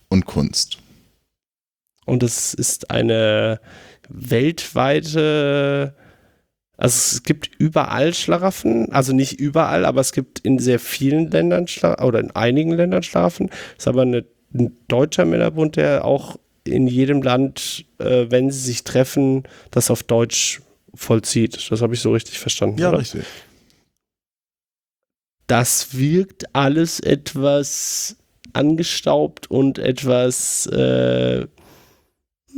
und 0.09 0.25
Kunst. 0.25 0.79
Und 2.07 2.23
es 2.23 2.55
ist 2.55 2.91
eine 2.91 3.61
weltweite, 4.09 5.95
also 6.81 7.17
es 7.17 7.23
gibt 7.23 7.51
überall 7.59 8.15
Schlaraffen, 8.15 8.91
also 8.93 9.13
nicht 9.13 9.39
überall, 9.39 9.85
aber 9.85 10.01
es 10.01 10.13
gibt 10.13 10.41
in 10.41 10.59
sehr 10.59 10.79
vielen 10.79 11.31
Ländern 11.31 11.69
Schlaraffen, 11.69 12.05
oder 12.05 12.21
in 12.21 12.31
einigen 12.33 12.73
Ländern 12.73 13.03
Schlaraffen. 13.03 13.51
Es 13.77 13.85
ist 13.85 13.89
aber 13.89 14.03
eine, 14.03 14.25
ein 14.55 14.77
deutscher 14.89 15.25
Männerbund, 15.25 15.77
der 15.77 16.05
auch 16.05 16.37
in 16.65 16.87
jedem 16.87 17.23
Land, 17.23 17.85
äh, 17.99 18.27
wenn 18.31 18.51
sie 18.51 18.61
sich 18.61 18.85
treffen, 18.85 19.45
das 19.71 19.91
auf 19.91 20.03
Deutsch 20.03 20.61
vollzieht. 20.95 21.71
Das 21.71 21.81
habe 21.83 21.95
ich 21.95 22.01
so 22.01 22.13
richtig 22.13 22.39
verstanden. 22.39 22.79
Ja, 22.79 22.89
oder? 22.89 22.99
richtig 22.99 23.25
das 25.51 25.99
wirkt 25.99 26.55
alles 26.55 27.01
etwas 27.01 28.17
angestaubt 28.53 29.51
und 29.51 29.81
etwas, 29.81 30.67
äh, 30.67 31.47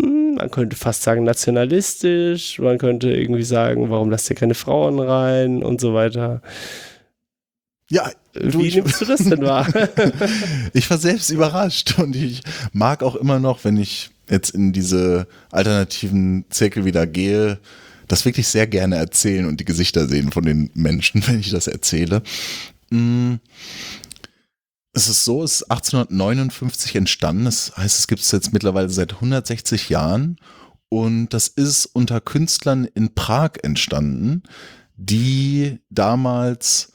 man 0.03 0.50
könnte 0.50 0.76
fast 0.76 1.03
sagen 1.03 1.24
nationalistisch, 1.24 2.59
man 2.59 2.78
könnte 2.78 3.11
irgendwie 3.11 3.44
sagen, 3.44 3.90
warum 3.90 4.11
lasst 4.11 4.28
ihr 4.30 4.36
keine 4.36 4.55
Frauen 4.55 4.98
rein 4.98 5.62
und 5.62 5.80
so 5.80 5.94
weiter. 5.94 6.42
Ja, 7.90 8.11
du, 8.32 8.61
wie 8.61 8.74
nimmst 8.74 9.00
du 9.00 9.05
das 9.05 9.22
denn 9.24 9.42
wahr? 9.42 9.66
ich 10.72 10.88
war 10.90 10.98
selbst 10.98 11.30
überrascht 11.30 11.98
und 11.98 12.16
ich 12.16 12.42
mag 12.72 13.03
auch 13.03 13.16
immer 13.16 13.38
noch, 13.38 13.64
wenn 13.64 13.76
ich 13.76 14.11
jetzt 14.28 14.50
in 14.50 14.72
diese 14.72 15.26
alternativen 15.50 16.46
Zirkel 16.48 16.84
wieder 16.84 17.07
gehe, 17.07 17.59
das 18.09 18.24
wirklich 18.24 18.48
sehr 18.48 18.66
gerne 18.66 18.96
erzählen 18.96 19.46
und 19.46 19.61
die 19.61 19.64
Gesichter 19.64 20.07
sehen 20.09 20.32
von 20.32 20.44
den 20.44 20.70
Menschen, 20.74 21.22
wenn 21.26 21.40
ich 21.40 21.50
das 21.50 21.66
erzähle. 21.66 22.22
Es 24.95 25.09
ist 25.09 25.24
so, 25.24 25.43
es 25.43 25.62
ist 25.62 25.70
1859 25.70 26.97
entstanden. 26.97 27.47
Das 27.47 27.76
heißt, 27.76 27.99
es 27.99 28.07
gibt 28.09 28.20
es 28.20 28.30
jetzt 28.30 28.53
mittlerweile 28.53 28.90
seit 28.90 29.14
160 29.14 29.88
Jahren. 29.88 30.36
Und 30.88 31.30
das 31.30 31.49
ist 31.49 31.86
unter 31.86 32.20
Künstlern 32.20 32.84
in 32.84 33.14
Prag 33.14 33.53
entstanden, 33.62 34.43
die 34.97 35.78
damals 35.88 36.93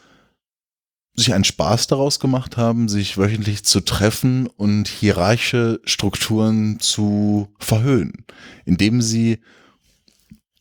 sich 1.16 1.34
einen 1.34 1.43
Spaß 1.43 1.88
daraus 1.88 2.20
gemacht 2.20 2.58
haben, 2.58 2.89
sich 2.89 3.18
wöchentlich 3.18 3.66
zu 3.66 3.82
treffen 3.82 4.45
und 4.45 4.88
hierarchische 4.88 5.82
Strukturen 5.84 6.80
zu 6.80 7.48
verhöhnen, 7.58 8.26
indem 8.66 9.02
sie 9.02 9.39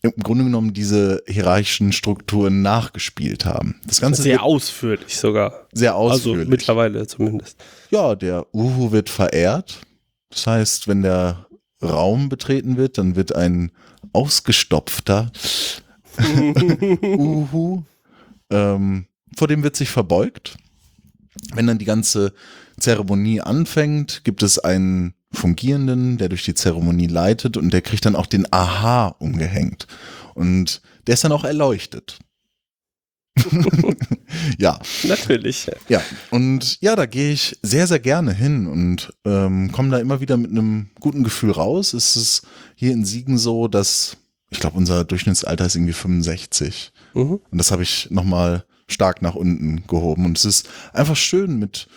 im 0.01 0.13
Grunde 0.23 0.43
genommen 0.43 0.73
diese 0.73 1.23
hierarchischen 1.27 1.91
Strukturen 1.91 2.61
nachgespielt 2.61 3.45
haben. 3.45 3.79
Das 3.85 3.99
Ganze 3.99 4.21
sehr 4.21 4.43
ausführlich 4.43 5.17
sogar. 5.17 5.67
Sehr 5.73 5.95
also 5.95 6.13
ausführlich. 6.13 6.39
Also 6.41 6.49
mittlerweile 6.49 7.07
zumindest. 7.07 7.57
Ja, 7.89 8.15
der 8.15 8.45
Uhu 8.53 8.91
wird 8.91 9.09
verehrt. 9.09 9.81
Das 10.29 10.45
heißt, 10.45 10.87
wenn 10.87 11.01
der 11.01 11.47
Raum 11.81 12.29
betreten 12.29 12.77
wird, 12.77 12.97
dann 12.97 13.15
wird 13.15 13.35
ein 13.35 13.71
ausgestopfter 14.13 15.31
Uhu, 17.03 17.83
ähm, 18.49 19.05
vor 19.35 19.47
dem 19.47 19.63
wird 19.63 19.75
sich 19.75 19.89
verbeugt. 19.89 20.57
Wenn 21.53 21.67
dann 21.67 21.77
die 21.77 21.85
ganze 21.85 22.33
Zeremonie 22.79 23.41
anfängt, 23.41 24.23
gibt 24.23 24.41
es 24.41 24.57
einen 24.57 25.13
Fungierenden, 25.37 26.17
der 26.17 26.29
durch 26.29 26.43
die 26.43 26.53
Zeremonie 26.53 27.07
leitet 27.07 27.57
und 27.57 27.71
der 27.71 27.81
kriegt 27.81 28.05
dann 28.05 28.15
auch 28.15 28.25
den 28.25 28.51
Aha 28.51 29.15
umgehängt. 29.19 29.87
Und 30.33 30.81
der 31.05 31.13
ist 31.13 31.23
dann 31.23 31.31
auch 31.31 31.43
erleuchtet. 31.43 32.19
ja. 34.57 34.79
Natürlich. 35.03 35.69
Ja, 35.89 36.01
und 36.31 36.81
ja, 36.81 36.95
da 36.95 37.05
gehe 37.05 37.31
ich 37.31 37.57
sehr, 37.61 37.87
sehr 37.87 37.99
gerne 37.99 38.33
hin 38.33 38.67
und 38.67 39.13
ähm, 39.25 39.71
komme 39.71 39.89
da 39.89 39.99
immer 39.99 40.21
wieder 40.21 40.37
mit 40.37 40.51
einem 40.51 40.89
guten 40.99 41.23
Gefühl 41.23 41.51
raus. 41.51 41.93
Es 41.93 42.15
ist 42.15 42.47
hier 42.75 42.91
in 42.91 43.05
Siegen 43.05 43.37
so, 43.37 43.67
dass 43.67 44.17
ich 44.49 44.59
glaube, 44.59 44.77
unser 44.77 45.03
Durchschnittsalter 45.03 45.65
ist 45.65 45.75
irgendwie 45.75 45.93
65. 45.93 46.91
Mhm. 47.13 47.39
Und 47.51 47.57
das 47.57 47.71
habe 47.71 47.83
ich 47.83 48.09
nochmal 48.09 48.65
stark 48.87 49.21
nach 49.21 49.35
unten 49.35 49.85
gehoben. 49.87 50.25
Und 50.25 50.37
es 50.37 50.45
ist 50.45 50.69
einfach 50.93 51.15
schön, 51.15 51.59
mit 51.59 51.87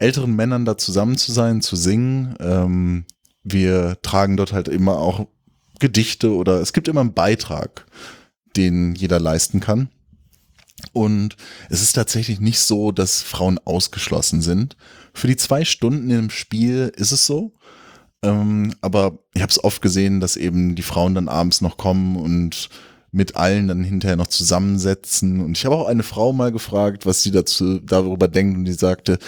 älteren 0.00 0.34
Männern 0.34 0.64
da 0.64 0.76
zusammen 0.76 1.16
zu 1.16 1.30
sein, 1.30 1.60
zu 1.60 1.76
singen. 1.76 2.34
Ähm, 2.40 3.04
wir 3.44 3.98
tragen 4.02 4.36
dort 4.36 4.52
halt 4.52 4.68
immer 4.68 4.98
auch 4.98 5.26
Gedichte 5.78 6.34
oder 6.34 6.60
es 6.60 6.72
gibt 6.72 6.88
immer 6.88 7.00
einen 7.00 7.14
Beitrag, 7.14 7.86
den 8.56 8.94
jeder 8.94 9.20
leisten 9.20 9.60
kann. 9.60 9.88
Und 10.92 11.36
es 11.68 11.82
ist 11.82 11.92
tatsächlich 11.92 12.40
nicht 12.40 12.58
so, 12.58 12.90
dass 12.90 13.22
Frauen 13.22 13.58
ausgeschlossen 13.64 14.40
sind. 14.40 14.76
Für 15.12 15.26
die 15.26 15.36
zwei 15.36 15.64
Stunden 15.64 16.10
im 16.10 16.30
Spiel 16.30 16.92
ist 16.96 17.12
es 17.12 17.26
so. 17.26 17.52
Ähm, 18.22 18.74
aber 18.80 19.18
ich 19.34 19.42
habe 19.42 19.50
es 19.50 19.62
oft 19.62 19.82
gesehen, 19.82 20.20
dass 20.20 20.36
eben 20.36 20.74
die 20.74 20.82
Frauen 20.82 21.14
dann 21.14 21.28
abends 21.28 21.60
noch 21.60 21.76
kommen 21.76 22.16
und 22.16 22.68
mit 23.12 23.36
allen 23.36 23.68
dann 23.68 23.82
hinterher 23.82 24.16
noch 24.16 24.28
zusammensetzen. 24.28 25.40
Und 25.40 25.56
ich 25.56 25.64
habe 25.64 25.76
auch 25.76 25.86
eine 25.86 26.02
Frau 26.02 26.32
mal 26.32 26.52
gefragt, 26.52 27.06
was 27.06 27.22
sie 27.22 27.30
dazu 27.30 27.80
darüber 27.80 28.28
denkt, 28.28 28.56
und 28.56 28.64
die 28.64 28.72
sagte, 28.72 29.18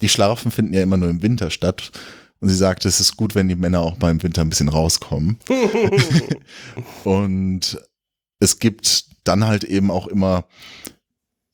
die 0.00 0.08
Schlafen 0.08 0.50
finden 0.50 0.74
ja 0.74 0.82
immer 0.82 0.96
nur 0.96 1.10
im 1.10 1.22
Winter 1.22 1.50
statt. 1.50 1.92
Und 2.40 2.48
sie 2.48 2.56
sagte, 2.56 2.88
es 2.88 3.00
ist 3.00 3.16
gut, 3.16 3.34
wenn 3.34 3.48
die 3.48 3.54
Männer 3.54 3.80
auch 3.80 3.98
mal 3.98 4.10
im 4.10 4.22
Winter 4.22 4.42
ein 4.42 4.50
bisschen 4.50 4.68
rauskommen. 4.68 5.38
und 7.04 7.78
es 8.38 8.58
gibt 8.58 9.06
dann 9.24 9.46
halt 9.46 9.64
eben 9.64 9.90
auch 9.90 10.06
immer, 10.06 10.44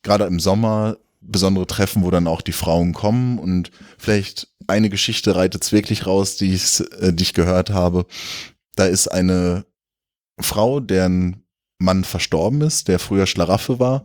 gerade 0.03 0.25
im 0.25 0.41
Sommer, 0.41 0.97
besondere 1.21 1.67
Treffen, 1.67 2.03
wo 2.03 2.11
dann 2.11 2.27
auch 2.27 2.41
die 2.41 2.53
Frauen 2.53 2.93
kommen 2.95 3.39
und 3.39 3.71
vielleicht 3.99 4.49
eine 4.67 4.89
Geschichte 4.89 5.37
reitet 5.37 5.63
es 5.63 5.73
wirklich 5.73 6.07
raus, 6.07 6.37
die 6.37 6.55
ich, 6.55 6.81
äh, 7.01 7.13
die 7.13 7.23
ich 7.23 7.35
gehört 7.35 7.71
habe. 7.71 8.07
Da 8.75 8.87
ist 8.87 9.09
eine 9.09 9.67
Frau, 10.41 10.81
deren 10.81 11.45
Mann 11.79 12.05
verstorben 12.05 12.63
ist, 12.63 12.89
der 12.89 12.99
früher 12.99 13.27
Schlaraffe 13.27 13.79
war 13.79 14.05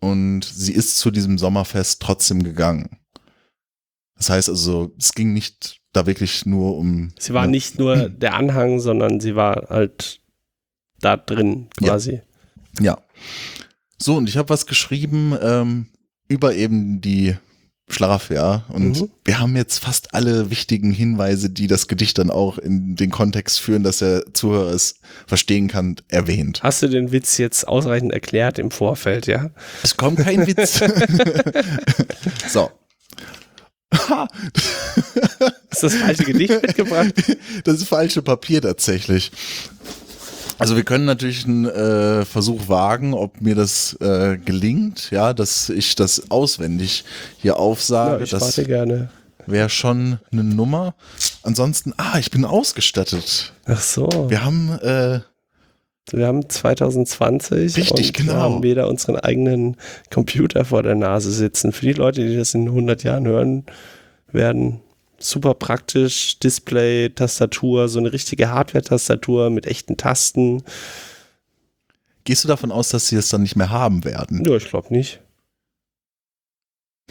und 0.00 0.44
sie 0.44 0.72
ist 0.72 0.98
zu 0.98 1.10
diesem 1.10 1.38
Sommerfest 1.38 2.00
trotzdem 2.02 2.42
gegangen. 2.42 2.99
Das 4.20 4.28
heißt 4.28 4.50
also, 4.50 4.92
es 4.98 5.14
ging 5.14 5.32
nicht 5.32 5.80
da 5.94 6.06
wirklich 6.06 6.44
nur 6.44 6.76
um. 6.76 7.12
Sie 7.18 7.32
war 7.32 7.46
nicht 7.46 7.78
nur 7.78 8.08
der 8.10 8.34
Anhang, 8.34 8.78
sondern 8.78 9.18
sie 9.18 9.34
war 9.34 9.68
halt 9.70 10.20
da 11.00 11.16
drin 11.16 11.68
quasi. 11.78 12.20
Ja. 12.78 12.84
ja. 12.84 12.98
So, 13.98 14.16
und 14.16 14.28
ich 14.28 14.36
habe 14.36 14.50
was 14.50 14.66
geschrieben 14.66 15.34
ähm, 15.40 15.86
über 16.28 16.54
eben 16.54 17.00
die 17.00 17.34
Schlaf, 17.88 18.28
ja. 18.28 18.66
Und 18.68 19.00
mhm. 19.00 19.10
wir 19.24 19.40
haben 19.40 19.56
jetzt 19.56 19.78
fast 19.78 20.14
alle 20.14 20.50
wichtigen 20.50 20.92
Hinweise, 20.92 21.48
die 21.48 21.66
das 21.66 21.88
Gedicht 21.88 22.18
dann 22.18 22.30
auch 22.30 22.58
in 22.58 22.96
den 22.96 23.10
Kontext 23.10 23.58
führen, 23.58 23.82
dass 23.82 23.98
der 23.98 24.34
Zuhörer 24.34 24.72
es 24.74 24.96
verstehen 25.26 25.68
kann, 25.68 25.96
erwähnt. 26.08 26.60
Hast 26.62 26.82
du 26.82 26.88
den 26.88 27.10
Witz 27.10 27.38
jetzt 27.38 27.66
ausreichend 27.66 28.12
erklärt 28.12 28.58
im 28.58 28.70
Vorfeld, 28.70 29.26
ja? 29.26 29.50
Es 29.82 29.96
kommt 29.96 30.18
kein 30.18 30.46
Witz. 30.46 30.80
so, 32.48 32.70
ist 35.70 35.82
das 35.82 35.94
falsche 35.94 36.24
Gedicht 36.24 36.62
mitgebracht? 36.62 37.12
Das 37.64 37.76
ist 37.76 37.88
falsche 37.88 38.22
Papier 38.22 38.62
tatsächlich. 38.62 39.32
Also 40.58 40.76
wir 40.76 40.84
können 40.84 41.06
natürlich 41.06 41.46
einen 41.46 41.64
äh, 41.64 42.24
Versuch 42.24 42.68
wagen, 42.68 43.14
ob 43.14 43.40
mir 43.40 43.54
das 43.54 43.94
äh, 44.00 44.36
gelingt, 44.36 45.10
ja, 45.10 45.32
dass 45.32 45.70
ich 45.70 45.94
das 45.94 46.30
auswendig 46.30 47.04
hier 47.38 47.56
aufsage. 47.56 48.18
Ja, 48.18 48.24
ich 48.24 48.30
das 48.30 48.42
warte 48.42 48.64
gerne. 48.64 49.10
Wäre 49.46 49.70
schon 49.70 50.18
eine 50.30 50.44
Nummer. 50.44 50.94
Ansonsten, 51.42 51.94
ah, 51.96 52.18
ich 52.18 52.30
bin 52.30 52.44
ausgestattet. 52.44 53.54
Ach 53.64 53.80
so. 53.80 54.08
Wir 54.28 54.44
haben 54.44 54.78
äh, 54.82 55.20
wir 56.10 56.26
haben 56.26 56.48
2020 56.48 57.76
Richtig, 57.76 58.08
und 58.08 58.16
genau. 58.16 58.32
haben 58.34 58.62
wieder 58.62 58.88
unseren 58.88 59.16
eigenen 59.16 59.76
Computer 60.12 60.64
vor 60.64 60.82
der 60.82 60.94
Nase 60.94 61.30
sitzen. 61.30 61.72
Für 61.72 61.86
die 61.86 61.92
Leute, 61.92 62.26
die 62.26 62.36
das 62.36 62.54
in 62.54 62.66
100 62.66 63.04
Jahren 63.04 63.26
hören 63.26 63.64
werden, 64.32 64.80
super 65.18 65.54
praktisch. 65.54 66.38
Display, 66.38 67.10
Tastatur, 67.10 67.88
so 67.88 67.98
eine 67.98 68.12
richtige 68.12 68.50
Hardware-Tastatur 68.50 69.50
mit 69.50 69.66
echten 69.66 69.96
Tasten. 69.96 70.62
Gehst 72.24 72.44
du 72.44 72.48
davon 72.48 72.72
aus, 72.72 72.88
dass 72.88 73.08
sie 73.08 73.16
es 73.16 73.28
dann 73.28 73.42
nicht 73.42 73.56
mehr 73.56 73.70
haben 73.70 74.04
werden? 74.04 74.44
Ja, 74.44 74.56
ich 74.56 74.68
glaube 74.68 74.92
nicht. 74.92 75.20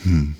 Hm. 0.03 0.35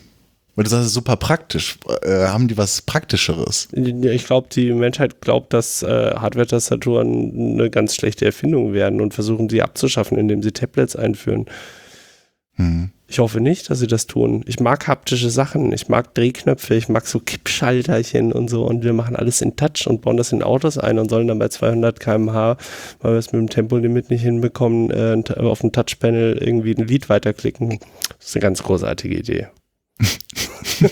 Weil 0.60 0.66
du 0.66 0.72
sagst, 0.72 0.94
super 0.94 1.16
praktisch. 1.16 1.78
Äh, 2.02 2.28
haben 2.28 2.50
die 2.50 2.58
was 2.58 2.82
Praktischeres? 2.82 3.70
Ich 3.72 4.26
glaube, 4.26 4.50
die 4.52 4.74
Menschheit 4.74 5.22
glaubt, 5.22 5.54
dass 5.54 5.84
äh, 5.84 6.16
Hardware-Tastaturen 6.18 7.54
eine 7.54 7.70
ganz 7.70 7.96
schlechte 7.96 8.26
Erfindung 8.26 8.74
werden 8.74 9.00
und 9.00 9.14
versuchen 9.14 9.48
sie 9.48 9.62
abzuschaffen, 9.62 10.18
indem 10.18 10.44
sie 10.44 10.52
Tablets 10.52 10.98
einführen. 10.98 11.46
Hm. 12.56 12.90
Ich 13.08 13.20
hoffe 13.20 13.40
nicht, 13.40 13.70
dass 13.70 13.80
sie 13.80 13.88
das 13.88 14.06
tun. 14.06 14.44
Ich 14.48 14.60
mag 14.60 14.86
haptische 14.90 15.30
Sachen. 15.30 15.72
Ich 15.72 15.88
mag 15.88 16.14
Drehknöpfe. 16.14 16.76
Ich 16.76 16.90
mag 16.90 17.08
so 17.08 17.22
Kippschalterchen 17.22 18.34
und 18.34 18.50
so. 18.50 18.66
Und 18.66 18.84
wir 18.84 18.92
machen 18.92 19.16
alles 19.16 19.40
in 19.40 19.56
Touch 19.56 19.88
und 19.88 20.02
bauen 20.02 20.18
das 20.18 20.34
in 20.34 20.44
Autos 20.44 20.78
ein 20.78 21.00
und 21.00 21.10
sollen 21.10 21.30
dann 21.30 21.40
bei 21.40 21.48
200 21.48 22.02
km/h, 22.02 22.58
weil 23.00 23.14
wir 23.14 23.18
es 23.18 23.32
mit 23.32 23.40
dem 23.40 23.50
Tempolimit 23.50 24.10
nicht 24.10 24.24
hinbekommen, 24.24 24.92
äh, 24.92 25.24
auf 25.38 25.62
dem 25.62 25.72
Touchpanel 25.72 26.38
irgendwie 26.38 26.76
ein 26.76 26.86
Lied 26.86 27.08
weiterklicken. 27.08 27.80
Das 28.18 28.28
ist 28.28 28.36
eine 28.36 28.42
ganz 28.42 28.62
großartige 28.62 29.16
Idee. 29.16 29.48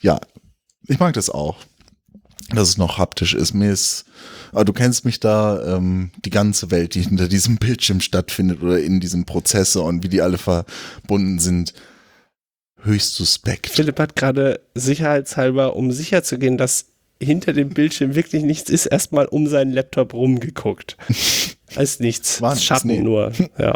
ja, 0.00 0.20
ich 0.86 0.98
mag 0.98 1.14
das 1.14 1.30
auch, 1.30 1.56
dass 2.50 2.70
es 2.70 2.78
noch 2.78 2.98
haptisch 2.98 3.34
ist. 3.34 3.54
Mir 3.54 3.72
ist, 3.72 4.04
aber 4.52 4.64
du 4.64 4.72
kennst 4.72 5.04
mich 5.04 5.20
da, 5.20 5.76
ähm, 5.76 6.10
die 6.24 6.30
ganze 6.30 6.70
Welt, 6.70 6.94
die 6.94 7.02
hinter 7.02 7.28
diesem 7.28 7.58
Bildschirm 7.58 8.00
stattfindet 8.00 8.62
oder 8.62 8.80
in 8.80 9.00
diesem 9.00 9.24
Prozessor 9.24 9.84
und 9.84 10.02
wie 10.02 10.08
die 10.08 10.22
alle 10.22 10.38
verbunden 10.38 11.38
sind, 11.38 11.74
höchst 12.82 13.14
suspekt. 13.14 13.68
Philipp 13.68 13.98
hat 13.98 14.16
gerade 14.16 14.60
sicherheitshalber, 14.74 15.76
um 15.76 15.92
sicher 15.92 16.22
zu 16.22 16.38
gehen, 16.38 16.56
dass 16.56 16.86
hinter 17.20 17.52
dem 17.52 17.70
Bildschirm 17.70 18.14
wirklich 18.14 18.44
nichts 18.44 18.70
ist, 18.70 18.86
erstmal 18.86 19.26
um 19.26 19.46
seinen 19.48 19.72
Laptop 19.72 20.14
rumgeguckt. 20.14 20.96
Als 21.74 22.00
nichts. 22.00 22.40
War 22.40 22.56
Schatten 22.56 22.88
nee. 22.88 23.00
nur. 23.00 23.32
Ja. 23.58 23.74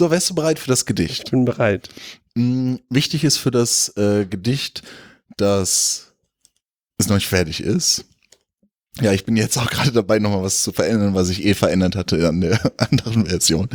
So, 0.00 0.10
wärst 0.10 0.30
du 0.30 0.34
bereit 0.34 0.58
für 0.58 0.68
das 0.68 0.86
Gedicht? 0.86 1.24
Ich 1.26 1.30
bin 1.30 1.44
bereit. 1.44 1.90
Mhm, 2.34 2.80
wichtig 2.88 3.22
ist 3.22 3.36
für 3.36 3.50
das 3.50 3.94
äh, 3.98 4.24
Gedicht, 4.24 4.82
dass 5.36 6.14
es 6.96 7.06
noch 7.08 7.16
nicht 7.16 7.28
fertig 7.28 7.60
ist. 7.60 8.06
Ja, 9.02 9.12
ich 9.12 9.26
bin 9.26 9.36
jetzt 9.36 9.58
auch 9.58 9.66
gerade 9.70 9.92
dabei, 9.92 10.18
nochmal 10.18 10.42
was 10.42 10.62
zu 10.62 10.72
verändern, 10.72 11.14
was 11.14 11.28
ich 11.28 11.44
eh 11.44 11.52
verändert 11.52 11.96
hatte 11.96 12.26
an 12.26 12.40
der 12.40 12.58
anderen 12.78 13.26
Version. 13.26 13.68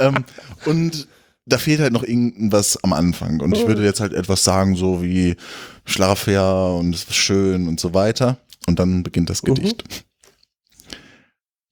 ähm, 0.00 0.24
und 0.64 1.06
da 1.46 1.56
fehlt 1.56 1.78
halt 1.78 1.92
noch 1.92 2.02
irgendwas 2.02 2.82
am 2.82 2.92
Anfang. 2.92 3.38
Und 3.38 3.54
ich 3.54 3.64
würde 3.64 3.84
jetzt 3.84 4.00
halt 4.00 4.12
etwas 4.12 4.42
sagen, 4.42 4.74
so 4.74 5.04
wie 5.04 5.36
Schlafjahr 5.84 6.78
und 6.78 6.92
es 6.96 7.04
ist 7.04 7.14
schön 7.14 7.68
und 7.68 7.78
so 7.78 7.94
weiter. 7.94 8.38
Und 8.66 8.80
dann 8.80 9.04
beginnt 9.04 9.30
das 9.30 9.42
Gedicht. 9.42 9.84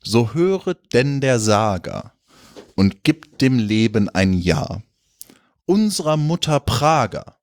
So 0.05 0.35
höre 0.35 0.75
denn 0.93 1.21
der 1.21 1.41
Sager 1.41 2.13
und 2.79 3.03
gibt 3.03 3.41
dem 3.41 3.59
Leben 3.59 4.09
ein 4.09 4.33
Ja. 4.33 4.85
Unserer 5.67 6.17
Mutter 6.17 6.61
Prager, 6.61 7.37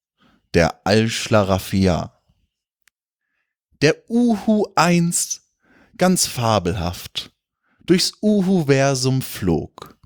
der 0.54 0.88
Al-Schlaraffia. 0.88 2.24
Der 3.82 4.10
Uhu 4.10 4.66
einst, 4.78 5.42
ganz 5.98 6.26
fabelhaft, 6.26 7.36
durchs 7.82 8.14
Uhu-Versum 8.22 9.22
flog. 9.22 10.00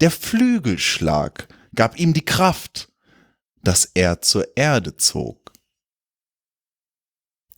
Der 0.00 0.10
Flügelschlag 0.10 1.46
gab 1.72 1.96
ihm 1.96 2.12
die 2.12 2.24
Kraft, 2.24 2.90
dass 3.62 3.84
er 3.84 4.20
zur 4.20 4.56
Erde 4.56 4.96
zog. 4.96 5.52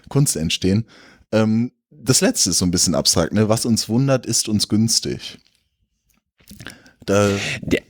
Kunst 0.09 0.35
entstehen. 0.35 0.85
Ähm, 1.31 1.71
das 1.89 2.21
letzte 2.21 2.49
ist 2.49 2.57
so 2.57 2.65
ein 2.65 2.71
bisschen 2.71 2.95
abstrakt, 2.95 3.33
ne? 3.33 3.49
Was 3.49 3.65
uns 3.65 3.89
wundert, 3.89 4.25
ist 4.25 4.47
uns 4.49 4.67
günstig. 4.67 5.39
Da, 7.05 7.29
der, 7.61 7.81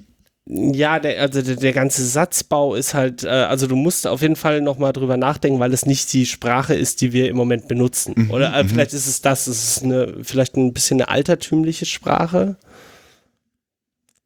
ja, 0.54 1.00
der, 1.00 1.22
also 1.22 1.42
der, 1.42 1.56
der, 1.56 1.72
ganze 1.72 2.06
Satzbau 2.06 2.76
ist 2.76 2.94
halt, 2.94 3.24
äh, 3.24 3.30
also 3.30 3.68
du 3.68 3.78
musst 3.78 4.06
auf 4.06 4.22
jeden 4.22 4.36
Fall 4.36 4.60
nochmal 4.60 4.92
drüber 4.92 5.16
nachdenken, 5.16 5.62
weil 5.62 5.74
es 5.74 5.86
nicht 5.86 6.12
die 6.12 6.26
Sprache 6.26 6.76
ist, 6.76 7.00
die 7.00 7.14
wir 7.14 7.30
im 7.30 7.38
Moment 7.38 7.70
benutzen. 7.70 8.14
Mhm, 8.18 8.32
Oder 8.32 8.54
äh, 8.54 8.64
mhm. 8.64 8.70
vielleicht 8.70 8.92
ist 8.92 9.08
es 9.08 9.22
das, 9.22 9.48
es 9.48 9.78
ist 9.78 9.84
eine, 9.84 10.14
vielleicht 10.24 10.58
ein 10.58 10.74
bisschen 10.74 11.00
eine 11.00 11.08
altertümliche 11.08 11.86
Sprache. 11.86 12.58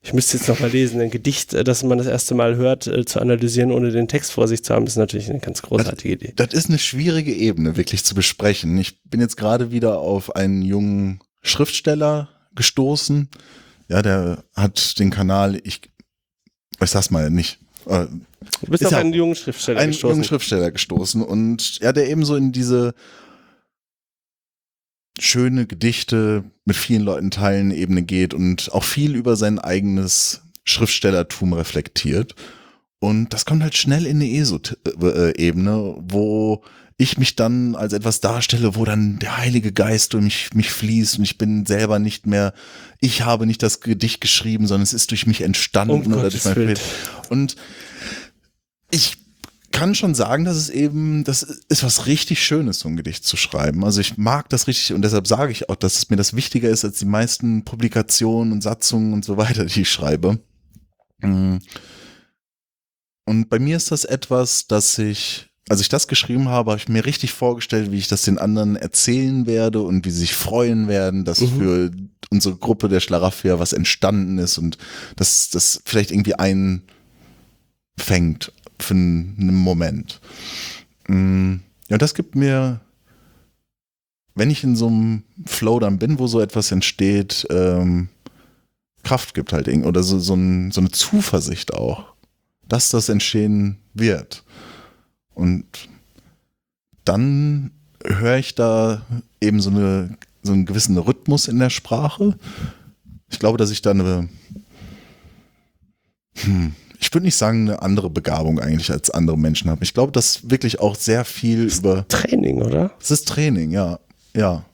Ich 0.01 0.13
müsste 0.13 0.37
jetzt 0.37 0.47
nochmal 0.47 0.71
lesen, 0.71 0.99
ein 0.99 1.11
Gedicht, 1.11 1.53
äh, 1.53 1.63
das 1.63 1.83
man 1.83 1.99
das 1.99 2.07
erste 2.07 2.33
Mal 2.33 2.55
hört, 2.55 2.87
äh, 2.87 3.05
zu 3.05 3.19
analysieren, 3.19 3.71
ohne 3.71 3.91
den 3.91 4.07
Text 4.07 4.31
vor 4.31 4.47
sich 4.47 4.63
zu 4.63 4.73
haben, 4.73 4.87
ist 4.87 4.95
natürlich 4.95 5.29
eine 5.29 5.39
ganz 5.39 5.61
großartige 5.61 6.17
das, 6.17 6.23
Idee. 6.23 6.33
Das 6.37 6.53
ist 6.55 6.69
eine 6.69 6.79
schwierige 6.79 7.35
Ebene, 7.35 7.77
wirklich 7.77 8.03
zu 8.03 8.15
besprechen. 8.15 8.75
Ich 8.79 9.03
bin 9.03 9.21
jetzt 9.21 9.37
gerade 9.37 9.69
wieder 9.69 9.99
auf 9.99 10.35
einen 10.35 10.63
jungen 10.63 11.19
Schriftsteller 11.43 12.29
gestoßen. 12.55 13.29
Ja, 13.89 14.01
der 14.01 14.43
hat 14.55 14.97
den 14.97 15.11
Kanal, 15.11 15.61
ich 15.63 15.81
ich 16.81 16.89
sag's 16.89 17.11
mal 17.11 17.29
nicht. 17.29 17.59
Äh, 17.85 18.07
du 18.61 18.71
bist 18.71 18.85
auf 18.85 18.93
einen 18.93 19.13
jungen 19.13 19.35
Schriftsteller 19.35 19.79
einen 19.79 19.91
gestoßen. 19.91 20.09
Einen 20.09 20.17
jungen 20.17 20.27
Schriftsteller 20.27 20.71
gestoßen 20.71 21.21
und 21.21 21.79
ja, 21.79 21.93
der 21.93 22.09
eben 22.09 22.25
so 22.25 22.35
in 22.35 22.51
diese 22.51 22.93
schöne 25.19 25.65
Gedichte 25.65 26.43
mit 26.65 26.75
vielen 26.75 27.03
Leuten 27.03 27.31
teilen 27.31 27.71
Ebene 27.71 28.03
geht 28.03 28.33
und 28.33 28.71
auch 28.73 28.83
viel 28.83 29.15
über 29.15 29.35
sein 29.35 29.59
eigenes 29.59 30.41
Schriftstellertum 30.65 31.53
reflektiert. 31.53 32.35
Und 32.99 33.33
das 33.33 33.45
kommt 33.45 33.61
halt 33.63 33.75
schnell 33.75 34.05
in 34.05 34.17
eine 34.17 34.29
ESO-Ebene, 34.29 35.95
wo 35.99 36.63
ich 36.97 37.17
mich 37.17 37.35
dann 37.35 37.75
als 37.75 37.93
etwas 37.93 38.21
darstelle, 38.21 38.75
wo 38.75 38.85
dann 38.85 39.19
der 39.19 39.37
Heilige 39.37 39.73
Geist 39.73 40.13
durch 40.13 40.23
mich, 40.23 40.53
mich 40.53 40.69
fließt 40.69 41.17
und 41.17 41.25
ich 41.25 41.37
bin 41.37 41.65
selber 41.65 41.99
nicht 41.99 42.25
mehr, 42.25 42.53
ich 43.01 43.23
habe 43.23 43.45
nicht 43.45 43.61
das 43.61 43.81
Gedicht 43.81 44.21
geschrieben, 44.21 44.65
sondern 44.65 44.83
es 44.83 44.93
ist 44.93 45.11
durch 45.11 45.27
mich 45.27 45.41
entstanden 45.41 46.13
oh 46.13 46.17
oder 46.17 46.29
durch 46.29 46.45
mein 46.45 46.55
Bild. 46.55 46.81
Und 47.29 47.57
ich 48.91 49.17
kann 49.71 49.93
schon 49.93 50.15
sagen, 50.15 50.45
dass 50.45 50.55
es 50.55 50.69
eben, 50.69 51.25
das 51.25 51.43
ist 51.43 51.83
was 51.83 52.05
richtig 52.05 52.41
Schönes, 52.41 52.79
so 52.79 52.87
ein 52.87 52.95
Gedicht 52.95 53.25
zu 53.25 53.35
schreiben. 53.35 53.83
Also 53.83 53.99
ich 53.99 54.17
mag 54.17 54.47
das 54.47 54.67
richtig 54.67 54.93
und 54.93 55.01
deshalb 55.01 55.27
sage 55.27 55.51
ich 55.51 55.69
auch, 55.69 55.75
dass 55.75 55.97
es 55.97 56.09
mir 56.09 56.15
das 56.15 56.33
wichtiger 56.33 56.69
ist 56.69 56.85
als 56.85 56.99
die 56.99 57.05
meisten 57.05 57.65
Publikationen 57.65 58.53
und 58.53 58.61
Satzungen 58.61 59.11
und 59.11 59.25
so 59.25 59.35
weiter, 59.35 59.65
die 59.65 59.81
ich 59.81 59.91
schreibe. 59.91 60.39
Mm. 61.19 61.57
Und 63.25 63.49
bei 63.49 63.59
mir 63.59 63.75
ist 63.75 63.91
das 63.91 64.05
etwas, 64.05 64.67
dass 64.67 64.97
ich 64.97 65.49
als 65.67 65.81
ich 65.81 65.89
das 65.89 66.07
geschrieben 66.07 66.49
habe, 66.49 66.71
habe 66.71 66.79
ich 66.79 66.89
mir 66.89 67.05
richtig 67.05 67.33
vorgestellt, 67.33 67.91
wie 67.91 67.97
ich 67.97 68.07
das 68.07 68.21
den 68.21 68.37
anderen 68.37 68.75
erzählen 68.75 69.47
werde 69.47 69.81
und 69.81 70.05
wie 70.05 70.11
sie 70.11 70.19
sich 70.19 70.35
freuen 70.35 70.87
werden, 70.87 71.25
dass 71.25 71.41
mhm. 71.41 71.57
für 71.57 71.91
unsere 72.29 72.55
Gruppe 72.55 72.87
der 72.87 72.99
Schlaraffia 72.99 73.57
was 73.59 73.73
entstanden 73.73 74.37
ist 74.37 74.57
und 74.57 74.77
dass 75.15 75.49
das 75.49 75.81
vielleicht 75.85 76.11
irgendwie 76.11 76.35
einfängt 76.35 76.83
für 78.79 78.93
einen 78.93 79.55
Moment. 79.55 80.21
Mm, 81.07 81.55
ja, 81.87 81.97
das 81.97 82.13
gibt 82.13 82.35
mir, 82.35 82.81
wenn 84.35 84.51
ich 84.51 84.63
in 84.63 84.75
so 84.75 84.87
einem 84.87 85.23
Flow 85.45 85.79
dann 85.79 85.97
bin, 85.97 86.19
wo 86.19 86.27
so 86.27 86.41
etwas 86.41 86.71
entsteht, 86.71 87.47
ähm, 87.49 88.09
Kraft 89.03 89.33
gibt 89.33 89.53
halt 89.53 89.67
irgendwie 89.67 89.87
oder 89.87 90.03
so, 90.03 90.19
so, 90.19 90.33
ein, 90.35 90.71
so 90.71 90.81
eine 90.81 90.91
Zuversicht 90.91 91.73
auch, 91.73 92.13
dass 92.67 92.89
das 92.89 93.09
entstehen 93.09 93.77
wird. 93.93 94.43
Und 95.35 95.65
dann 97.03 97.71
höre 98.03 98.37
ich 98.37 98.55
da 98.55 99.01
eben 99.41 99.61
so, 99.61 99.69
eine, 99.69 100.17
so 100.43 100.53
einen 100.53 100.65
gewissen 100.65 100.97
Rhythmus 100.97 101.47
in 101.47 101.59
der 101.59 101.69
Sprache. 101.69 102.35
Ich 103.29 103.39
glaube, 103.39 103.57
dass 103.57 103.71
ich 103.71 103.81
da 103.81 103.91
eine, 103.91 104.29
hm, 106.37 106.73
ich 106.99 107.13
würde 107.13 107.25
nicht 107.25 107.35
sagen, 107.35 107.69
eine 107.69 107.81
andere 107.81 108.09
Begabung 108.09 108.59
eigentlich 108.59 108.91
als 108.91 109.11
andere 109.11 109.37
Menschen 109.37 109.69
habe. 109.69 109.83
Ich 109.83 109.93
glaube, 109.93 110.11
dass 110.11 110.49
wirklich 110.49 110.79
auch 110.79 110.95
sehr 110.95 111.25
viel 111.25 111.65
das 111.65 111.79
über. 111.79 112.07
Training, 112.07 112.61
oder? 112.61 112.91
Es 112.99 113.11
ist 113.11 113.27
Training, 113.27 113.71
ja. 113.71 113.99
Ja. 114.35 114.65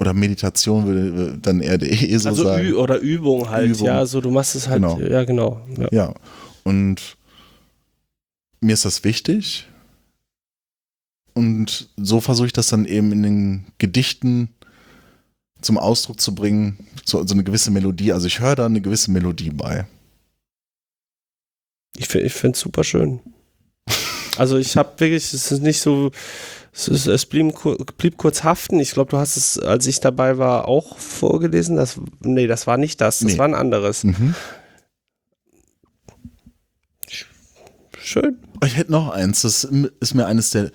Oder 0.00 0.12
Meditation 0.12 0.86
würde 0.86 1.38
dann 1.40 1.60
eher 1.60 1.80
eh 1.80 2.16
so 2.18 2.30
also 2.30 2.44
sagen. 2.44 2.74
Oder 2.74 2.98
Übung 2.98 3.48
halt, 3.48 3.70
Übung. 3.70 3.86
ja. 3.86 4.04
So, 4.06 4.20
du 4.20 4.30
machst 4.30 4.56
es 4.56 4.68
halt, 4.68 4.82
genau. 4.82 4.98
ja, 5.00 5.24
genau. 5.24 5.60
Ja. 5.78 5.88
ja. 5.92 6.14
Und 6.64 7.16
mir 8.60 8.72
ist 8.72 8.84
das 8.84 9.04
wichtig. 9.04 9.66
Und 11.34 11.90
so 11.96 12.20
versuche 12.20 12.46
ich 12.46 12.52
das 12.52 12.68
dann 12.68 12.84
eben 12.84 13.12
in 13.12 13.22
den 13.22 13.64
Gedichten 13.78 14.50
zum 15.60 15.78
Ausdruck 15.78 16.20
zu 16.20 16.34
bringen, 16.34 16.86
so, 17.04 17.26
so 17.26 17.34
eine 17.34 17.42
gewisse 17.42 17.70
Melodie. 17.70 18.12
Also 18.12 18.26
ich 18.26 18.40
höre 18.40 18.54
da 18.54 18.66
eine 18.66 18.80
gewisse 18.80 19.10
Melodie 19.10 19.50
bei. 19.50 19.86
Ich, 21.96 22.12
ich 22.14 22.32
finde 22.32 22.54
es 22.54 22.60
super 22.60 22.84
schön. 22.84 23.20
Also 24.36 24.58
ich 24.58 24.76
habe 24.76 24.98
wirklich, 24.98 25.32
es 25.32 25.52
ist 25.52 25.62
nicht 25.62 25.80
so, 25.80 26.10
es, 26.72 26.88
ist, 26.88 27.06
es 27.06 27.26
blieb, 27.26 27.54
blieb, 27.98 28.16
kurz 28.16 28.42
haften. 28.42 28.80
Ich 28.80 28.92
glaube, 28.92 29.10
du 29.10 29.16
hast 29.16 29.36
es, 29.36 29.58
als 29.58 29.86
ich 29.86 30.00
dabei 30.00 30.38
war, 30.38 30.66
auch 30.66 30.98
vorgelesen. 30.98 31.76
Das, 31.76 32.00
nee, 32.20 32.46
das 32.46 32.66
war 32.66 32.76
nicht 32.76 33.00
das, 33.00 33.20
das 33.20 33.32
nee. 33.32 33.38
war 33.38 33.46
ein 33.46 33.54
anderes. 33.54 34.04
Mhm. 34.04 34.34
Schön. 38.00 38.38
Ich 38.64 38.76
hätte 38.76 38.92
noch 38.92 39.10
eins, 39.10 39.42
das 39.42 39.64
ist 39.64 40.14
mir 40.14 40.26
eines 40.26 40.50
der. 40.50 40.70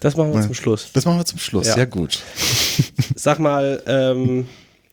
Das 0.00 0.16
machen 0.16 0.32
wir 0.32 0.40
zum 0.42 0.54
Schluss. 0.54 0.90
Das 0.92 1.04
machen 1.04 1.18
wir 1.18 1.24
zum 1.24 1.38
Schluss, 1.38 1.68
Ja. 1.68 1.78
ja, 1.78 1.84
gut. 1.84 2.22
Sag 3.16 3.38
mal, 3.38 3.82
ähm, 3.86 4.46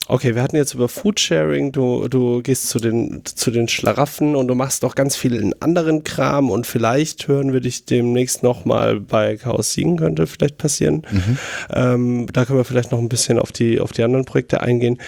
okay, 0.08 0.36
wir 0.36 0.42
hatten 0.42 0.56
jetzt 0.56 0.74
über 0.74 0.88
Foodsharing, 0.88 1.72
du, 1.72 2.08
du 2.08 2.42
gehst 2.42 2.70
zu 2.70 2.80
den, 2.80 3.22
zu 3.26 3.52
den 3.52 3.68
Schlaraffen 3.68 4.36
und 4.36 4.48
du 4.48 4.56
machst 4.56 4.84
noch 4.84 4.96
ganz 4.96 5.16
viel 5.16 5.36
in 5.36 5.54
anderen 5.62 6.04
Kram 6.04 6.50
und 6.50 6.66
vielleicht 6.68 7.28
hören 7.28 7.54
wir 7.54 7.60
dich 7.62 7.86
demnächst 7.86 8.44
nochmal 8.44 9.00
bei 9.00 9.38
Chaos 9.38 9.74
Siegen, 9.74 9.98
könnte 9.98 10.28
vielleicht 10.28 10.58
passieren. 10.58 11.04
Ähm, 11.72 12.28
da 12.34 12.46
können 12.46 12.60
wir 12.60 12.66
vielleicht 12.66 12.92
noch 12.92 13.00
ein 13.00 13.10
bisschen 13.10 13.40
auf 13.40 13.52
die, 13.52 13.80
auf 13.80 13.92
die 13.92 14.04
anderen 14.04 14.26
Projekte 14.26 14.62
eingehen. 14.62 15.00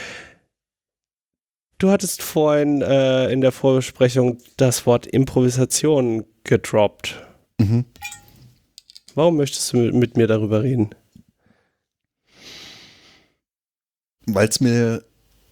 Du 1.79 1.91
hattest 1.91 2.23
vorhin 2.23 2.81
äh, 2.81 3.31
in 3.31 3.41
der 3.41 3.51
Vorbesprechung 3.51 4.39
das 4.57 4.87
Wort 4.87 5.05
Improvisation 5.05 6.23
gedroppt. 6.43 7.23
Mhm. 7.59 7.85
Warum 9.18 9.38
möchtest 9.38 9.74
du 9.74 9.78
mit, 9.78 10.15
mir 10.15 10.28
darüber 10.28 10.61
reden? 10.61 10.91
Weil 14.28 14.47
es 14.47 14.59
mir 14.59 15.03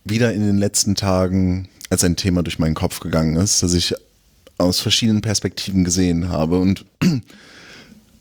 wieder 0.04 0.34
in 0.34 0.46
den 0.46 0.60
letzten 0.60 0.94
Tagen 0.94 1.68
als 1.90 2.04
ein 2.04 2.16
Thema 2.16 2.44
durch 2.44 2.60
meinen 2.60 2.76
Kopf 2.76 3.00
gegangen 3.00 3.38
ist, 3.38 3.64
dass 3.64 3.74
ich 3.74 3.96
aus 4.60 4.82
verschiedenen 4.82 5.24
Perspektiven 5.24 5.84
gesehen 5.84 6.30
habe 6.30 6.60
und 6.60 6.86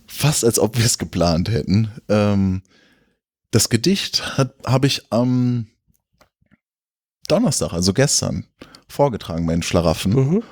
fast 0.06 0.46
als 0.46 0.58
ob 0.58 0.78
wir 0.78 0.86
es 0.86 0.96
geplant 0.96 1.50
hätten. 1.50 1.90
Ähm, 2.08 2.62
das 3.50 3.68
Gedicht 3.68 4.38
habe 4.38 4.86
ich 4.86 5.12
am 5.12 5.66
Donnerstag, 7.28 7.74
also 7.74 7.92
gestern, 7.92 8.46
vorgetragen 8.88 9.44
bei 9.44 9.52
den 9.52 9.62
Schlaraffen. 9.62 10.14
Mhm. 10.14 10.42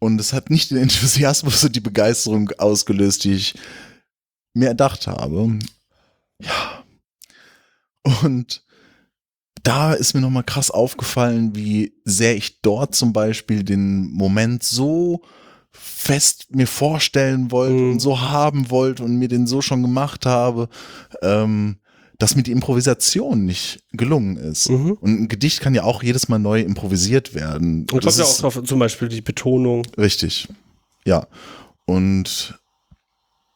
Und 0.00 0.20
es 0.20 0.32
hat 0.32 0.50
nicht 0.50 0.72
den 0.72 0.78
Enthusiasmus 0.78 1.62
und 1.62 1.76
die 1.76 1.80
Begeisterung 1.80 2.50
ausgelöst, 2.58 3.22
die 3.22 3.34
ich 3.34 3.54
mir 4.54 4.68
erdacht 4.68 5.06
habe. 5.06 5.58
Ja. 6.40 6.84
Und 8.22 8.62
da 9.62 9.92
ist 9.94 10.14
mir 10.14 10.20
nochmal 10.20 10.44
krass 10.44 10.70
aufgefallen, 10.70 11.54
wie 11.56 11.94
sehr 12.04 12.36
ich 12.36 12.60
dort 12.60 12.94
zum 12.94 13.12
Beispiel 13.12 13.62
den 13.64 14.10
Moment 14.12 14.62
so 14.62 15.22
fest 15.72 16.54
mir 16.54 16.66
vorstellen 16.66 17.50
wollte 17.50 17.74
Mhm. 17.74 17.92
und 17.92 18.00
so 18.00 18.20
haben 18.20 18.70
wollte 18.70 19.02
und 19.02 19.16
mir 19.16 19.28
den 19.28 19.46
so 19.46 19.60
schon 19.62 19.82
gemacht 19.82 20.26
habe, 20.26 20.68
ähm, 21.22 21.78
dass 22.18 22.36
mir 22.36 22.42
die 22.44 22.52
Improvisation 22.52 23.44
nicht 23.44 23.82
gelungen 23.92 24.36
ist. 24.36 24.68
Mhm. 24.68 24.92
Und 24.92 25.22
ein 25.22 25.28
Gedicht 25.28 25.60
kann 25.60 25.74
ja 25.74 25.82
auch 25.82 26.02
jedes 26.02 26.28
Mal 26.28 26.38
neu 26.38 26.60
improvisiert 26.60 27.34
werden. 27.34 27.80
Und 27.80 27.90
kommt 27.90 28.04
Das 28.04 28.18
ja 28.18 28.24
auch 28.24 28.38
drauf, 28.38 28.62
zum 28.64 28.78
Beispiel 28.78 29.08
die 29.08 29.22
Betonung. 29.22 29.84
Richtig. 29.98 30.46
Ja. 31.04 31.26
Und 31.86 32.58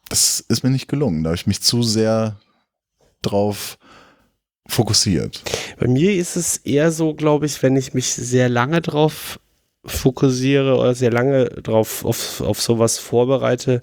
das 0.08 0.40
ist 0.40 0.62
mir 0.62 0.70
nicht 0.70 0.88
gelungen. 0.88 1.22
Da 1.22 1.30
habe 1.30 1.36
ich 1.36 1.46
mich 1.46 1.62
zu 1.62 1.82
sehr 1.82 2.38
drauf 3.22 3.78
fokussiert. 4.66 5.42
Bei 5.78 5.88
mir 5.88 6.14
ist 6.14 6.36
es 6.36 6.58
eher 6.58 6.90
so, 6.92 7.14
glaube 7.14 7.46
ich, 7.46 7.62
wenn 7.62 7.76
ich 7.76 7.94
mich 7.94 8.08
sehr 8.08 8.48
lange 8.48 8.80
drauf 8.80 9.40
fokussiere 9.84 10.76
oder 10.76 10.94
sehr 10.94 11.10
lange 11.10 11.46
drauf 11.46 12.04
auf, 12.04 12.40
auf 12.40 12.60
sowas 12.60 12.98
vorbereite, 12.98 13.82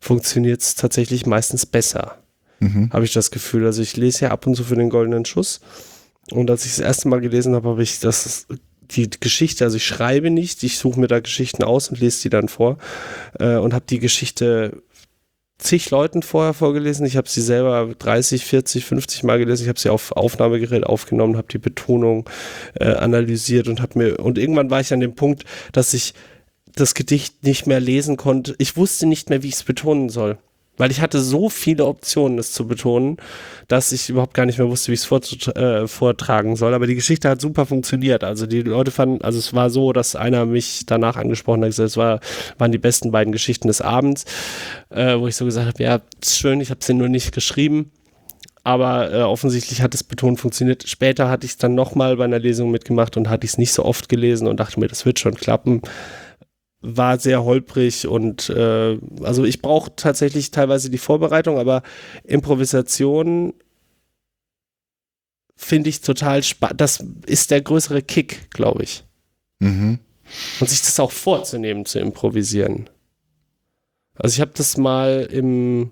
funktioniert 0.00 0.60
es 0.60 0.74
tatsächlich 0.74 1.24
meistens 1.24 1.64
besser. 1.64 2.18
Mhm. 2.60 2.90
Habe 2.92 3.04
ich 3.04 3.12
das 3.12 3.30
Gefühl. 3.30 3.64
Also 3.64 3.82
ich 3.82 3.96
lese 3.96 4.26
ja 4.26 4.30
ab 4.30 4.46
und 4.46 4.54
zu 4.54 4.64
für 4.64 4.76
den 4.76 4.90
goldenen 4.90 5.24
Schuss. 5.24 5.60
Und 6.30 6.50
als 6.50 6.64
ich 6.64 6.72
das 6.72 6.80
erste 6.80 7.08
Mal 7.08 7.20
gelesen 7.20 7.54
habe, 7.54 7.68
habe 7.68 7.82
ich 7.82 8.00
das 8.00 8.46
die 8.90 9.10
Geschichte, 9.10 9.64
also 9.64 9.78
ich 9.78 9.84
schreibe 9.84 10.30
nicht, 10.30 10.62
ich 10.62 10.78
suche 10.78 11.00
mir 11.00 11.08
da 11.08 11.18
Geschichten 11.18 11.64
aus 11.64 11.88
und 11.88 11.98
lese 11.98 12.22
die 12.22 12.30
dann 12.30 12.48
vor 12.48 12.78
äh, 13.40 13.56
und 13.56 13.74
habe 13.74 13.84
die 13.88 13.98
Geschichte 13.98 14.80
zig 15.58 15.90
Leuten 15.90 16.22
vorher 16.22 16.54
vorgelesen. 16.54 17.06
Ich 17.06 17.16
habe 17.16 17.28
sie 17.28 17.40
selber 17.40 17.94
30, 17.98 18.44
40, 18.44 18.84
50 18.84 19.24
Mal 19.24 19.38
gelesen. 19.38 19.62
Ich 19.62 19.68
habe 19.68 19.80
sie 19.80 19.90
auf 19.90 20.12
Aufnahmegerät 20.12 20.84
aufgenommen, 20.84 21.36
habe 21.36 21.48
die 21.50 21.58
Betonung 21.58 22.28
äh, 22.74 22.92
analysiert 22.92 23.68
und 23.68 23.80
habe 23.80 23.98
mir 23.98 24.18
und 24.20 24.38
irgendwann 24.38 24.70
war 24.70 24.80
ich 24.80 24.92
an 24.92 25.00
dem 25.00 25.14
Punkt, 25.14 25.44
dass 25.72 25.94
ich 25.94 26.14
das 26.74 26.94
Gedicht 26.94 27.42
nicht 27.42 27.66
mehr 27.66 27.80
lesen 27.80 28.16
konnte. 28.16 28.54
Ich 28.58 28.76
wusste 28.76 29.06
nicht 29.06 29.30
mehr, 29.30 29.42
wie 29.42 29.48
ich 29.48 29.54
es 29.54 29.62
betonen 29.62 30.10
soll. 30.10 30.38
Weil 30.76 30.90
ich 30.90 31.00
hatte 31.00 31.20
so 31.20 31.48
viele 31.48 31.86
Optionen, 31.86 32.38
es 32.38 32.52
zu 32.52 32.66
betonen, 32.66 33.16
dass 33.68 33.92
ich 33.92 34.08
überhaupt 34.08 34.34
gar 34.34 34.46
nicht 34.46 34.58
mehr 34.58 34.68
wusste, 34.68 34.92
wie 34.92 34.94
ich 34.94 35.10
es 35.10 35.48
äh, 35.48 35.88
vortragen 35.88 36.56
soll. 36.56 36.74
Aber 36.74 36.86
die 36.86 36.94
Geschichte 36.94 37.28
hat 37.28 37.40
super 37.40 37.66
funktioniert. 37.66 38.24
Also 38.24 38.46
die 38.46 38.62
Leute 38.62 38.90
fanden, 38.90 39.22
also 39.22 39.38
es 39.38 39.54
war 39.54 39.70
so, 39.70 39.92
dass 39.92 40.16
einer 40.16 40.46
mich 40.46 40.84
danach 40.86 41.16
angesprochen 41.16 41.62
hat, 41.62 41.70
gesagt, 41.70 41.88
es 41.88 41.96
war, 41.96 42.20
waren 42.58 42.72
die 42.72 42.78
besten 42.78 43.10
beiden 43.10 43.32
Geschichten 43.32 43.68
des 43.68 43.80
Abends, 43.80 44.24
äh, 44.90 45.18
wo 45.18 45.26
ich 45.28 45.36
so 45.36 45.44
gesagt 45.44 45.66
habe, 45.66 45.82
ja, 45.82 46.00
ist 46.20 46.38
schön, 46.38 46.60
ich 46.60 46.70
habe 46.70 46.80
sie 46.82 46.94
nur 46.94 47.08
nicht 47.08 47.32
geschrieben. 47.32 47.90
Aber 48.66 49.12
äh, 49.12 49.22
offensichtlich 49.22 49.80
hat 49.80 49.94
es 49.94 50.02
betont 50.02 50.40
funktioniert. 50.40 50.88
Später 50.88 51.28
hatte 51.28 51.46
ich 51.46 51.52
es 51.52 51.56
dann 51.56 51.76
nochmal 51.76 52.16
bei 52.16 52.24
einer 52.24 52.40
Lesung 52.40 52.72
mitgemacht 52.72 53.16
und 53.16 53.28
hatte 53.28 53.44
ich 53.44 53.52
es 53.52 53.58
nicht 53.58 53.72
so 53.72 53.84
oft 53.84 54.08
gelesen 54.08 54.48
und 54.48 54.58
dachte 54.58 54.80
mir, 54.80 54.88
das 54.88 55.06
wird 55.06 55.20
schon 55.20 55.36
klappen 55.36 55.82
war 56.88 57.18
sehr 57.18 57.42
holprig 57.44 58.06
und 58.06 58.48
äh, 58.50 58.98
also 59.22 59.44
ich 59.44 59.60
brauche 59.60 59.94
tatsächlich 59.96 60.52
teilweise 60.52 60.88
die 60.88 60.98
Vorbereitung, 60.98 61.58
aber 61.58 61.82
Improvisation 62.24 63.54
finde 65.56 65.88
ich 65.88 66.00
total 66.00 66.42
spannend. 66.42 66.80
Das 66.80 67.02
ist 67.26 67.50
der 67.50 67.60
größere 67.62 68.02
Kick, 68.02 68.50
glaube 68.50 68.84
ich. 68.84 69.04
Mhm. 69.58 69.98
Und 70.60 70.68
sich 70.68 70.80
das 70.82 71.00
auch 71.00 71.12
vorzunehmen, 71.12 71.86
zu 71.86 71.98
improvisieren. 71.98 72.88
Also 74.16 74.34
ich 74.34 74.40
habe 74.40 74.52
das 74.54 74.76
mal 74.76 75.28
im, 75.30 75.90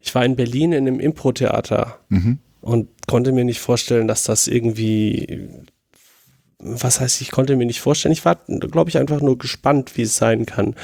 ich 0.00 0.14
war 0.14 0.24
in 0.24 0.36
Berlin 0.36 0.72
in 0.72 0.86
einem 0.86 1.00
Impro-Theater 1.00 1.98
Mhm. 2.08 2.38
und 2.60 2.88
konnte 3.06 3.32
mir 3.32 3.44
nicht 3.44 3.60
vorstellen, 3.60 4.08
dass 4.08 4.24
das 4.24 4.48
irgendwie, 4.48 5.40
was 6.62 7.00
heißt, 7.00 7.20
ich 7.20 7.30
konnte 7.30 7.56
mir 7.56 7.66
nicht 7.66 7.80
vorstellen, 7.80 8.12
ich 8.12 8.24
war, 8.24 8.36
glaube 8.46 8.88
ich, 8.88 8.98
einfach 8.98 9.20
nur 9.20 9.36
gespannt, 9.36 9.96
wie 9.96 10.02
es 10.02 10.16
sein 10.16 10.46
kann. 10.46 10.74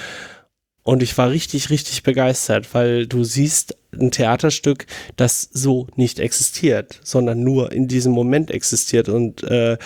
Und 0.82 1.02
ich 1.02 1.16
war 1.18 1.30
richtig, 1.30 1.70
richtig 1.70 2.02
begeistert, 2.02 2.72
weil 2.74 3.06
du 3.06 3.22
siehst 3.22 3.76
ein 3.92 4.10
Theaterstück, 4.10 4.86
das 5.16 5.42
so 5.52 5.86
nicht 5.96 6.18
existiert, 6.18 6.98
sondern 7.04 7.44
nur 7.44 7.72
in 7.72 7.88
diesem 7.88 8.12
Moment 8.12 8.50
existiert. 8.50 9.08
Und 9.08 9.42
äh, 9.42 9.76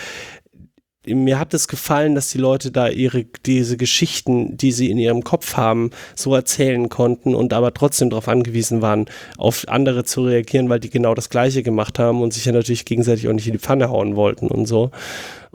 mir 1.05 1.39
hat 1.39 1.53
es 1.53 1.67
gefallen, 1.67 2.15
dass 2.15 2.29
die 2.29 2.37
Leute 2.37 2.71
da 2.71 2.87
ihre 2.87 3.25
diese 3.45 3.75
Geschichten, 3.75 4.55
die 4.55 4.71
sie 4.71 4.89
in 4.89 4.97
ihrem 4.97 5.23
Kopf 5.23 5.57
haben, 5.57 5.91
so 6.15 6.33
erzählen 6.33 6.87
konnten 6.87 7.35
und 7.35 7.51
aber 7.51 7.73
trotzdem 7.73 8.09
darauf 8.09 8.29
angewiesen 8.29 8.81
waren, 8.81 9.05
auf 9.37 9.65
andere 9.67 10.05
zu 10.05 10.23
reagieren, 10.23 10.69
weil 10.69 10.79
die 10.79 10.89
genau 10.89 11.13
das 11.13 11.29
Gleiche 11.29 11.63
gemacht 11.63 11.99
haben 11.99 12.21
und 12.21 12.33
sich 12.33 12.45
ja 12.45 12.53
natürlich 12.53 12.85
gegenseitig 12.85 13.27
auch 13.27 13.33
nicht 13.33 13.47
in 13.47 13.53
die 13.53 13.59
Pfanne 13.59 13.89
hauen 13.89 14.15
wollten 14.15 14.47
und 14.47 14.65
so. 14.65 14.91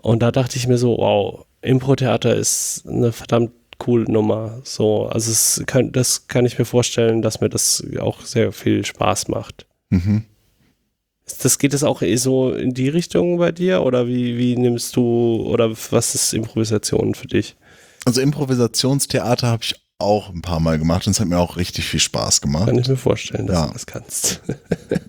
Und 0.03 0.21
da 0.23 0.31
dachte 0.31 0.57
ich 0.57 0.67
mir 0.67 0.79
so, 0.79 0.97
wow, 0.99 1.45
Impro-Theater 1.63 2.35
ist 2.35 2.85
eine 2.89 3.13
verdammt 3.13 3.51
coole 3.79 4.11
Nummer. 4.11 4.61
So, 4.65 5.07
also 5.07 5.31
es 5.31 5.63
kann, 5.67 5.93
das 5.93 6.27
kann 6.29 6.47
ich 6.47 6.59
mir 6.59 6.65
vorstellen, 6.65 7.23
dass 7.23 7.41
mir 7.41 7.49
das 7.49 7.85
auch 8.01 8.23
sehr 8.23 8.53
viel 8.53 8.85
Spaß 8.85 9.29
macht. 9.29 9.67
Mhm. 9.91 10.25
Das 11.43 11.59
geht 11.59 11.75
es 11.75 11.85
auch 11.85 12.01
eh 12.03 12.17
so 12.17 12.53
in 12.53 12.73
die 12.75 12.89
Richtung 12.89 13.37
bei 13.39 13.53
dir 13.53 13.83
oder 13.83 14.07
wie, 14.07 14.39
wie 14.39 14.57
nimmst 14.57 14.97
du 14.97 15.43
oder 15.47 15.71
was 15.91 16.15
ist 16.15 16.33
Improvisation 16.33 17.15
für 17.15 17.27
dich? 17.27 17.57
Also 18.07 18.21
Improvisationstheater 18.23 19.47
habe 19.49 19.63
ich 19.63 19.75
auch 19.99 20.31
ein 20.31 20.41
paar 20.43 20.61
Mal 20.61 20.79
gemacht 20.79 21.07
und 21.07 21.11
es 21.11 21.21
hat 21.21 21.29
mir 21.29 21.39
auch 21.39 21.57
richtig 21.57 21.85
viel 21.85 22.01
Spaß 22.01 22.41
gemacht. 22.41 22.67
Kann 22.69 22.79
ich 22.79 22.89
mir 22.89 22.97
vorstellen, 22.97 23.47
dass 23.47 23.57
Ja. 23.59 23.67
du 23.67 23.73
das 23.75 23.87
kannst. 23.87 24.43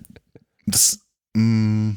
das 0.66 0.98
mh, 1.34 1.94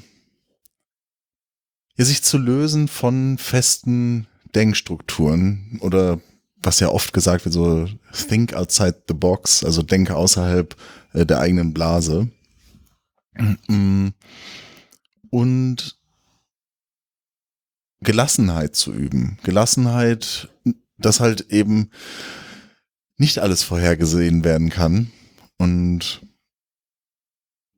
ja, 1.97 2.05
sich 2.05 2.23
zu 2.23 2.37
lösen 2.37 2.87
von 2.87 3.37
festen 3.37 4.27
Denkstrukturen 4.55 5.79
oder 5.81 6.19
was 6.61 6.79
ja 6.79 6.89
oft 6.89 7.13
gesagt 7.13 7.45
wird, 7.45 7.53
so 7.53 7.87
think 8.29 8.53
outside 8.53 9.03
the 9.07 9.13
box, 9.13 9.63
also 9.63 9.81
denke 9.81 10.15
außerhalb 10.15 10.75
äh, 11.13 11.25
der 11.25 11.39
eigenen 11.39 11.73
Blase. 11.73 12.29
Mm, 13.67 14.09
Und 15.29 15.97
Gelassenheit 18.01 18.75
zu 18.75 18.93
üben. 18.93 19.37
Gelassenheit, 19.43 20.49
dass 20.97 21.19
halt 21.19 21.49
eben 21.49 21.89
nicht 23.17 23.39
alles 23.39 23.63
vorhergesehen 23.63 24.43
werden 24.43 24.69
kann 24.69 25.11
und 25.57 26.21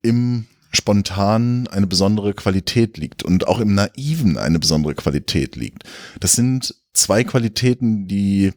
im 0.01 0.47
Spontanen 0.76 1.68
eine 1.68 1.88
besondere 1.88 2.34
Qualität 2.34 2.98
liegt 2.98 3.24
und 3.24 3.48
auch 3.48 3.60
im 3.60 3.74
Naiven 3.76 4.38
eine 4.38 4.60
besondere 4.60 4.96
Qualität 4.96 5.56
liegt. 5.56 5.84
Das 6.20 6.34
sind 6.34 6.76
zwei 6.94 7.24
Qualitäten, 7.24 8.08
die 8.08 8.52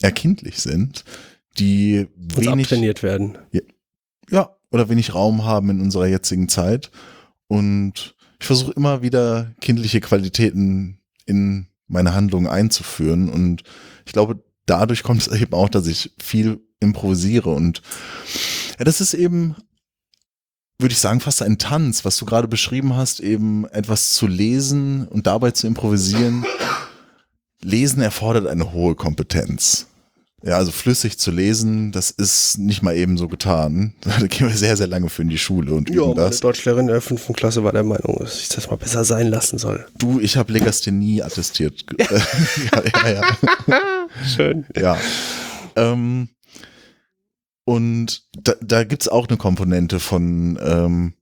erkindlich 0.00 0.60
sind, 0.60 1.04
die 1.58 2.06
Und 2.16 2.36
wenig, 2.36 2.66
abtrainiert 2.66 3.02
werden. 3.02 3.38
ja, 4.30 4.56
oder 4.70 4.88
wenig 4.88 5.14
Raum 5.14 5.44
haben 5.44 5.70
in 5.70 5.80
unserer 5.80 6.06
jetzigen 6.06 6.48
Zeit. 6.48 6.90
Und 7.46 8.14
ich 8.40 8.46
versuche 8.46 8.72
immer 8.72 9.02
wieder 9.02 9.54
kindliche 9.60 10.00
Qualitäten 10.00 10.98
in 11.26 11.68
meine 11.86 12.14
Handlungen 12.14 12.48
einzuführen. 12.48 13.28
Und 13.28 13.62
ich 14.04 14.12
glaube, 14.12 14.42
dadurch 14.66 15.02
kommt 15.02 15.26
es 15.26 15.28
eben 15.40 15.54
auch, 15.54 15.68
dass 15.68 15.86
ich 15.86 16.12
viel 16.22 16.60
improvisiere. 16.80 17.50
Und 17.50 17.82
ja, 18.78 18.84
das 18.84 19.00
ist 19.00 19.14
eben, 19.14 19.54
würde 20.78 20.92
ich 20.92 20.98
sagen, 20.98 21.20
fast 21.20 21.42
ein 21.42 21.58
Tanz, 21.58 22.04
was 22.04 22.16
du 22.16 22.24
gerade 22.24 22.48
beschrieben 22.48 22.96
hast, 22.96 23.20
eben 23.20 23.66
etwas 23.68 24.12
zu 24.12 24.26
lesen 24.26 25.06
und 25.08 25.26
dabei 25.26 25.52
zu 25.52 25.66
improvisieren. 25.66 26.44
Lesen 27.62 28.02
erfordert 28.02 28.46
eine 28.46 28.72
hohe 28.72 28.94
Kompetenz. 28.94 29.86
Ja, 30.46 30.58
also 30.58 30.72
flüssig 30.72 31.18
zu 31.18 31.30
lesen, 31.30 31.90
das 31.90 32.10
ist 32.10 32.58
nicht 32.58 32.82
mal 32.82 32.94
eben 32.94 33.16
so 33.16 33.28
getan. 33.28 33.94
Da 34.04 34.26
gehen 34.26 34.46
wir 34.48 34.54
sehr, 34.54 34.76
sehr 34.76 34.86
lange 34.86 35.08
für 35.08 35.22
in 35.22 35.30
die 35.30 35.38
Schule 35.38 35.72
und 35.72 35.88
üben 35.88 35.98
Ja, 36.00 36.06
meine 36.08 36.20
das. 36.28 36.40
Deutschlehrerin 36.40 36.86
in 36.86 36.92
der 36.92 37.00
fünften 37.00 37.32
Klasse 37.32 37.64
war 37.64 37.72
der 37.72 37.82
Meinung, 37.82 38.18
dass 38.18 38.40
ich 38.40 38.50
das 38.50 38.68
mal 38.68 38.76
besser 38.76 39.04
sein 39.04 39.28
lassen 39.28 39.58
soll. 39.58 39.86
Du, 39.96 40.20
ich 40.20 40.36
habe 40.36 40.52
Legasthenie 40.52 41.22
attestiert. 41.22 41.86
ja, 41.98 42.22
ja, 43.04 43.10
ja. 43.10 43.76
Schön. 44.36 44.66
ja. 44.76 44.98
Ähm, 45.76 46.28
und 47.64 48.24
da, 48.32 48.54
da 48.60 48.84
gibt's 48.84 49.08
auch 49.08 49.28
eine 49.28 49.36
Komponente 49.36 50.00
von, 50.00 50.58
ähm, 50.62 51.14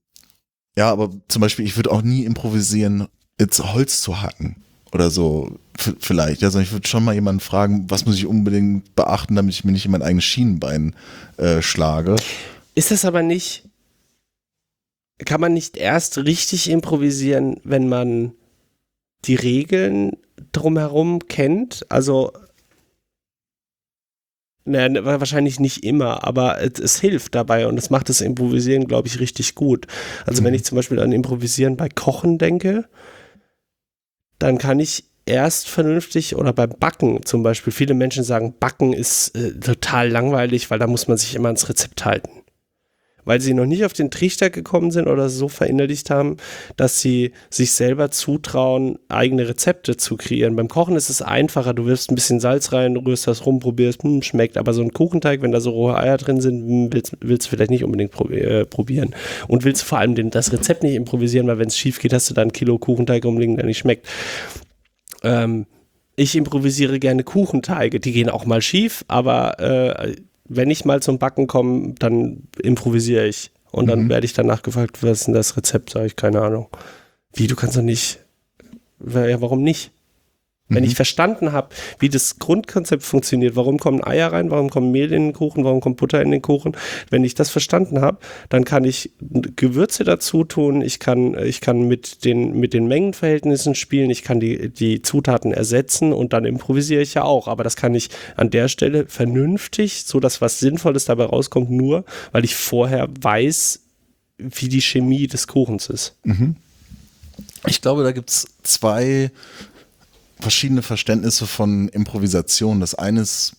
ja, 0.77 0.91
aber 0.91 1.09
zum 1.27 1.41
Beispiel, 1.41 1.65
ich 1.65 1.75
würde 1.75 1.91
auch 1.91 2.01
nie 2.01 2.25
improvisieren, 2.25 3.07
jetzt 3.39 3.59
Holz 3.73 4.01
zu 4.01 4.21
hacken 4.21 4.57
oder 4.91 5.09
so, 5.09 5.57
vielleicht. 5.99 6.43
Also 6.43 6.59
ich 6.59 6.71
würde 6.71 6.87
schon 6.87 7.03
mal 7.03 7.15
jemanden 7.15 7.39
fragen, 7.39 7.89
was 7.89 8.05
muss 8.05 8.15
ich 8.15 8.25
unbedingt 8.25 8.95
beachten, 8.95 9.35
damit 9.35 9.53
ich 9.53 9.63
mir 9.63 9.71
nicht 9.71 9.85
in 9.85 9.91
mein 9.91 10.03
eigenes 10.03 10.25
Schienenbein 10.25 10.95
äh, 11.37 11.61
schlage. 11.61 12.15
Ist 12.75 12.91
das 12.91 13.05
aber 13.05 13.23
nicht, 13.23 13.69
kann 15.25 15.41
man 15.41 15.53
nicht 15.53 15.77
erst 15.77 16.17
richtig 16.17 16.69
improvisieren, 16.69 17.59
wenn 17.63 17.87
man 17.87 18.33
die 19.25 19.35
Regeln 19.35 20.17
drumherum 20.51 21.27
kennt? 21.27 21.85
Also, 21.89 22.33
naja, 24.65 25.03
wahrscheinlich 25.19 25.59
nicht 25.59 25.83
immer, 25.83 26.23
aber 26.25 26.61
es, 26.61 26.79
es 26.79 26.99
hilft 26.99 27.35
dabei 27.35 27.67
und 27.67 27.77
es 27.77 27.89
macht 27.89 28.09
das 28.09 28.21
Improvisieren, 28.21 28.87
glaube 28.87 29.07
ich, 29.07 29.19
richtig 29.19 29.55
gut. 29.55 29.87
Also, 30.25 30.43
wenn 30.43 30.51
Mhm. 30.51 30.55
ich 30.55 30.65
zum 30.65 30.75
Beispiel 30.75 30.99
an 30.99 31.11
Improvisieren 31.11 31.77
bei 31.77 31.89
Kochen 31.89 32.37
denke, 32.37 32.85
dann 34.39 34.57
kann 34.57 34.79
ich 34.79 35.05
erst 35.25 35.69
vernünftig 35.69 36.35
oder 36.35 36.51
beim 36.53 36.71
Backen 36.79 37.25
zum 37.25 37.43
Beispiel, 37.43 37.71
viele 37.71 37.93
Menschen 37.93 38.23
sagen, 38.23 38.55
Backen 38.59 38.93
ist 38.93 39.35
äh, 39.35 39.57
total 39.59 40.09
langweilig, 40.09 40.69
weil 40.69 40.79
da 40.79 40.87
muss 40.87 41.07
man 41.07 41.17
sich 41.17 41.35
immer 41.35 41.47
ans 41.47 41.69
Rezept 41.69 42.03
halten. 42.03 42.42
Weil 43.25 43.41
sie 43.41 43.53
noch 43.53 43.65
nicht 43.65 43.85
auf 43.85 43.93
den 43.93 44.11
Trichter 44.11 44.49
gekommen 44.49 44.91
sind 44.91 45.07
oder 45.07 45.29
so 45.29 45.47
verinnerlicht 45.47 46.09
haben, 46.09 46.37
dass 46.77 46.99
sie 46.99 47.31
sich 47.49 47.71
selber 47.71 48.11
zutrauen, 48.11 48.99
eigene 49.09 49.47
Rezepte 49.47 49.97
zu 49.97 50.17
kreieren. 50.17 50.55
Beim 50.55 50.67
Kochen 50.67 50.95
ist 50.95 51.09
es 51.09 51.21
einfacher, 51.21 51.73
du 51.73 51.85
wirfst 51.85 52.11
ein 52.11 52.15
bisschen 52.15 52.39
Salz 52.39 52.71
rein, 52.71 52.97
rührst 52.97 53.27
das 53.27 53.45
rum, 53.45 53.59
probierst, 53.59 54.03
hm, 54.03 54.21
schmeckt. 54.21 54.57
Aber 54.57 54.73
so 54.73 54.81
ein 54.81 54.93
Kuchenteig, 54.93 55.41
wenn 55.41 55.51
da 55.51 55.59
so 55.59 55.71
rohe 55.71 55.97
Eier 55.97 56.17
drin 56.17 56.41
sind, 56.41 56.67
hm, 56.67 56.93
willst, 56.93 57.17
willst 57.21 57.47
du 57.47 57.49
vielleicht 57.51 57.71
nicht 57.71 57.83
unbedingt 57.83 58.13
äh, 58.31 58.65
probieren. 58.65 59.15
Und 59.47 59.63
willst 59.63 59.83
vor 59.83 59.99
allem 59.99 60.15
den, 60.15 60.29
das 60.29 60.51
Rezept 60.51 60.83
nicht 60.83 60.95
improvisieren, 60.95 61.47
weil 61.47 61.59
wenn 61.59 61.67
es 61.67 61.77
schief 61.77 61.99
geht, 61.99 62.13
hast 62.13 62.29
du 62.29 62.33
da 62.33 62.41
ein 62.41 62.51
Kilo 62.51 62.77
Kuchenteig 62.77 63.25
rumliegen, 63.25 63.55
der 63.55 63.65
nicht 63.65 63.79
schmeckt. 63.79 64.07
Ähm, 65.23 65.65
ich 66.15 66.35
improvisiere 66.35 66.99
gerne 66.99 67.23
Kuchenteige. 67.23 67.99
Die 67.99 68.11
gehen 68.11 68.29
auch 68.29 68.45
mal 68.45 68.61
schief, 68.61 69.03
aber 69.07 69.59
äh, 69.59 70.15
wenn 70.45 70.69
ich 70.69 70.85
mal 70.85 71.01
zum 71.01 71.19
Backen 71.19 71.47
komme, 71.47 71.93
dann 71.99 72.43
improvisiere 72.61 73.27
ich. 73.27 73.51
Und 73.71 73.87
dann 73.87 74.03
Mhm. 74.03 74.09
werde 74.09 74.25
ich 74.25 74.33
danach 74.33 74.61
gefragt, 74.61 75.01
was 75.01 75.19
ist 75.21 75.27
denn 75.27 75.33
das 75.33 75.57
Rezept? 75.57 75.89
Sage 75.89 76.05
ich, 76.05 76.15
keine 76.15 76.41
Ahnung. 76.41 76.67
Wie, 77.33 77.47
du 77.47 77.55
kannst 77.55 77.75
doch 77.75 77.81
nicht. 77.81 78.19
Ja, 78.99 79.41
warum 79.41 79.63
nicht? 79.63 79.91
Wenn 80.69 80.83
Mhm. 80.83 80.89
ich 80.89 80.95
verstanden 80.95 81.51
habe, 81.51 81.69
wie 81.99 82.07
das 82.07 82.39
Grundkonzept 82.39 83.03
funktioniert, 83.03 83.57
warum 83.57 83.79
kommen 83.79 84.01
Eier 84.01 84.31
rein, 84.31 84.49
warum 84.49 84.69
kommen 84.69 84.91
Mehl 84.91 85.11
in 85.11 85.23
den 85.23 85.33
Kuchen, 85.33 85.65
warum 85.65 85.81
kommt 85.81 85.97
Butter 85.97 86.21
in 86.21 86.31
den 86.31 86.41
Kuchen, 86.41 86.77
wenn 87.09 87.25
ich 87.25 87.35
das 87.35 87.49
verstanden 87.49 87.99
habe, 87.99 88.19
dann 88.47 88.63
kann 88.63 88.85
ich 88.85 89.11
Gewürze 89.19 90.05
dazu 90.05 90.45
tun, 90.45 90.81
ich 90.81 90.99
kann, 90.99 91.37
ich 91.37 91.59
kann 91.59 91.87
mit 91.89 92.23
den, 92.23 92.57
mit 92.57 92.73
den 92.73 92.87
Mengenverhältnissen 92.87 93.75
spielen, 93.75 94.09
ich 94.09 94.23
kann 94.23 94.39
die, 94.39 94.69
die 94.69 95.01
Zutaten 95.01 95.51
ersetzen 95.51 96.13
und 96.13 96.31
dann 96.31 96.45
improvisiere 96.45 97.01
ich 97.01 97.13
ja 97.13 97.23
auch. 97.23 97.49
Aber 97.49 97.65
das 97.65 97.75
kann 97.75 97.93
ich 97.93 98.09
an 98.37 98.49
der 98.49 98.69
Stelle 98.69 99.05
vernünftig, 99.07 100.05
so 100.05 100.21
dass 100.21 100.39
was 100.39 100.59
Sinnvolles 100.59 101.03
dabei 101.05 101.25
rauskommt, 101.25 101.71
nur 101.71 102.05
weil 102.31 102.45
ich 102.45 102.55
vorher 102.55 103.09
weiß, 103.19 103.81
wie 104.37 104.69
die 104.69 104.81
Chemie 104.81 105.27
des 105.27 105.47
Kuchens 105.47 105.89
ist. 105.89 106.17
Ich 107.67 107.81
glaube, 107.81 108.03
da 108.03 108.13
gibt's 108.13 108.47
zwei 108.63 109.29
verschiedene 110.43 110.81
Verständnisse 110.81 111.47
von 111.47 111.87
Improvisation. 111.89 112.79
Das 112.79 112.93
eine 112.93 113.21
ist, 113.21 113.55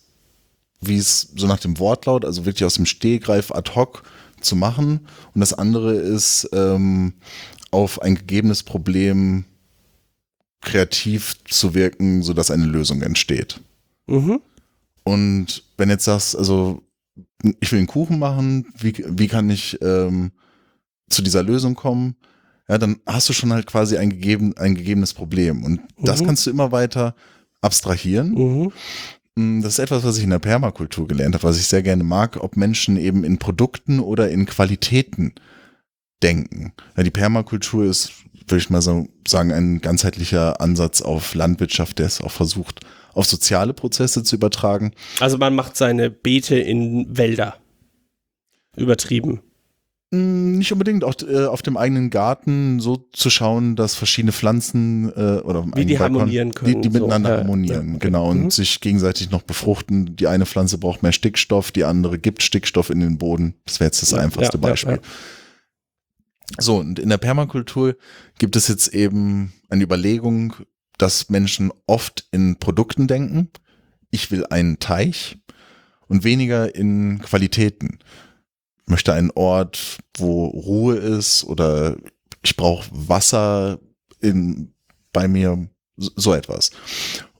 wie 0.79 0.97
es 0.97 1.33
so 1.35 1.47
nach 1.47 1.59
dem 1.59 1.79
Wortlaut, 1.79 2.23
also 2.23 2.45
wirklich 2.45 2.63
aus 2.63 2.75
dem 2.75 2.85
Stehgreif 2.85 3.51
ad 3.51 3.71
hoc 3.75 4.03
zu 4.39 4.55
machen. 4.55 5.07
Und 5.33 5.41
das 5.41 5.53
andere 5.53 5.93
ist, 5.95 6.49
ähm, 6.53 7.13
auf 7.71 8.01
ein 8.01 8.15
gegebenes 8.15 8.63
Problem 8.63 9.43
kreativ 10.61 11.43
zu 11.45 11.73
wirken, 11.73 12.23
sodass 12.23 12.51
eine 12.51 12.65
Lösung 12.65 13.01
entsteht. 13.01 13.59
Mhm. 14.07 14.39
Und 15.03 15.63
wenn 15.77 15.89
jetzt 15.89 16.05
sagst, 16.05 16.35
also 16.35 16.81
ich 17.59 17.71
will 17.71 17.79
einen 17.79 17.87
Kuchen 17.87 18.17
machen, 18.17 18.65
wie, 18.77 18.93
wie 19.07 19.27
kann 19.27 19.49
ich 19.49 19.79
ähm, 19.81 20.31
zu 21.09 21.21
dieser 21.21 21.43
Lösung 21.43 21.75
kommen? 21.75 22.15
Ja, 22.67 22.77
dann 22.77 22.97
hast 23.05 23.29
du 23.29 23.33
schon 23.33 23.53
halt 23.53 23.67
quasi 23.67 23.97
ein, 23.97 24.09
gegeben, 24.09 24.55
ein 24.57 24.75
gegebenes 24.75 25.13
Problem. 25.13 25.63
Und 25.63 25.81
das 25.99 26.21
Mhm. 26.21 26.25
kannst 26.25 26.45
du 26.45 26.49
immer 26.49 26.71
weiter 26.71 27.15
abstrahieren. 27.61 28.31
Mhm. 28.31 28.71
Mm, 29.35 29.61
Das 29.61 29.73
ist 29.73 29.79
etwas, 29.79 30.03
was 30.03 30.17
ich 30.17 30.23
in 30.23 30.29
der 30.31 30.39
Permakultur 30.39 31.07
gelernt 31.07 31.35
habe, 31.35 31.43
was 31.43 31.59
ich 31.59 31.67
sehr 31.67 31.83
gerne 31.83 32.03
mag, 32.03 32.37
ob 32.41 32.57
Menschen 32.57 32.97
eben 32.97 33.23
in 33.23 33.37
Produkten 33.37 33.99
oder 33.99 34.29
in 34.31 34.45
Qualitäten 34.45 35.33
denken. 36.23 36.73
Ja, 36.97 37.03
die 37.03 37.11
Permakultur 37.11 37.85
ist, 37.85 38.13
würde 38.47 38.57
ich 38.61 38.69
mal 38.69 38.81
so 38.81 39.07
sagen, 39.27 39.51
ein 39.51 39.81
ganzheitlicher 39.81 40.59
Ansatz 40.61 41.01
auf 41.01 41.35
Landwirtschaft, 41.35 41.99
der 41.99 42.05
es 42.07 42.21
auch 42.21 42.31
versucht, 42.31 42.79
auf 43.13 43.25
soziale 43.25 43.73
Prozesse 43.73 44.23
zu 44.23 44.35
übertragen. 44.37 44.91
Also 45.19 45.37
man 45.37 45.53
macht 45.55 45.75
seine 45.77 46.09
Beete 46.09 46.55
in 46.57 47.15
Wälder. 47.17 47.57
Übertrieben. 48.75 49.39
Mm, 50.11 50.57
Nicht 50.59 50.71
unbedingt 50.71 51.03
auch 51.03 51.15
äh, 51.27 51.45
auf 51.45 51.61
dem 51.61 51.77
eigenen 51.77 52.09
Garten 52.09 52.79
so 52.79 53.07
zu 53.11 53.29
schauen, 53.29 53.75
dass 53.75 53.95
verschiedene 53.95 54.31
Pflanzen 54.31 55.09
äh, 55.15 55.39
oder 55.41 55.65
Wie 55.65 55.85
die 55.85 55.97
eigenen 55.97 55.97
Balkon, 55.97 56.19
harmonieren 56.19 56.53
können, 56.53 56.81
die, 56.81 56.87
die 56.89 56.93
so. 56.95 57.01
miteinander 57.03 57.29
Ja, 57.31 57.37
harmonieren, 57.39 57.89
ja, 57.89 57.95
okay. 57.95 58.05
genau, 58.07 58.29
und 58.29 58.43
Mhm. 58.43 58.51
sich 58.51 58.81
gegenseitig 58.81 59.31
noch 59.31 59.41
befruchten. 59.41 60.15
Die 60.15 60.27
eine 60.27 60.45
Pflanze 60.45 60.77
braucht 60.77 61.01
mehr 61.03 61.11
Stickstoff, 61.11 61.71
die 61.71 61.83
andere 61.83 62.19
gibt 62.19 62.43
Stickstoff 62.43 62.89
in 62.89 62.99
den 62.99 63.17
Boden. 63.17 63.55
Das 63.65 63.79
wäre 63.79 63.87
jetzt 63.87 64.01
das 64.01 64.11
Ja, 64.11 64.19
einfachste 64.19 64.57
ja, 64.57 64.61
Beispiel. 64.61 64.99
So, 66.59 66.77
und 66.77 66.99
in 66.99 67.09
der 67.09 67.17
Permakultur 67.17 67.95
gibt 68.37 68.55
es 68.55 68.67
jetzt 68.67 68.93
eben 68.93 69.53
eine 69.69 69.83
Überlegung, 69.83 70.53
dass 70.99 71.29
Menschen 71.29 71.71
oft 71.87 72.27
in 72.31 72.57
Produkten 72.57 73.07
denken. 73.07 73.49
Ich 74.11 74.29
will 74.31 74.45
einen 74.45 74.77
Teich 74.79 75.37
und 76.07 76.23
weniger 76.23 76.73
in 76.75 77.19
Qualitäten. 77.21 77.97
Möchte 78.87 79.13
einen 79.13 79.31
Ort, 79.31 79.97
wo 80.17 80.45
Ruhe 80.47 80.95
ist 80.95 81.43
oder 81.43 81.95
ich 82.43 82.55
brauche 82.55 82.87
Wasser 82.91 83.79
in, 84.21 84.73
bei 85.11 85.27
mir, 85.27 85.67
so 85.97 86.33
etwas. 86.33 86.71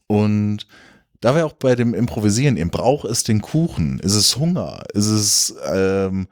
Und 0.07 0.65
da 1.21 1.35
wäre 1.35 1.45
auch 1.45 1.53
bei 1.53 1.75
dem 1.75 1.93
Improvisieren, 1.93 2.57
eben 2.57 2.69
braucht 2.69 3.05
es 3.05 3.23
den 3.23 3.41
Kuchen? 3.41 3.99
Ist 3.99 4.13
es 4.13 4.37
Hunger? 4.37 4.83
Ist 4.93 5.07
es 5.07 5.55
ähm, 5.71 6.27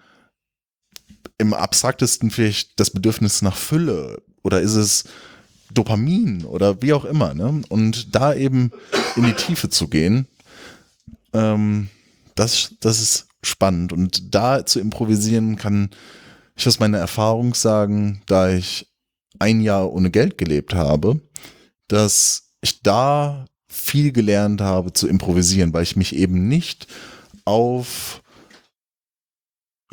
im 1.38 1.53
abstraktesten 1.53 2.32
vielleicht 2.32 2.80
das 2.80 2.91
Bedürfnis 2.91 3.41
nach 3.41 3.55
Fülle? 3.55 4.22
Oder 4.43 4.61
ist 4.61 4.76
es 4.76 5.05
Dopamin 5.74 6.45
oder 6.45 6.82
wie 6.82 6.93
auch 6.93 7.05
immer? 7.05 7.34
Ne? 7.34 7.61
Und 7.70 8.16
da 8.16 8.34
eben 8.34 8.72
in 9.16 9.24
die 9.24 9.34
Tiefe 9.34 9.70
zu 9.70 9.88
gehen, 9.88 10.28
ähm, 11.34 11.89
das, 12.36 12.76
das 12.80 13.01
ist 13.01 13.28
spannend. 13.44 13.94
Und 13.94 14.34
da 14.34 14.66
zu 14.66 14.80
improvisieren 14.80 15.56
kann 15.56 15.89
ich 16.56 16.68
aus 16.68 16.80
meiner 16.80 17.00
Erfahrung 17.00 17.54
sagen, 17.54 18.22
da 18.26 18.52
ich 18.52 18.88
ein 19.39 19.62
Jahr 19.62 19.91
ohne 19.91 20.12
Geld 20.12 20.38
gelebt 20.38 20.74
habe, 20.74 21.20
dass 21.88 22.54
ich 22.62 22.82
da 22.82 23.46
viel 23.68 24.12
gelernt 24.12 24.62
habe 24.62 24.94
zu 24.94 25.08
improvisieren, 25.08 25.74
weil 25.74 25.84
ich 25.84 25.96
mich 25.96 26.16
eben 26.16 26.48
nicht 26.48 26.88
auf 27.46 28.22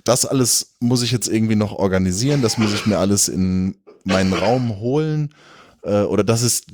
das 0.05 0.25
alles 0.25 0.77
muss 0.81 1.03
ich 1.03 1.13
jetzt 1.13 1.29
irgendwie 1.29 1.57
noch 1.57 1.73
organisieren, 1.73 2.43
das 2.43 2.59
muss 2.59 2.73
ich 2.73 2.87
mir 2.87 2.99
alles 2.99 3.29
in 3.29 3.77
meinen 4.05 4.33
Raum 4.33 4.79
holen 4.79 5.35
äh, 5.83 6.03
oder 6.03 6.25
das 6.25 6.43
ist 6.43 6.67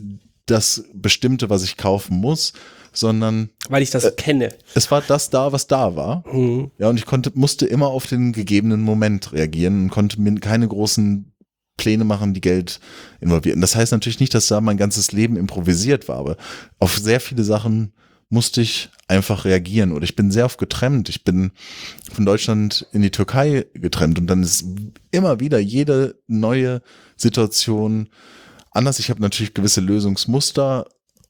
das 0.47 0.85
Bestimmte, 0.93 1.51
was 1.51 1.65
ich 1.65 1.77
kaufen 1.77 2.19
muss, 2.19 2.53
sondern 2.97 3.51
Weil 3.69 3.83
ich 3.83 3.91
das 3.91 4.05
Äh, 4.05 4.13
kenne. 4.17 4.51
es 4.75 4.91
war 4.91 5.03
das 5.03 5.31
da, 5.31 5.53
was 5.53 5.67
da 5.67 5.97
war. 5.97 6.25
Mhm. 6.33 6.71
Ja, 6.79 6.89
und 6.89 6.97
ich 6.99 7.07
konnte, 7.07 7.31
musste 7.35 7.67
immer 7.67 7.89
auf 7.89 8.07
den 8.07 8.33
gegebenen 8.33 8.81
Moment 8.83 9.33
reagieren 9.33 9.85
und 9.85 9.91
konnte 9.91 10.21
mir 10.21 10.35
keine 10.41 10.67
großen 10.69 11.33
Pläne 11.77 12.05
machen, 12.05 12.33
die 12.33 12.41
Geld 12.41 12.81
involvieren. 13.21 13.61
Das 13.61 13.77
heißt 13.77 13.93
natürlich 13.93 14.21
nicht, 14.21 14.33
dass 14.35 14.47
da 14.47 14.61
mein 14.61 14.79
ganzes 14.79 15.13
Leben 15.13 15.37
improvisiert 15.37 16.09
war, 16.09 16.17
aber 16.17 16.37
auf 16.79 16.97
sehr 16.99 17.21
viele 17.21 17.45
Sachen 17.45 17.93
musste 18.31 18.61
ich 18.61 18.89
einfach 19.09 19.45
reagieren 19.45 19.93
oder 19.93 20.03
ich 20.03 20.17
bin 20.17 20.31
sehr 20.33 20.47
oft 20.47 20.59
getrennt. 20.59 21.09
Ich 21.11 21.23
bin 21.23 21.53
von 22.13 22.25
Deutschland 22.25 22.87
in 22.93 23.03
die 23.03 23.11
Türkei 23.13 23.67
getrennt 23.75 24.19
und 24.19 24.27
dann 24.27 24.43
ist 24.43 24.65
immer 25.13 25.39
wieder 25.39 25.59
jede 25.61 26.19
neue 26.27 26.81
Situation 27.17 28.09
anders. 28.73 28.99
Ich 28.99 29.11
habe 29.11 29.21
natürlich 29.21 29.55
gewisse 29.55 29.81
Lösungsmuster, 29.81 30.87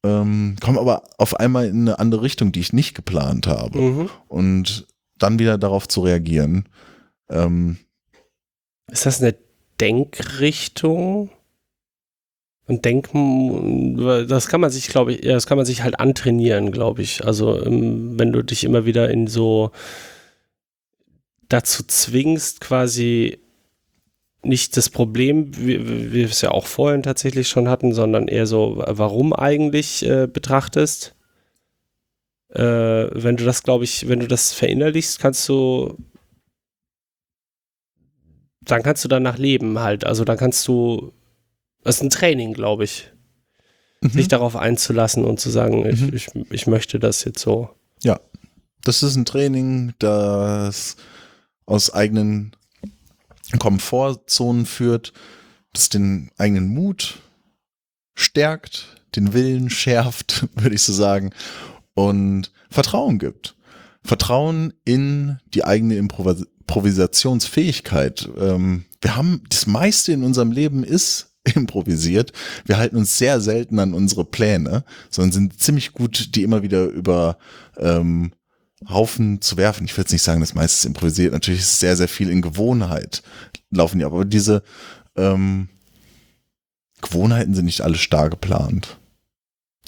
ähm, 0.07 0.57
komme 0.61 0.81
aber 0.81 1.03
auf 1.19 1.39
einmal 1.39 1.67
in 1.67 1.83
eine 1.83 1.99
andere 1.99 2.23
Richtung, 2.23 2.53
die 2.53 2.61
ich 2.61 2.73
nicht 2.73 2.95
geplant 2.95 3.47
habe. 3.47 3.79
Mhm. 3.81 4.11
Und 4.29 4.87
dann 5.19 5.39
wieder 5.39 5.59
darauf 5.59 5.89
zu 5.89 6.03
reagieren. 6.03 6.69
Ähm, 7.31 7.79
Ist 8.91 9.07
das 9.07 9.23
eine 9.23 9.35
Denkrichtung? 9.81 11.31
Und 12.69 12.85
denken, 12.85 13.97
das 14.27 14.49
kann 14.49 14.61
man 14.61 14.71
sich, 14.71 14.89
glaube 14.89 15.13
ich, 15.13 15.21
das 15.21 15.47
kann 15.47 15.57
man 15.57 15.65
sich 15.65 15.85
halt 15.85 16.01
antrainieren, 16.01 16.73
glaube 16.73 17.01
ich. 17.01 17.25
Also, 17.25 17.65
ähm, 17.65 18.19
wenn 18.19 18.33
du 18.33 18.43
dich 18.43 18.65
immer 18.65 18.85
wieder 18.85 19.09
in 19.09 19.29
so 19.29 19.71
dazu 21.49 21.85
zwingst, 21.85 22.61
quasi 22.61 23.39
nicht 24.43 24.77
das 24.77 24.91
Problem, 24.91 25.57
wie 25.57 26.13
wir 26.13 26.27
es 26.27 26.41
ja 26.41 26.51
auch 26.53 26.67
vorhin 26.67 27.03
tatsächlich 27.03 27.49
schon 27.49 27.69
hatten, 27.69 27.93
sondern 27.93 28.29
eher 28.29 28.47
so, 28.47 28.83
warum 28.87 29.33
eigentlich 29.33 30.07
äh, 30.07 30.27
betrachtest. 30.27 31.15
Äh, 32.51 32.63
wenn 32.63 33.37
du 33.37 33.45
das, 33.45 33.63
glaube 33.65 33.85
ich, 33.85 34.09
wenn 34.09 34.21
du 34.21 34.29
das 34.29 34.53
verinnerlichst, 34.53 35.19
kannst 35.19 35.49
du 35.49 35.97
dann 38.61 38.83
kannst 38.83 39.05
du 39.05 39.09
danach 39.09 39.39
leben 39.39 39.79
halt. 39.79 40.05
Also 40.05 40.25
dann 40.25 40.37
kannst 40.37 40.67
du, 40.67 41.13
das 41.85 41.97
ist 41.97 42.03
ein 42.03 42.11
Training, 42.11 42.53
glaube 42.53 42.85
ich, 42.85 43.13
sich 44.03 44.29
darauf 44.29 44.57
einzulassen 44.57 45.25
und 45.25 45.39
zu 45.41 45.51
sagen, 45.51 45.87
ich, 45.87 46.01
Mhm. 46.01 46.15
ich, 46.15 46.29
ich 46.51 46.67
möchte 46.67 46.99
das 46.99 47.25
jetzt 47.25 47.39
so. 47.41 47.71
Ja, 48.03 48.21
das 48.83 49.03
ist 49.03 49.17
ein 49.17 49.25
Training, 49.25 49.95
das 49.99 50.97
aus 51.65 51.93
eigenen 51.93 52.55
Komfortzonen 53.59 54.67
führt, 54.67 55.13
das 55.73 55.89
den 55.89 56.31
eigenen 56.39 56.69
Mut 56.69 57.19
stärkt, 58.15 58.97
den 59.15 59.33
Willen 59.33 59.71
schärft, 59.71 60.49
würde 60.55 60.75
ich 60.75 60.83
so 60.83 60.93
sagen, 60.93 61.31
und 61.95 62.53
Vertrauen 62.71 63.19
gibt. 63.19 63.57
Vertrauen 64.03 64.73
in 64.85 65.39
die 65.55 65.65
eigene 65.65 65.97
Improvis 65.97 66.47
Improvisationsfähigkeit. 66.67 68.29
Ähm, 68.39 68.87
wir 69.01 69.15
haben, 69.15 69.43
das 69.49 69.69
meiste 69.69 70.13
in 70.13 70.25
unserem 70.25 70.51
Leben 70.51 70.83
ist 70.83 71.29
improvisiert. 71.55 72.33
Wir 72.65 72.77
halten 72.77 72.97
uns 72.97 73.17
sehr 73.19 73.41
selten 73.41 73.79
an 73.79 73.95
unsere 73.95 74.25
Pläne, 74.25 74.85
sondern 75.09 75.33
sind 75.33 75.61
ziemlich 75.61 75.93
gut, 75.93 76.35
die 76.35 76.43
immer 76.43 76.63
wieder 76.63 76.87
über 76.87 77.39
ähm, 77.79 78.33
Haufen 78.89 79.41
zu 79.41 79.57
werfen. 79.57 79.85
Ich 79.85 79.93
würde 79.93 80.03
jetzt 80.03 80.13
nicht 80.13 80.23
sagen, 80.23 80.41
das 80.41 80.55
meiste 80.55 80.77
ist 80.77 80.85
improvisiert. 80.85 81.33
Natürlich 81.33 81.61
ist 81.61 81.81
sehr, 81.81 81.97
sehr 81.97 82.09
viel 82.09 82.31
in 82.31 82.43
Gewohnheit 82.43 83.23
laufen 83.71 83.99
die, 83.99 84.05
aber 84.05 84.25
diese 84.25 84.63
ähm, 85.17 85.69
Gewohnheiten 87.03 87.55
sind 87.55 87.67
nicht 87.67 87.83
alle 87.83 87.97
starr 87.97 88.31
geplant, 88.31 88.99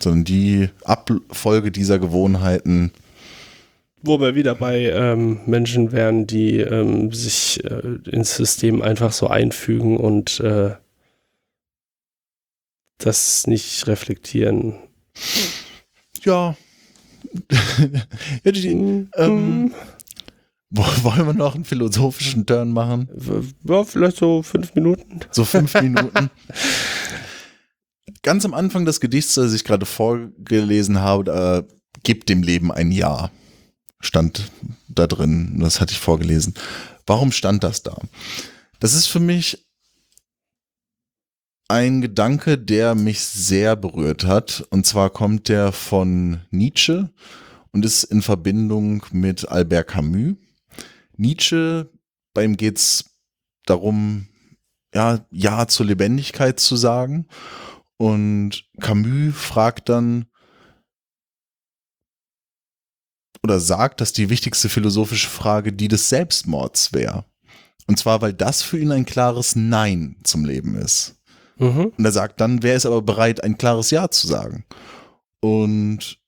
sondern 0.00 0.24
die 0.24 0.70
Abfolge 0.84 1.70
dieser 1.70 1.98
Gewohnheiten 1.98 2.92
Wo 4.02 4.20
wir 4.20 4.34
wieder 4.34 4.54
bei 4.54 4.90
ähm, 4.90 5.40
Menschen 5.46 5.92
wären, 5.92 6.26
die 6.26 6.58
ähm, 6.58 7.12
sich 7.12 7.64
äh, 7.64 7.98
ins 8.10 8.36
System 8.36 8.82
einfach 8.82 9.12
so 9.12 9.28
einfügen 9.28 9.96
und 9.96 10.40
äh, 10.40 10.74
das 12.98 13.46
nicht 13.46 13.86
reflektieren. 13.86 14.74
Ja. 16.24 16.56
ähm, 19.16 19.72
wo- 20.70 20.84
wollen 21.02 21.26
wir 21.26 21.32
noch 21.34 21.54
einen 21.54 21.64
philosophischen 21.64 22.46
Turn 22.46 22.72
machen? 22.72 23.08
Ja, 23.64 23.84
vielleicht 23.84 24.16
so 24.18 24.42
fünf 24.42 24.74
Minuten. 24.74 25.20
So 25.30 25.44
fünf 25.44 25.74
Minuten. 25.80 26.30
Ganz 28.22 28.44
am 28.44 28.54
Anfang 28.54 28.84
des 28.84 29.00
Gedichts, 29.00 29.34
das 29.34 29.52
ich 29.52 29.64
gerade 29.64 29.86
vorgelesen 29.86 31.00
habe, 31.00 31.24
da 31.24 31.62
gibt 32.02 32.28
dem 32.28 32.42
Leben 32.42 32.72
ein 32.72 32.90
Ja. 32.90 33.30
Stand 34.00 34.50
da 34.88 35.06
drin. 35.08 35.58
Das 35.60 35.80
hatte 35.80 35.92
ich 35.92 35.98
vorgelesen. 35.98 36.54
Warum 37.06 37.32
stand 37.32 37.64
das 37.64 37.82
da? 37.82 37.96
Das 38.78 38.94
ist 38.94 39.06
für 39.06 39.18
mich 39.20 39.66
ein 41.68 42.00
Gedanke, 42.00 42.56
der 42.58 42.94
mich 42.94 43.20
sehr 43.20 43.76
berührt 43.76 44.24
hat. 44.24 44.66
Und 44.70 44.86
zwar 44.86 45.10
kommt 45.10 45.48
der 45.48 45.72
von 45.72 46.40
Nietzsche 46.50 47.10
und 47.72 47.84
ist 47.84 48.04
in 48.04 48.22
Verbindung 48.22 49.04
mit 49.12 49.48
Albert 49.48 49.88
Camus. 49.88 50.36
Nietzsche, 51.16 51.90
bei 52.32 52.44
ihm 52.44 52.56
geht's 52.56 53.16
darum, 53.66 54.28
ja, 54.94 55.26
Ja 55.30 55.68
zur 55.68 55.86
Lebendigkeit 55.86 56.58
zu 56.58 56.76
sagen. 56.76 57.26
Und 57.98 58.64
Camus 58.80 59.34
fragt 59.36 59.90
dann 59.90 60.26
oder 63.42 63.60
sagt, 63.60 64.00
dass 64.00 64.12
die 64.12 64.30
wichtigste 64.30 64.68
philosophische 64.68 65.28
Frage 65.28 65.72
die 65.72 65.88
des 65.88 66.08
Selbstmords 66.08 66.92
wäre. 66.92 67.24
Und 67.86 67.98
zwar, 67.98 68.20
weil 68.20 68.32
das 68.32 68.62
für 68.62 68.78
ihn 68.78 68.92
ein 68.92 69.06
klares 69.06 69.56
Nein 69.56 70.16
zum 70.22 70.44
Leben 70.44 70.74
ist. 70.76 71.17
Mhm. 71.58 71.92
Und 71.96 72.04
er 72.04 72.12
sagt 72.12 72.40
dann, 72.40 72.62
wer 72.62 72.76
ist 72.76 72.86
aber 72.86 73.02
bereit, 73.02 73.42
ein 73.42 73.58
klares 73.58 73.90
Ja 73.90 74.10
zu 74.10 74.26
sagen? 74.26 74.64
Und 75.40 76.18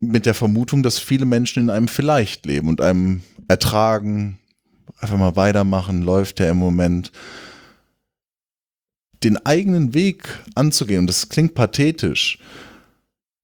mit 0.00 0.26
der 0.26 0.34
Vermutung, 0.34 0.82
dass 0.82 0.98
viele 0.98 1.26
Menschen 1.26 1.64
in 1.64 1.70
einem 1.70 1.88
vielleicht 1.88 2.46
leben 2.46 2.68
und 2.68 2.80
einem 2.80 3.22
ertragen, 3.48 4.38
einfach 4.98 5.18
mal 5.18 5.36
weitermachen, 5.36 6.02
läuft 6.02 6.38
der 6.38 6.50
im 6.50 6.56
Moment. 6.56 7.12
Den 9.22 9.36
eigenen 9.44 9.92
Weg 9.92 10.38
anzugehen, 10.54 11.00
und 11.00 11.06
das 11.06 11.28
klingt 11.28 11.54
pathetisch, 11.54 12.38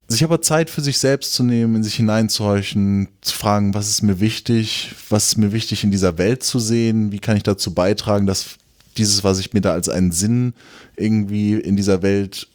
sich 0.09 0.25
aber 0.25 0.41
Zeit 0.41 0.71
für 0.71 0.81
sich 0.81 0.99
selbst 0.99 1.35
zu 1.35 1.43
nehmen, 1.43 1.77
in 1.77 1.83
sich 1.83 1.97
hineinzuhorchen, 1.97 3.09
zu 3.21 3.35
fragen, 3.35 3.75
was 3.75 3.89
ist 3.89 4.03
mir 4.03 4.21
wichtig, 4.21 4.95
was 5.11 5.29
ist 5.29 5.37
mir 5.37 5.53
wichtig 5.53 5.85
in 5.85 5.91
dieser 5.91 6.17
Welt 6.17 6.43
zu 6.43 6.59
sehen, 6.59 7.13
wie 7.13 7.19
kann 7.19 7.37
ich 7.37 7.43
dazu 7.43 7.75
beitragen, 7.75 8.27
dass 8.27 8.57
dieses, 8.99 9.25
was 9.25 9.39
ich 9.39 9.53
mir 9.53 9.61
da 9.61 9.73
als 9.73 9.89
einen 9.89 10.13
Sinn 10.13 10.55
irgendwie 10.97 11.55
in 11.55 11.77
dieser 11.77 12.03
Welt 12.03 12.49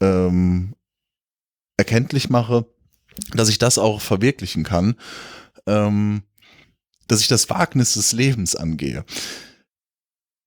ähm, 0.00 0.74
erkenntlich 1.76 2.30
mache, 2.30 2.66
dass 3.34 3.48
ich 3.48 3.58
das 3.58 3.78
auch 3.78 4.00
verwirklichen 4.00 4.64
kann, 4.64 4.96
ähm, 5.66 6.22
dass 7.08 7.20
ich 7.20 7.28
das 7.28 7.48
Wagnis 7.50 7.94
des 7.94 8.12
Lebens 8.12 8.56
angehe. 8.56 9.04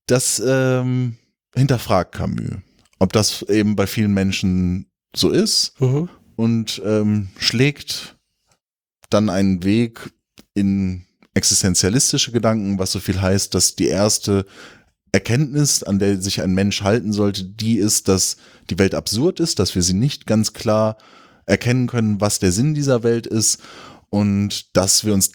Das 0.08 0.42
ähm, 0.46 1.18
hinterfragt 1.56 2.14
Camus, 2.16 2.58
ob 3.00 3.14
das 3.14 3.44
eben 3.44 3.76
bei 3.76 3.88
vielen 3.88 4.14
Menschen 4.14 4.88
so 5.16 5.30
ist 5.32 5.80
Mhm. 5.80 6.10
und 6.36 6.82
ähm, 6.86 7.30
schlägt 7.38 8.18
dann 9.10 9.30
einen 9.30 9.64
Weg 9.64 10.12
in 10.54 11.06
existenzialistische 11.34 12.32
Gedanken, 12.32 12.80
was 12.80 12.92
so 12.92 13.00
viel 13.00 13.22
heißt, 13.22 13.54
dass 13.54 13.76
die 13.76 13.88
erste 13.88 14.46
Erkenntnis, 15.12 15.84
an 15.84 16.00
der 16.00 16.22
sich 16.22 16.42
ein 16.42 16.54
Mensch 16.54 16.82
halten 16.84 17.14
sollte, 17.14 17.44
die 17.44 17.78
ist, 17.78 18.08
dass 18.08 18.38
die 18.70 18.78
Welt 18.78 18.94
absurd 18.94 19.40
ist, 19.40 19.60
dass 19.60 19.76
wir 19.76 19.82
sie 19.82 19.94
nicht 19.94 20.28
ganz 20.28 20.54
klar 20.54 20.98
erkennen 21.46 21.88
können, 21.88 22.22
was 22.22 22.40
der 22.40 22.52
Sinn 22.52 22.74
dieser 22.76 23.04
Welt 23.04 23.26
ist 23.26 23.60
und 24.10 24.76
dass 24.78 25.04
wir 25.06 25.14
uns 25.14 25.32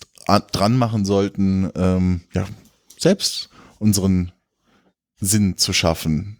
dran 0.52 0.76
machen 0.76 1.04
sollten, 1.04 1.70
ähm, 1.74 2.22
ja, 2.32 2.46
selbst 2.98 3.50
unseren 3.78 4.32
Sinn 5.20 5.56
zu 5.56 5.72
schaffen, 5.72 6.38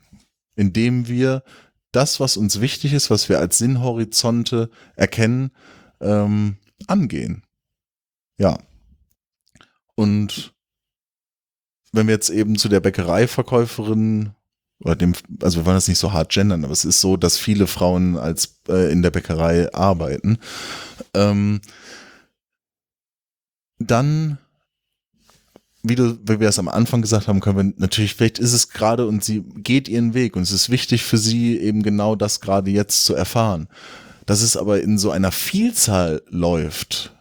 indem 0.55 1.09
wir 1.09 1.43
das, 1.93 2.21
was 2.21 2.37
uns 2.37 2.61
wichtig 2.61 2.93
ist, 2.93 3.11
was 3.11 3.29
wir 3.29 3.39
als 3.39 3.59
Sinnhorizonte 3.59 4.71
erkennen, 4.97 5.51
ähm, 6.01 6.57
angehen. 6.87 7.45
Ja. 8.39 8.59
Und 9.95 10.54
wenn 11.95 12.09
wir 12.09 12.15
jetzt 12.15 12.31
eben 12.31 12.57
zu 12.57 12.69
der 12.69 12.81
Bäckereiverkäuferin 12.81 14.33
oder 14.81 14.97
dem, 14.97 15.15
also 15.41 15.61
wir 15.61 15.67
wollen 15.67 15.77
das 15.77 15.89
nicht 15.89 15.99
so 15.99 16.13
hart 16.13 16.33
gendern, 16.33 16.65
aber 16.65 16.73
es 16.73 16.85
ist 16.85 17.01
so, 17.01 17.17
dass 17.17 17.39
viele 17.39 17.67
Frauen 17.67 18.17
als 18.19 18.61
äh, 18.69 18.91
in 18.93 19.03
der 19.03 19.11
Bäckerei 19.11 19.73
arbeiten, 19.73 20.39
ähm, 21.15 21.61
dann 23.79 24.39
wie, 25.85 25.95
du, 25.95 26.19
wie 26.27 26.41
wir 26.41 26.49
es 26.49 26.59
am 26.59 26.69
Anfang 26.69 27.03
gesagt 27.03 27.29
haben, 27.29 27.41
können 27.41 27.57
wir 27.57 27.75
natürlich, 27.77 28.15
vielleicht 28.15 28.39
ist 28.39 28.55
es 28.55 28.71
gerade 28.71 29.07
und 29.07 29.23
sie 29.23 29.45
geht 29.57 29.87
ihren 29.87 30.15
Weg 30.15 30.35
und 30.35 30.43
es 30.43 30.51
ist 30.51 30.71
wichtig 30.71 31.05
für 31.05 31.19
sie 31.19 31.59
eben 31.59 31.83
genau 31.83 32.17
das 32.17 32.41
gerade 32.41 32.71
jetzt 32.71 33.05
zu 33.05 33.15
erfahren. 33.15 33.69
Dass 34.25 34.41
es 34.41 34.57
aber 34.57 34.81
in 34.81 34.97
so 34.97 35.11
einer 35.11 35.31
Vielzahl 35.31 36.23
läuft, 36.31 37.15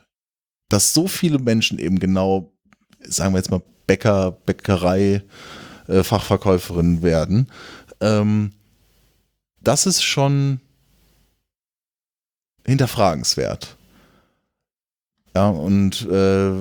dass 0.70 0.94
so 0.94 1.08
viele 1.10 1.40
Menschen 1.40 1.78
eben 1.78 2.00
genau, 2.00 2.54
sagen 3.02 3.34
wir 3.34 3.40
jetzt 3.40 3.52
mal 3.52 3.62
Bäcker, 3.88 4.32
Bäckerei, 4.46 5.22
äh, 5.88 6.04
Fachverkäuferin 6.04 7.02
werden, 7.02 7.48
ähm, 8.02 8.52
das 9.62 9.86
ist 9.86 10.04
schon 10.04 10.60
hinterfragenswert. 12.66 13.78
Ja, 15.36 15.50
und, 15.50 16.08
äh, 16.10 16.52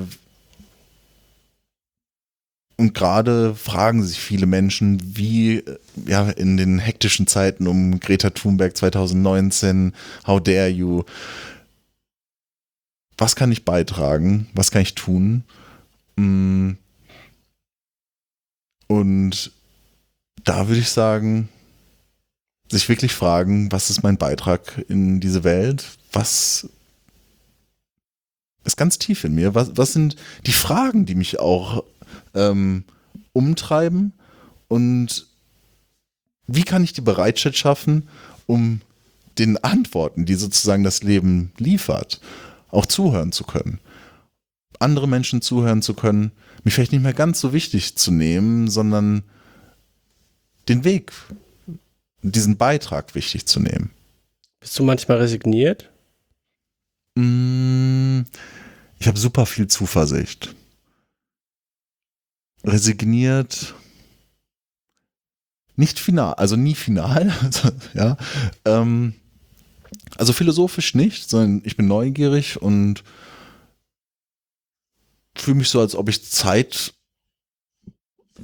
und 2.77 2.95
gerade 2.95 3.55
fragen 3.55 4.03
sich 4.03 4.19
viele 4.19 4.47
Menschen, 4.47 5.17
wie 5.17 5.59
äh, 5.59 5.79
ja 6.07 6.31
in 6.31 6.57
den 6.57 6.79
hektischen 6.79 7.27
Zeiten 7.27 7.67
um 7.67 8.01
Greta 8.01 8.31
Thunberg 8.31 8.77
2019, 8.77 9.93
How 10.27 10.43
dare 10.43 10.69
you? 10.69 11.05
Was 13.19 13.37
kann 13.37 13.53
ich 13.53 13.65
beitragen? 13.65 14.49
Was 14.55 14.71
kann 14.71 14.83
ich 14.83 14.95
tun? 14.95 15.45
Mm. 16.17 16.73
Und 18.93 19.53
da 20.45 20.69
würde 20.69 20.81
ich 20.83 20.91
sagen, 20.91 21.49
sich 22.69 22.91
wirklich 22.91 23.15
fragen, 23.15 23.73
was 23.73 23.89
ist 23.89 24.03
mein 24.03 24.19
Beitrag 24.19 24.85
in 24.87 25.19
diese 25.19 25.45
Welt? 25.45 25.97
Was 26.13 26.69
ist 28.65 28.77
ganz 28.77 28.99
tief 28.99 29.25
in 29.25 29.35
mir? 29.35 29.55
Was, 29.55 29.79
was 29.79 29.95
sind 29.95 30.17
die 30.45 30.53
Fragen, 30.53 31.07
die 31.07 31.15
mich 31.15 31.41
auch 31.41 31.85
ähm, 32.35 32.85
umtreiben? 33.33 34.13
Und 34.69 35.27
wie 36.47 36.65
kann 36.65 36.85
ich 36.85 36.93
die 36.93 37.01
Bereitschaft 37.01 37.57
schaffen, 37.57 38.11
um 38.47 38.83
den 39.39 39.57
Antworten, 39.65 40.27
die 40.27 40.35
sozusagen 40.35 40.85
das 40.85 41.03
Leben 41.03 41.53
liefert, 41.57 42.21
auch 42.71 42.85
zuhören 42.85 43.33
zu 43.33 43.45
können? 43.45 43.81
Andere 44.81 45.09
Menschen 45.09 45.41
zuhören 45.41 45.81
zu 45.81 45.95
können, 45.95 46.31
mich 46.65 46.75
vielleicht 46.75 46.93
nicht 46.93 47.03
mehr 47.03 47.13
ganz 47.13 47.41
so 47.41 47.53
wichtig 47.53 47.97
zu 47.97 48.11
nehmen, 48.11 48.69
sondern 48.69 49.23
den 50.69 50.85
Weg, 50.85 51.13
diesen 52.23 52.57
Beitrag 52.57 53.15
wichtig 53.15 53.47
zu 53.47 53.61
nehmen. 53.61 53.91
Bist 54.61 54.79
du 54.79 54.85
manchmal 54.85 55.19
resigniert? 55.19 55.91
Mm, 57.17 58.23
ich 58.99 59.09
habe 59.09 59.19
super 59.19 59.47
viel 59.47 59.67
Zuversicht. 59.67 60.55
Resigniert. 62.65 63.75
Nicht 65.75 65.99
final, 65.99 66.35
also 66.35 66.55
nie 66.55 66.75
final, 66.77 67.33
ja. 67.95 68.17
Ähm, 68.65 69.15
also 70.17 70.33
philosophisch 70.33 70.95
nicht, 70.95 71.29
sondern 71.29 71.63
ich 71.65 71.77
bin 71.77 71.89
neugierig 71.89 72.61
und 72.61 73.03
fühle 75.35 75.59
mich 75.59 75.69
so, 75.69 75.81
als 75.81 75.95
ob 75.95 76.09
ich 76.09 76.25
Zeit 76.31 76.95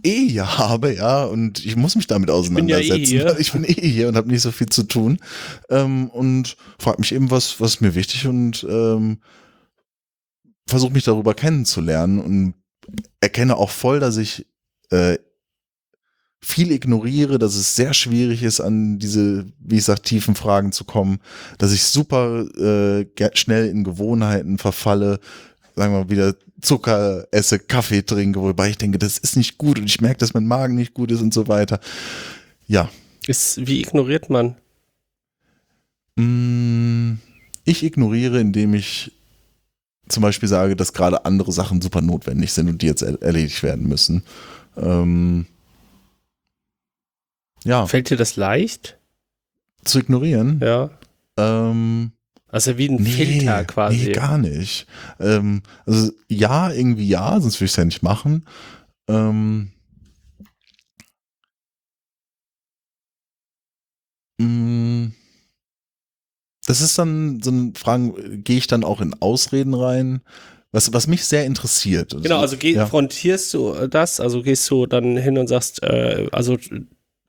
eh 0.03 0.29
hier 0.29 0.59
habe, 0.59 0.95
ja, 0.95 1.25
und 1.25 1.65
ich 1.65 1.77
muss 1.77 1.97
mich 1.97 2.07
damit 2.07 2.31
auseinandersetzen. 2.31 3.03
Ich 3.03 3.11
bin, 3.11 3.21
ja 3.21 3.33
eh, 3.33 3.37
ich 3.41 3.53
bin 3.53 3.65
eh 3.65 3.89
hier 3.89 4.09
und 4.09 4.17
habe 4.17 4.29
nicht 4.29 4.43
so 4.43 4.53
viel 4.53 4.69
zu 4.69 4.85
tun. 4.85 5.19
Ähm, 5.71 6.09
und 6.11 6.57
frage 6.79 7.01
mich 7.01 7.13
eben, 7.13 7.31
was, 7.31 7.61
was 7.61 7.75
ist 7.75 7.81
mir 7.81 7.95
wichtig 7.95 8.27
und 8.27 8.67
ähm, 8.69 9.19
versuche 10.67 10.93
mich 10.93 11.05
darüber 11.05 11.35
kennenzulernen 11.35 12.21
und 12.21 12.55
erkenne 13.21 13.57
auch 13.57 13.71
voll, 13.71 14.01
dass 14.01 14.17
ich 14.17 14.47
äh, 14.91 15.19
viel 16.41 16.71
ignoriere, 16.71 17.39
dass 17.39 17.57
es 17.57 17.75
sehr 17.75 17.95
schwierig 17.95 18.43
ist, 18.43 18.61
an 18.61 18.99
diese, 18.99 19.47
wie 19.59 19.79
ich 19.79 19.85
sag, 19.85 20.03
tiefen 20.03 20.35
Fragen 20.35 20.73
zu 20.73 20.85
kommen, 20.85 21.19
dass 21.59 21.73
ich 21.73 21.83
super 21.83 22.45
äh, 22.57 23.07
schnell 23.35 23.69
in 23.69 23.83
Gewohnheiten 23.83 24.59
verfalle, 24.59 25.19
sagen 25.79 25.95
wir 25.95 26.01
mal, 26.01 26.11
wieder 26.11 26.35
Zucker 26.61 27.27
esse, 27.31 27.59
Kaffee 27.59 28.03
trinke, 28.03 28.41
wobei 28.41 28.71
ich 28.71 28.79
denke, 28.79 28.99
das 28.99 29.17
ist 29.17 29.37
nicht 29.37 29.59
gut 29.59 29.79
und 29.79 29.87
ich 29.87 30.01
merke, 30.01 30.19
dass 30.19 30.35
mein 30.35 30.47
Magen 30.47 30.75
nicht 30.75 30.93
gut 30.93 31.11
ist 31.11 31.23
und 31.23 31.33
so 31.33 31.49
weiter. 31.49 31.81
Ja. 32.67 32.91
Ist, 33.27 33.67
wie 33.67 33.81
ignoriert 33.81 34.29
man? 34.29 34.57
Mm, 36.17 37.19
ich 37.65 37.85
ignoriere, 37.85 38.41
indem 38.41 38.75
ich 38.75 39.13
zum 40.09 40.23
Beispiel 40.23 40.49
sage, 40.49 40.75
dass 40.75 40.93
gerade 40.93 41.25
andere 41.25 41.53
Sachen 41.53 41.81
super 41.81 42.01
notwendig 42.01 42.53
sind 42.53 42.69
und 42.69 42.83
die 42.83 42.87
jetzt 42.87 43.03
erledigt 43.03 43.63
werden 43.63 43.89
müssen. 43.89 44.25
Ähm, 44.77 45.47
ja. 47.65 47.87
Fällt 47.87 48.11
dir 48.11 48.17
das 48.17 48.37
leicht? 48.37 48.99
Zu 49.85 50.01
ignorieren? 50.01 50.61
Ja. 50.61 50.91
Ähm, 51.37 52.13
also 52.51 52.79
wie 52.79 52.89
ein 52.89 52.97
nee, 52.97 53.11
Filter 53.11 53.65
quasi. 53.65 54.07
Nee, 54.07 54.13
gar 54.13 54.39
nicht. 54.39 54.87
Ähm, 55.21 55.63
also 55.85 56.11
ja, 56.29 56.73
irgendwie 56.73 57.07
ja, 57.07 57.39
sonst 57.41 57.57
würde 57.57 57.67
ich 57.67 57.73
es 57.73 57.77
ja 57.77 57.85
nicht 57.85 58.03
machen. 58.03 58.47
Ähm, 59.09 59.71
mm, 64.39 65.13
das 66.67 66.81
ist 66.81 66.99
dann 66.99 67.41
so 67.43 67.51
ein 67.51 67.75
Fragen, 67.75 68.43
gehe 68.45 68.59
ich 68.59 68.67
dann 68.67 68.85
auch 68.85 69.01
in 69.01 69.15
Ausreden 69.21 69.75
rein? 69.75 70.21
Was, 70.71 70.93
was 70.93 71.07
mich 71.07 71.25
sehr 71.25 71.47
interessiert. 71.47 72.15
Genau, 72.23 72.41
also 72.41 72.59
geh, 72.59 72.75
ja. 72.75 72.87
frontierst 72.87 73.55
du 73.55 73.87
das, 73.89 74.21
also 74.21 74.43
gehst 74.43 74.71
du 74.71 74.85
dann 74.85 75.17
hin 75.17 75.39
und 75.39 75.47
sagst, 75.47 75.83
äh, 75.83 76.29
also 76.31 76.59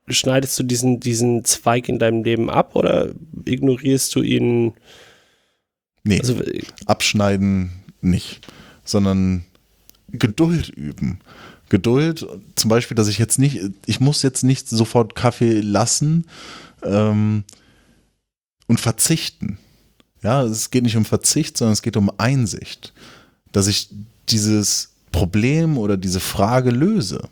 schneidest 0.08 0.58
du 0.58 0.62
diesen, 0.62 1.00
diesen 1.00 1.44
Zweig 1.46 1.88
in 1.88 1.98
deinem 1.98 2.22
Leben 2.22 2.50
ab 2.50 2.76
oder 2.76 3.12
ignorierst 3.46 4.14
du 4.14 4.22
ihn? 4.22 4.74
Nee, 6.04 6.20
also, 6.20 6.40
abschneiden 6.86 7.70
nicht, 8.00 8.46
sondern 8.84 9.44
Geduld 10.10 10.68
üben. 10.68 11.20
Geduld, 11.68 12.26
zum 12.56 12.68
Beispiel, 12.68 12.96
dass 12.96 13.08
ich 13.08 13.18
jetzt 13.18 13.38
nicht, 13.38 13.60
ich 13.86 14.00
muss 14.00 14.22
jetzt 14.22 14.42
nicht 14.42 14.68
sofort 14.68 15.14
Kaffee 15.14 15.60
lassen 15.60 16.26
ähm, 16.82 17.44
und 18.66 18.80
verzichten. 18.80 19.58
Ja, 20.22 20.42
es 20.42 20.70
geht 20.70 20.82
nicht 20.82 20.96
um 20.96 21.04
Verzicht, 21.04 21.56
sondern 21.56 21.72
es 21.72 21.82
geht 21.82 21.96
um 21.96 22.10
Einsicht, 22.18 22.92
dass 23.52 23.68
ich 23.68 23.88
dieses 24.28 24.90
Problem 25.12 25.78
oder 25.78 25.96
diese 25.96 26.20
Frage 26.20 26.70
löse. 26.70 27.28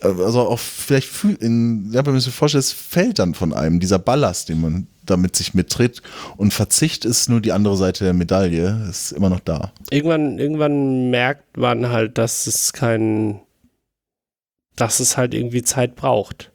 Also 0.00 0.40
auch 0.40 0.58
vielleicht 0.58 1.10
in, 1.40 1.90
ja, 1.92 2.04
wenn 2.04 2.12
man 2.12 2.20
sich 2.20 2.34
vorstellt, 2.34 2.64
es 2.64 2.72
fällt 2.72 3.18
dann 3.18 3.34
von 3.34 3.52
einem, 3.52 3.80
dieser 3.80 3.98
Ballast, 3.98 4.48
den 4.48 4.60
man 4.60 4.86
damit 5.10 5.36
sich 5.36 5.54
mittritt. 5.54 6.02
Und 6.36 6.52
Verzicht 6.52 7.04
ist 7.04 7.28
nur 7.28 7.40
die 7.40 7.52
andere 7.52 7.76
Seite 7.76 8.04
der 8.04 8.12
Medaille, 8.12 8.86
ist 8.88 9.12
immer 9.12 9.30
noch 9.30 9.40
da. 9.40 9.72
Irgendwann, 9.90 10.38
irgendwann 10.38 11.10
merkt 11.10 11.56
man 11.56 11.90
halt, 11.90 12.18
dass 12.18 12.46
es 12.46 12.72
kein, 12.72 13.40
dass 14.76 15.00
es 15.00 15.16
halt 15.16 15.34
irgendwie 15.34 15.62
Zeit 15.62 15.96
braucht. 15.96 16.52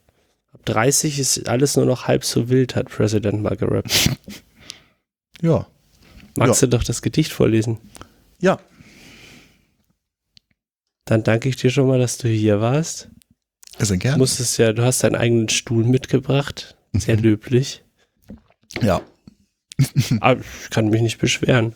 Ab 0.52 0.60
30 0.64 1.18
ist 1.18 1.48
alles 1.48 1.76
nur 1.76 1.86
noch 1.86 2.06
halb 2.08 2.24
so 2.24 2.48
wild, 2.48 2.74
hat 2.74 2.88
Präsident 2.88 3.42
mal 3.42 3.56
gerappt. 3.56 4.10
ja. 5.42 5.66
Magst 6.36 6.62
ja. 6.62 6.66
du 6.66 6.76
doch 6.76 6.84
das 6.84 7.02
Gedicht 7.02 7.32
vorlesen? 7.32 7.78
Ja. 8.40 8.58
Dann 11.06 11.22
danke 11.22 11.48
ich 11.48 11.56
dir 11.56 11.70
schon 11.70 11.86
mal, 11.86 11.98
dass 11.98 12.18
du 12.18 12.28
hier 12.28 12.60
warst. 12.60 13.08
Sehr 13.78 13.96
gerne. 13.96 14.18
Musstest 14.18 14.58
ja, 14.58 14.72
du 14.72 14.82
hast 14.82 15.04
deinen 15.04 15.16
eigenen 15.16 15.48
Stuhl 15.48 15.84
mitgebracht. 15.84 16.76
Sehr 16.92 17.16
löblich. 17.16 17.84
Ja. 18.80 19.00
Aber 20.20 20.40
ich 20.62 20.70
kann 20.70 20.88
mich 20.88 21.02
nicht 21.02 21.18
beschweren. 21.18 21.74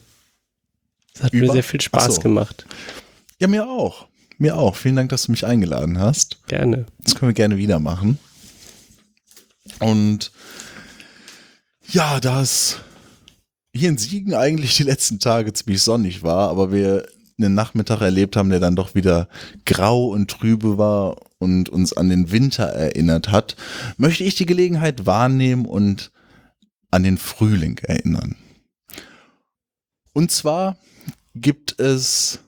Es 1.14 1.22
hat 1.22 1.32
Über? 1.32 1.46
mir 1.46 1.52
sehr 1.52 1.64
viel 1.64 1.80
Spaß 1.80 2.16
so. 2.16 2.20
gemacht. 2.20 2.66
Ja, 3.38 3.48
mir 3.48 3.68
auch. 3.68 4.06
Mir 4.38 4.56
auch. 4.56 4.76
Vielen 4.76 4.96
Dank, 4.96 5.10
dass 5.10 5.24
du 5.24 5.32
mich 5.32 5.44
eingeladen 5.44 5.98
hast. 5.98 6.46
Gerne. 6.46 6.86
Das 7.04 7.14
können 7.14 7.30
wir 7.30 7.34
gerne 7.34 7.58
wieder 7.58 7.78
machen. 7.78 8.18
Und 9.80 10.32
ja, 11.88 12.20
da 12.20 12.40
es 12.42 12.78
hier 13.74 13.88
in 13.88 13.98
Siegen 13.98 14.34
eigentlich 14.34 14.76
die 14.76 14.82
letzten 14.82 15.18
Tage 15.18 15.52
ziemlich 15.52 15.82
sonnig 15.82 16.22
war, 16.22 16.50
aber 16.50 16.72
wir 16.72 17.06
einen 17.38 17.54
Nachmittag 17.54 18.00
erlebt 18.00 18.36
haben, 18.36 18.50
der 18.50 18.60
dann 18.60 18.76
doch 18.76 18.94
wieder 18.94 19.28
grau 19.64 20.06
und 20.06 20.30
trübe 20.30 20.78
war 20.78 21.16
und 21.38 21.68
uns 21.68 21.92
an 21.92 22.08
den 22.08 22.30
Winter 22.32 22.64
erinnert 22.64 23.30
hat, 23.30 23.56
möchte 23.96 24.24
ich 24.24 24.34
die 24.34 24.46
Gelegenheit 24.46 25.06
wahrnehmen 25.06 25.64
und 25.64 26.10
an 26.90 27.02
den 27.02 27.18
Frühling 27.18 27.78
erinnern. 27.78 28.36
Und 30.12 30.30
zwar 30.30 30.76
gibt 31.34 31.78
es 31.78 32.40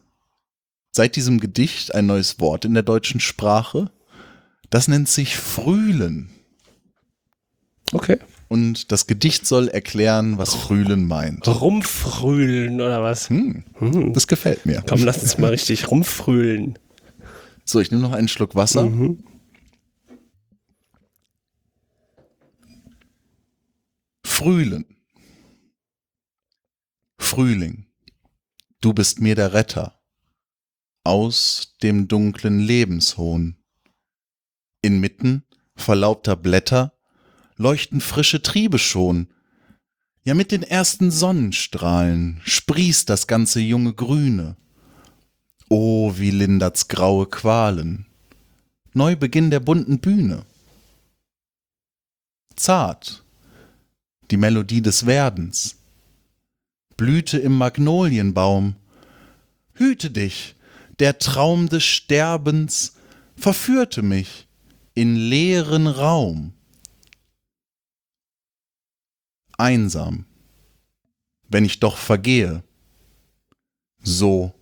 seit 0.90 1.16
diesem 1.16 1.40
Gedicht 1.40 1.94
ein 1.94 2.06
neues 2.06 2.40
Wort 2.40 2.64
in 2.64 2.74
der 2.74 2.82
deutschen 2.82 3.20
Sprache. 3.20 3.90
Das 4.70 4.88
nennt 4.88 5.08
sich 5.08 5.36
Frühlen. 5.36 6.30
Okay. 7.92 8.18
Und 8.48 8.92
das 8.92 9.06
Gedicht 9.06 9.46
soll 9.46 9.68
erklären, 9.68 10.36
was 10.36 10.54
Frühlen 10.54 11.06
meint. 11.06 11.48
Rumfrühlen 11.48 12.80
oder 12.80 13.02
was? 13.02 13.30
Hm, 13.30 13.64
hm. 13.78 14.12
Das 14.12 14.26
gefällt 14.26 14.66
mir. 14.66 14.82
Komm, 14.86 15.04
lass 15.04 15.22
uns 15.22 15.38
mal 15.38 15.50
richtig 15.50 15.90
rumfrühlen. 15.90 16.78
So, 17.64 17.80
ich 17.80 17.90
nehme 17.90 18.02
noch 18.02 18.12
einen 18.12 18.28
Schluck 18.28 18.54
Wasser. 18.54 18.84
Mhm. 18.84 19.24
Frühling. 24.34 24.86
Frühling, 27.18 27.86
du 28.80 28.94
bist 28.94 29.20
mir 29.20 29.34
der 29.34 29.52
Retter 29.52 30.00
aus 31.04 31.74
dem 31.82 32.08
dunklen 32.08 32.58
Lebenshohn. 32.58 33.58
Inmitten 34.80 35.44
verlaubter 35.76 36.34
Blätter 36.34 36.98
leuchten 37.56 38.00
frische 38.00 38.40
Triebe 38.40 38.78
schon. 38.78 39.28
Ja, 40.24 40.32
mit 40.32 40.50
den 40.50 40.62
ersten 40.62 41.10
Sonnenstrahlen 41.10 42.40
sprießt 42.44 43.10
das 43.10 43.26
ganze 43.26 43.60
junge 43.60 43.92
Grüne. 43.92 44.56
Oh, 45.68 46.14
wie 46.16 46.30
lindert's 46.30 46.88
graue 46.88 47.26
Qualen. 47.26 48.06
Neubeginn 48.94 49.50
der 49.50 49.60
bunten 49.60 50.00
Bühne. 50.00 50.46
Zart, 52.56 53.21
die 54.32 54.38
Melodie 54.38 54.80
des 54.80 55.04
Werdens. 55.04 55.76
Blüte 56.96 57.38
im 57.38 57.56
Magnolienbaum. 57.58 58.76
Hüte 59.74 60.10
dich, 60.10 60.56
der 60.98 61.18
Traum 61.18 61.68
des 61.68 61.84
Sterbens 61.84 62.94
verführte 63.36 64.02
mich 64.02 64.48
in 64.94 65.16
leeren 65.16 65.86
Raum. 65.86 66.54
Einsam, 69.58 70.24
wenn 71.48 71.66
ich 71.66 71.78
doch 71.78 71.98
vergehe. 71.98 72.62
So 74.02 74.54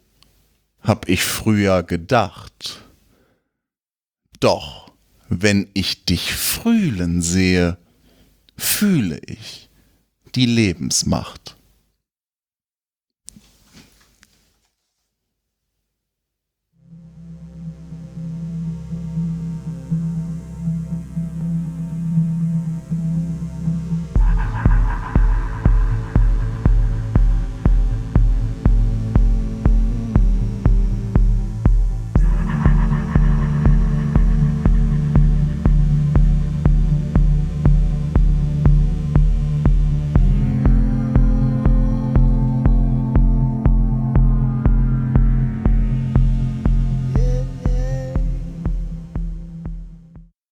hab 0.80 1.08
ich 1.08 1.22
früher 1.22 1.84
gedacht. 1.84 2.82
Doch, 4.40 4.90
wenn 5.28 5.68
ich 5.74 6.04
dich 6.06 6.32
frühlen 6.32 7.22
sehe, 7.22 7.78
fühle 8.60 9.18
ich 9.26 9.68
die 10.34 10.46
Lebensmacht. 10.46 11.56